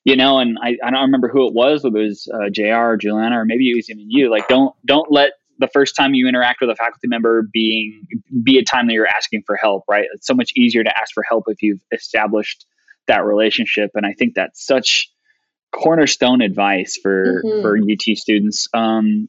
you 0.04 0.16
know, 0.16 0.38
and 0.38 0.58
I, 0.62 0.76
I 0.82 0.90
don't 0.90 1.02
remember 1.02 1.28
who 1.28 1.46
it 1.46 1.54
was, 1.54 1.84
whether 1.84 1.98
it 1.98 2.08
was 2.08 2.28
uh, 2.32 2.48
JR 2.50 2.92
or 2.92 2.96
Juliana, 2.96 3.40
or 3.40 3.44
maybe 3.44 3.70
it 3.70 3.76
was 3.76 3.90
even 3.90 4.10
you. 4.10 4.30
Like, 4.30 4.48
don't 4.48 4.74
don't 4.86 5.10
let 5.12 5.32
the 5.58 5.68
first 5.68 5.96
time 5.96 6.14
you 6.14 6.28
interact 6.28 6.60
with 6.60 6.70
a 6.70 6.76
faculty 6.76 7.08
member 7.08 7.42
being 7.52 8.06
be 8.42 8.58
a 8.58 8.64
time 8.64 8.86
that 8.86 8.94
you're 8.94 9.08
asking 9.08 9.42
for 9.46 9.56
help. 9.56 9.84
Right? 9.88 10.06
It's 10.14 10.26
so 10.26 10.34
much 10.34 10.52
easier 10.56 10.82
to 10.82 11.00
ask 11.00 11.12
for 11.12 11.22
help 11.28 11.44
if 11.48 11.62
you've 11.62 11.82
established 11.92 12.64
that 13.06 13.24
relationship, 13.24 13.90
and 13.94 14.06
I 14.06 14.14
think 14.14 14.34
that's 14.34 14.64
such 14.64 15.10
cornerstone 15.72 16.40
advice 16.40 16.98
for 17.02 17.42
mm-hmm. 17.44 17.62
for 17.62 17.76
UT 17.76 18.16
students. 18.16 18.68
Um, 18.72 19.28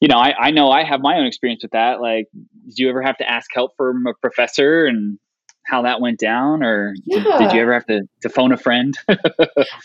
you 0.00 0.08
know, 0.08 0.18
I, 0.18 0.34
I 0.38 0.50
know 0.50 0.70
I 0.70 0.84
have 0.84 1.00
my 1.00 1.16
own 1.16 1.26
experience 1.26 1.62
with 1.62 1.72
that. 1.72 2.00
Like, 2.00 2.26
do 2.32 2.82
you 2.82 2.88
ever 2.90 3.02
have 3.02 3.16
to 3.18 3.28
ask 3.28 3.48
help 3.52 3.72
from 3.76 4.06
a 4.06 4.14
professor 4.14 4.84
and 4.84 5.18
how 5.66 5.82
that 5.82 6.00
went 6.00 6.18
down 6.18 6.62
or 6.62 6.94
yeah. 7.04 7.22
did, 7.22 7.38
did, 7.38 7.52
you 7.52 7.60
ever 7.60 7.72
have 7.72 7.86
to, 7.86 8.02
to 8.22 8.28
phone 8.28 8.52
a 8.52 8.56
friend 8.56 8.94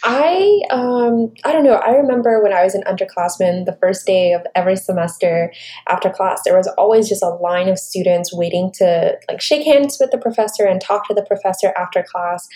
i 0.04 0.62
um 0.70 1.32
i 1.44 1.52
don't 1.52 1.64
know 1.64 1.76
i 1.76 1.92
remember 1.92 2.42
when 2.42 2.54
i 2.54 2.64
was 2.64 2.76
an 2.76 2.84
underclassman 2.84 3.66
the 3.66 3.78
first 3.82 4.06
day 4.06 4.34
of 4.34 4.42
every 4.56 4.76
semester 4.76 5.52
after 5.88 6.10
class 6.10 6.42
there 6.46 6.56
was 6.56 6.68
always 6.78 7.10
just 7.10 7.24
a 7.24 7.30
line 7.30 7.68
of 7.68 7.80
students 7.80 8.34
waiting 8.34 8.72
to 8.74 9.18
like 9.30 9.42
shake 9.42 9.66
hands 9.66 9.98
with 10.00 10.12
the 10.12 10.18
professor 10.18 10.66
and 10.66 10.82
talk 10.82 11.08
to 11.08 11.14
the 11.14 11.24
professor 11.24 11.74
after 11.78 12.04
class 12.04 12.48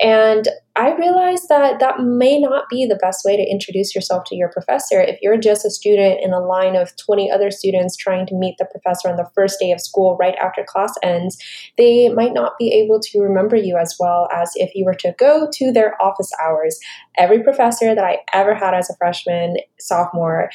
and 0.00 0.48
I 0.74 0.94
realized 0.94 1.50
that 1.50 1.80
that 1.80 2.00
may 2.00 2.38
not 2.38 2.64
be 2.70 2.86
the 2.86 2.96
best 2.96 3.26
way 3.26 3.36
to 3.36 3.42
introduce 3.42 3.94
yourself 3.94 4.24
to 4.28 4.36
your 4.36 4.48
professor. 4.48 5.02
If 5.02 5.18
you're 5.20 5.36
just 5.36 5.66
a 5.66 5.70
student 5.70 6.20
in 6.22 6.32
a 6.32 6.40
line 6.40 6.76
of 6.76 6.96
20 6.96 7.30
other 7.30 7.50
students 7.50 7.94
trying 7.94 8.24
to 8.26 8.34
meet 8.34 8.56
the 8.58 8.64
professor 8.64 9.10
on 9.10 9.16
the 9.16 9.28
first 9.34 9.60
day 9.60 9.70
of 9.72 9.82
school 9.82 10.16
right 10.18 10.34
after 10.36 10.64
class 10.64 10.94
ends, 11.02 11.36
they 11.76 12.08
might 12.08 12.32
not 12.32 12.54
be 12.58 12.71
able 12.72 13.00
to 13.00 13.20
remember 13.20 13.56
you 13.56 13.76
as 13.76 13.96
well 13.98 14.28
as 14.32 14.52
if 14.56 14.74
you 14.74 14.84
were 14.84 14.94
to 14.94 15.14
go 15.18 15.48
to 15.52 15.72
their 15.72 16.00
office 16.02 16.30
hours. 16.42 16.78
Every 17.18 17.42
professor 17.42 17.94
that 17.94 18.04
I 18.04 18.18
ever 18.32 18.54
had 18.54 18.74
as 18.74 18.90
a 18.90 18.96
freshman, 18.96 19.56
sophomore, 19.78 20.50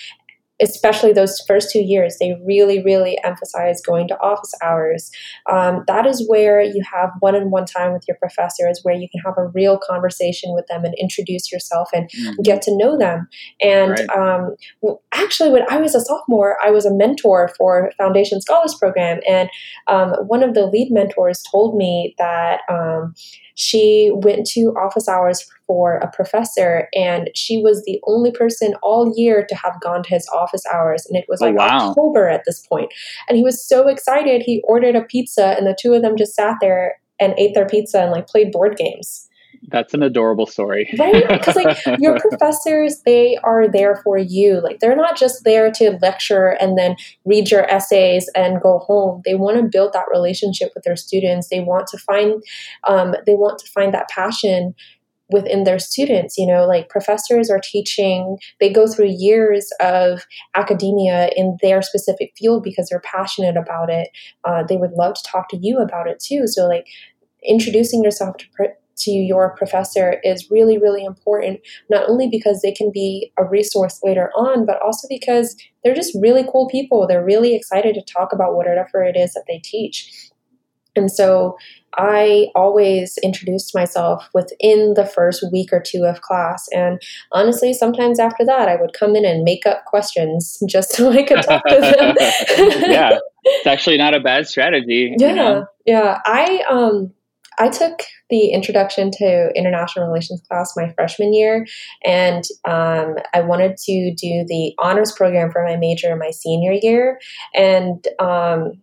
especially 0.61 1.13
those 1.13 1.39
first 1.47 1.71
two 1.71 1.81
years, 1.81 2.17
they 2.19 2.35
really, 2.45 2.83
really 2.83 3.17
emphasize 3.23 3.81
going 3.81 4.07
to 4.07 4.19
office 4.19 4.53
hours. 4.63 5.11
Um, 5.49 5.83
that 5.87 6.05
is 6.05 6.27
where 6.27 6.61
you 6.61 6.81
have 6.91 7.11
one 7.19 7.35
on 7.35 7.51
one 7.51 7.65
time 7.65 7.93
with 7.93 8.03
your 8.07 8.17
professor, 8.17 8.67
is 8.69 8.83
where 8.83 8.95
you 8.95 9.07
can 9.09 9.21
have 9.21 9.35
a 9.37 9.47
real 9.47 9.77
conversation 9.77 10.53
with 10.53 10.65
them 10.67 10.83
and 10.83 10.95
introduce 10.99 11.51
yourself 11.51 11.89
and 11.93 12.09
mm-hmm. 12.09 12.41
get 12.41 12.61
to 12.63 12.75
know 12.75 12.97
them. 12.97 13.27
And 13.61 13.91
right. 13.91 14.09
um, 14.09 14.55
actually, 15.13 15.51
when 15.51 15.63
I 15.69 15.77
was 15.77 15.93
a 15.93 16.01
sophomore, 16.01 16.57
I 16.63 16.71
was 16.71 16.85
a 16.85 16.93
mentor 16.93 17.51
for 17.57 17.91
Foundation 17.97 18.41
Scholars 18.41 18.75
Program. 18.79 19.19
And 19.27 19.49
um, 19.87 20.13
one 20.27 20.43
of 20.43 20.53
the 20.53 20.65
lead 20.65 20.91
mentors 20.91 21.43
told 21.51 21.75
me 21.75 22.15
that 22.17 22.61
um, 22.69 23.13
she 23.55 24.11
went 24.13 24.45
to 24.47 24.73
office 24.77 25.07
hours 25.07 25.47
for 25.67 25.97
a 25.97 26.09
professor 26.11 26.87
and 26.93 27.29
she 27.35 27.61
was 27.61 27.83
the 27.85 27.99
only 28.07 28.31
person 28.31 28.73
all 28.81 29.13
year 29.15 29.45
to 29.47 29.55
have 29.55 29.79
gone 29.81 30.01
to 30.01 30.09
his 30.09 30.27
office 30.33 30.63
hours 30.73 31.05
and 31.05 31.17
it 31.17 31.25
was 31.27 31.41
oh, 31.41 31.45
like 31.45 31.55
oh, 31.55 31.57
wow. 31.57 31.89
october 31.89 32.27
at 32.27 32.43
this 32.45 32.65
point 32.65 32.91
and 33.27 33.37
he 33.37 33.43
was 33.43 33.63
so 33.63 33.87
excited 33.87 34.41
he 34.41 34.63
ordered 34.65 34.95
a 34.95 35.03
pizza 35.03 35.55
and 35.57 35.67
the 35.67 35.77
two 35.79 35.93
of 35.93 36.01
them 36.01 36.17
just 36.17 36.33
sat 36.33 36.55
there 36.61 36.95
and 37.19 37.33
ate 37.37 37.53
their 37.53 37.67
pizza 37.67 38.01
and 38.01 38.11
like 38.11 38.27
played 38.27 38.51
board 38.51 38.77
games 38.77 39.27
that's 39.69 39.93
an 39.93 40.03
adorable 40.03 40.45
story. 40.45 40.89
right? 40.97 41.27
Because 41.27 41.55
like 41.55 41.77
your 41.99 42.19
professors, 42.19 43.01
they 43.05 43.37
are 43.43 43.67
there 43.67 43.97
for 44.03 44.17
you. 44.17 44.61
Like 44.61 44.79
they're 44.79 44.95
not 44.95 45.17
just 45.17 45.43
there 45.43 45.71
to 45.71 45.97
lecture 46.01 46.49
and 46.59 46.77
then 46.77 46.95
read 47.25 47.51
your 47.51 47.69
essays 47.69 48.29
and 48.35 48.61
go 48.61 48.79
home. 48.79 49.21
They 49.25 49.35
want 49.35 49.57
to 49.57 49.63
build 49.63 49.93
that 49.93 50.05
relationship 50.11 50.71
with 50.73 50.83
their 50.83 50.95
students. 50.95 51.49
They 51.49 51.59
want 51.59 51.87
to 51.87 51.97
find 51.97 52.41
um, 52.87 53.15
they 53.25 53.35
want 53.35 53.59
to 53.59 53.69
find 53.69 53.93
that 53.93 54.09
passion 54.09 54.73
within 55.29 55.63
their 55.63 55.79
students 55.79 56.37
you 56.37 56.45
know 56.47 56.65
like 56.65 56.89
professors 56.89 57.49
are 57.49 57.61
teaching 57.61 58.37
they 58.59 58.71
go 58.71 58.87
through 58.87 59.07
years 59.07 59.69
of 59.79 60.25
academia 60.55 61.29
in 61.35 61.57
their 61.61 61.81
specific 61.81 62.31
field 62.37 62.63
because 62.63 62.89
they're 62.89 63.01
passionate 63.01 63.57
about 63.57 63.89
it 63.89 64.09
uh, 64.45 64.63
they 64.67 64.77
would 64.77 64.91
love 64.91 65.13
to 65.13 65.23
talk 65.29 65.49
to 65.49 65.57
you 65.57 65.79
about 65.79 66.07
it 66.07 66.19
too 66.19 66.47
so 66.47 66.67
like 66.67 66.85
introducing 67.43 68.03
yourself 68.03 68.35
to 68.37 68.45
to 68.97 69.11
your 69.11 69.55
professor 69.55 70.19
is 70.23 70.49
really, 70.49 70.77
really 70.77 71.05
important, 71.05 71.59
not 71.89 72.09
only 72.09 72.27
because 72.27 72.61
they 72.61 72.71
can 72.71 72.91
be 72.91 73.31
a 73.37 73.45
resource 73.45 73.99
later 74.03 74.31
on, 74.35 74.65
but 74.65 74.81
also 74.81 75.07
because 75.07 75.55
they're 75.83 75.95
just 75.95 76.17
really 76.19 76.43
cool 76.51 76.67
people. 76.67 77.07
They're 77.07 77.23
really 77.23 77.55
excited 77.55 77.93
to 77.95 78.13
talk 78.13 78.33
about 78.33 78.55
whatever 78.55 79.03
it 79.03 79.15
is 79.15 79.33
that 79.33 79.45
they 79.47 79.59
teach. 79.63 80.31
And 80.97 81.11
so 81.11 81.57
I 81.97 82.47
always 82.55 83.17
introduced 83.23 83.73
myself 83.73 84.29
within 84.33 84.93
the 84.93 85.05
first 85.05 85.43
week 85.51 85.73
or 85.73 85.81
two 85.81 86.03
of 86.03 86.21
class. 86.21 86.67
And 86.71 87.01
honestly, 87.31 87.73
sometimes 87.73 88.19
after 88.19 88.45
that, 88.45 88.69
I 88.69 88.75
would 88.75 88.93
come 88.93 89.15
in 89.15 89.25
and 89.25 89.43
make 89.43 89.65
up 89.65 89.85
questions 89.85 90.57
just 90.69 90.91
so 90.91 91.11
I 91.11 91.23
could 91.23 91.41
talk 91.41 91.65
to 91.67 91.75
them. 91.75 92.15
yeah, 92.91 93.17
it's 93.43 93.67
actually 93.67 93.97
not 93.97 94.13
a 94.13 94.19
bad 94.19 94.47
strategy. 94.47 95.15
Yeah, 95.17 95.29
you 95.29 95.35
know? 95.35 95.65
yeah. 95.85 96.19
I 96.25 96.63
um, 96.69 97.13
I 97.59 97.69
took 97.69 98.03
the 98.29 98.49
introduction 98.49 99.09
to 99.09 99.51
international 99.55 100.07
relations 100.07 100.43
class 100.47 100.73
my 100.75 100.93
freshman 100.93 101.33
year, 101.33 101.65
and 102.05 102.43
um, 102.65 103.15
I 103.33 103.41
wanted 103.41 103.77
to 103.77 104.13
do 104.13 104.45
the 104.47 104.73
honors 104.77 105.11
program 105.11 105.51
for 105.51 105.65
my 105.65 105.77
major 105.77 106.15
my 106.15 106.29
senior 106.29 106.73
year. 106.73 107.19
And 107.55 108.05
um, 108.19 108.73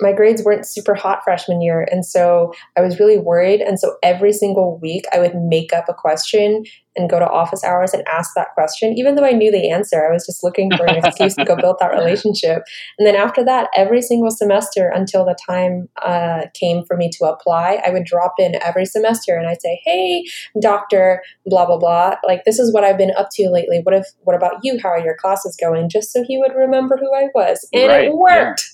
my 0.00 0.12
grades 0.12 0.42
weren't 0.42 0.66
super 0.66 0.94
hot 0.94 1.22
freshman 1.24 1.60
year. 1.60 1.86
And 1.90 2.04
so 2.04 2.52
I 2.76 2.80
was 2.80 2.98
really 2.98 3.18
worried. 3.18 3.60
And 3.60 3.78
so 3.78 3.96
every 4.02 4.32
single 4.32 4.78
week 4.78 5.04
I 5.12 5.18
would 5.18 5.34
make 5.34 5.72
up 5.72 5.86
a 5.88 5.94
question 5.94 6.64
and 6.98 7.08
go 7.08 7.18
to 7.18 7.28
office 7.28 7.62
hours 7.64 7.94
and 7.94 8.02
ask 8.08 8.32
that 8.34 8.52
question, 8.54 8.92
even 8.98 9.14
though 9.14 9.24
I 9.24 9.30
knew 9.30 9.52
the 9.52 9.70
answer. 9.70 10.04
I 10.04 10.12
was 10.12 10.26
just 10.26 10.42
looking 10.42 10.70
for 10.76 10.84
an 10.84 10.96
excuse 10.96 11.36
to 11.36 11.44
go 11.44 11.56
build 11.56 11.76
that 11.78 11.92
relationship. 11.92 12.62
And 12.98 13.06
then 13.06 13.14
after 13.14 13.44
that, 13.44 13.68
every 13.74 14.02
single 14.02 14.30
semester 14.30 14.90
until 14.92 15.24
the 15.24 15.36
time 15.48 15.88
uh, 16.02 16.46
came 16.54 16.84
for 16.84 16.96
me 16.96 17.08
to 17.12 17.24
apply, 17.26 17.80
I 17.86 17.90
would 17.90 18.04
drop 18.04 18.34
in 18.38 18.56
every 18.62 18.84
semester 18.84 19.36
and 19.36 19.48
I'd 19.48 19.62
say, 19.62 19.80
"Hey, 19.84 20.24
doctor, 20.60 21.22
blah 21.46 21.66
blah 21.66 21.78
blah. 21.78 22.16
Like 22.26 22.44
this 22.44 22.58
is 22.58 22.74
what 22.74 22.84
I've 22.84 22.98
been 22.98 23.12
up 23.16 23.28
to 23.34 23.48
lately. 23.48 23.80
What 23.84 23.94
if? 23.94 24.06
What 24.24 24.36
about 24.36 24.56
you? 24.62 24.78
How 24.82 24.90
are 24.90 25.00
your 25.00 25.16
classes 25.16 25.56
going?" 25.60 25.88
Just 25.88 26.12
so 26.12 26.24
he 26.26 26.36
would 26.38 26.54
remember 26.54 26.96
who 26.96 27.14
I 27.14 27.28
was, 27.34 27.66
and 27.72 27.88
right, 27.88 28.04
it 28.06 28.14
worked. 28.14 28.67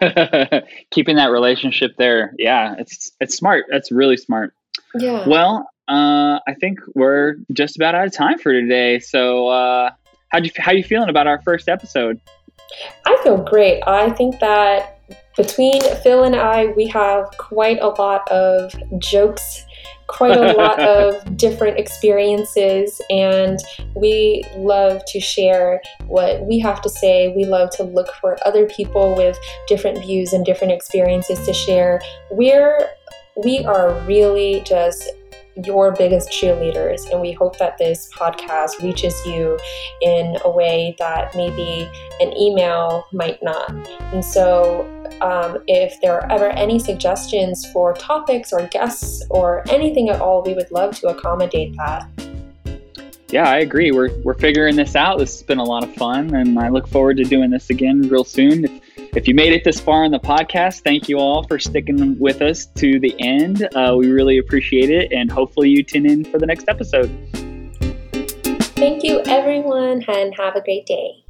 Keeping 0.90 1.16
that 1.16 1.30
relationship 1.30 1.92
there. 1.98 2.34
Yeah 2.38 2.74
it's 2.78 3.12
it's 3.20 3.36
smart. 3.36 3.66
That's 3.70 3.90
really 3.92 4.16
smart. 4.16 4.54
Yeah. 4.94 5.26
Well 5.28 5.68
uh, 5.88 6.38
i 6.46 6.54
think 6.60 6.78
we're 6.94 7.34
just 7.52 7.76
about 7.76 7.94
out 7.94 8.06
of 8.06 8.12
time 8.12 8.38
for 8.38 8.52
today. 8.52 8.98
So 8.98 9.48
uh, 9.48 9.90
how 10.28 10.40
do 10.40 10.46
you 10.46 10.52
how 10.56 10.72
you 10.72 10.84
feeling 10.84 11.08
about 11.08 11.26
our 11.26 11.40
first 11.42 11.68
episode? 11.68 12.20
I 13.06 13.18
feel 13.22 13.38
great. 13.38 13.82
I 13.86 14.10
think 14.10 14.40
that 14.40 15.00
between 15.36 15.80
phil 16.02 16.24
and 16.24 16.36
i 16.36 16.66
we 16.76 16.86
have 16.86 17.26
quite 17.38 17.80
a 17.80 17.88
lot 17.88 18.28
of 18.30 18.74
jokes 18.98 19.64
quite 20.12 20.36
a 20.36 20.52
lot 20.52 20.78
of 20.96 21.36
different 21.36 21.78
experiences, 21.78 23.00
and 23.10 23.58
we 23.96 24.44
love 24.56 25.02
to 25.06 25.20
share 25.20 25.80
what 26.06 26.46
we 26.46 26.58
have 26.60 26.80
to 26.82 26.88
say. 26.88 27.32
We 27.34 27.44
love 27.44 27.70
to 27.70 27.82
look 27.82 28.12
for 28.20 28.36
other 28.46 28.66
people 28.66 29.16
with 29.16 29.38
different 29.66 29.98
views 29.98 30.32
and 30.32 30.44
different 30.44 30.72
experiences 30.72 31.44
to 31.46 31.52
share. 31.52 32.00
We're 32.30 32.90
we 33.42 33.64
are 33.64 33.94
really 34.00 34.62
just 34.66 35.10
your 35.64 35.92
biggest 35.92 36.30
cheerleaders. 36.30 37.10
And 37.10 37.20
we 37.20 37.32
hope 37.32 37.58
that 37.58 37.78
this 37.78 38.08
podcast 38.16 38.82
reaches 38.82 39.14
you 39.26 39.58
in 40.00 40.36
a 40.44 40.50
way 40.50 40.96
that 40.98 41.34
maybe 41.34 41.88
an 42.20 42.36
email 42.36 43.06
might 43.12 43.42
not. 43.42 43.70
And 44.12 44.24
so, 44.24 44.88
um, 45.20 45.62
if 45.68 46.00
there 46.00 46.14
are 46.14 46.32
ever 46.32 46.48
any 46.50 46.78
suggestions 46.78 47.70
for 47.72 47.92
topics 47.94 48.52
or 48.52 48.66
guests 48.68 49.22
or 49.30 49.62
anything 49.68 50.08
at 50.08 50.20
all, 50.20 50.42
we 50.42 50.54
would 50.54 50.70
love 50.70 50.98
to 51.00 51.08
accommodate 51.08 51.76
that. 51.76 52.08
Yeah, 53.28 53.48
I 53.48 53.60
agree. 53.60 53.92
We're, 53.92 54.14
we're 54.18 54.34
figuring 54.34 54.76
this 54.76 54.94
out. 54.94 55.18
This 55.18 55.38
has 55.38 55.42
been 55.42 55.58
a 55.58 55.64
lot 55.64 55.84
of 55.84 55.94
fun, 55.94 56.34
and 56.34 56.58
I 56.58 56.68
look 56.68 56.86
forward 56.86 57.16
to 57.16 57.24
doing 57.24 57.50
this 57.50 57.70
again 57.70 58.02
real 58.08 58.24
soon. 58.24 58.64
If, 58.64 58.81
if 59.14 59.28
you 59.28 59.34
made 59.34 59.52
it 59.52 59.62
this 59.62 59.78
far 59.78 60.04
in 60.04 60.10
the 60.10 60.20
podcast, 60.20 60.82
thank 60.82 61.08
you 61.08 61.18
all 61.18 61.42
for 61.42 61.58
sticking 61.58 62.18
with 62.18 62.40
us 62.40 62.66
to 62.66 62.98
the 62.98 63.14
end. 63.18 63.68
Uh, 63.74 63.94
we 63.98 64.10
really 64.10 64.38
appreciate 64.38 64.90
it, 64.90 65.12
and 65.12 65.30
hopefully, 65.30 65.68
you 65.68 65.82
tune 65.82 66.06
in 66.06 66.24
for 66.24 66.38
the 66.38 66.46
next 66.46 66.68
episode. 66.68 67.10
Thank 68.74 69.04
you, 69.04 69.22
everyone, 69.26 70.02
and 70.08 70.34
have 70.36 70.56
a 70.56 70.62
great 70.62 70.86
day. 70.86 71.21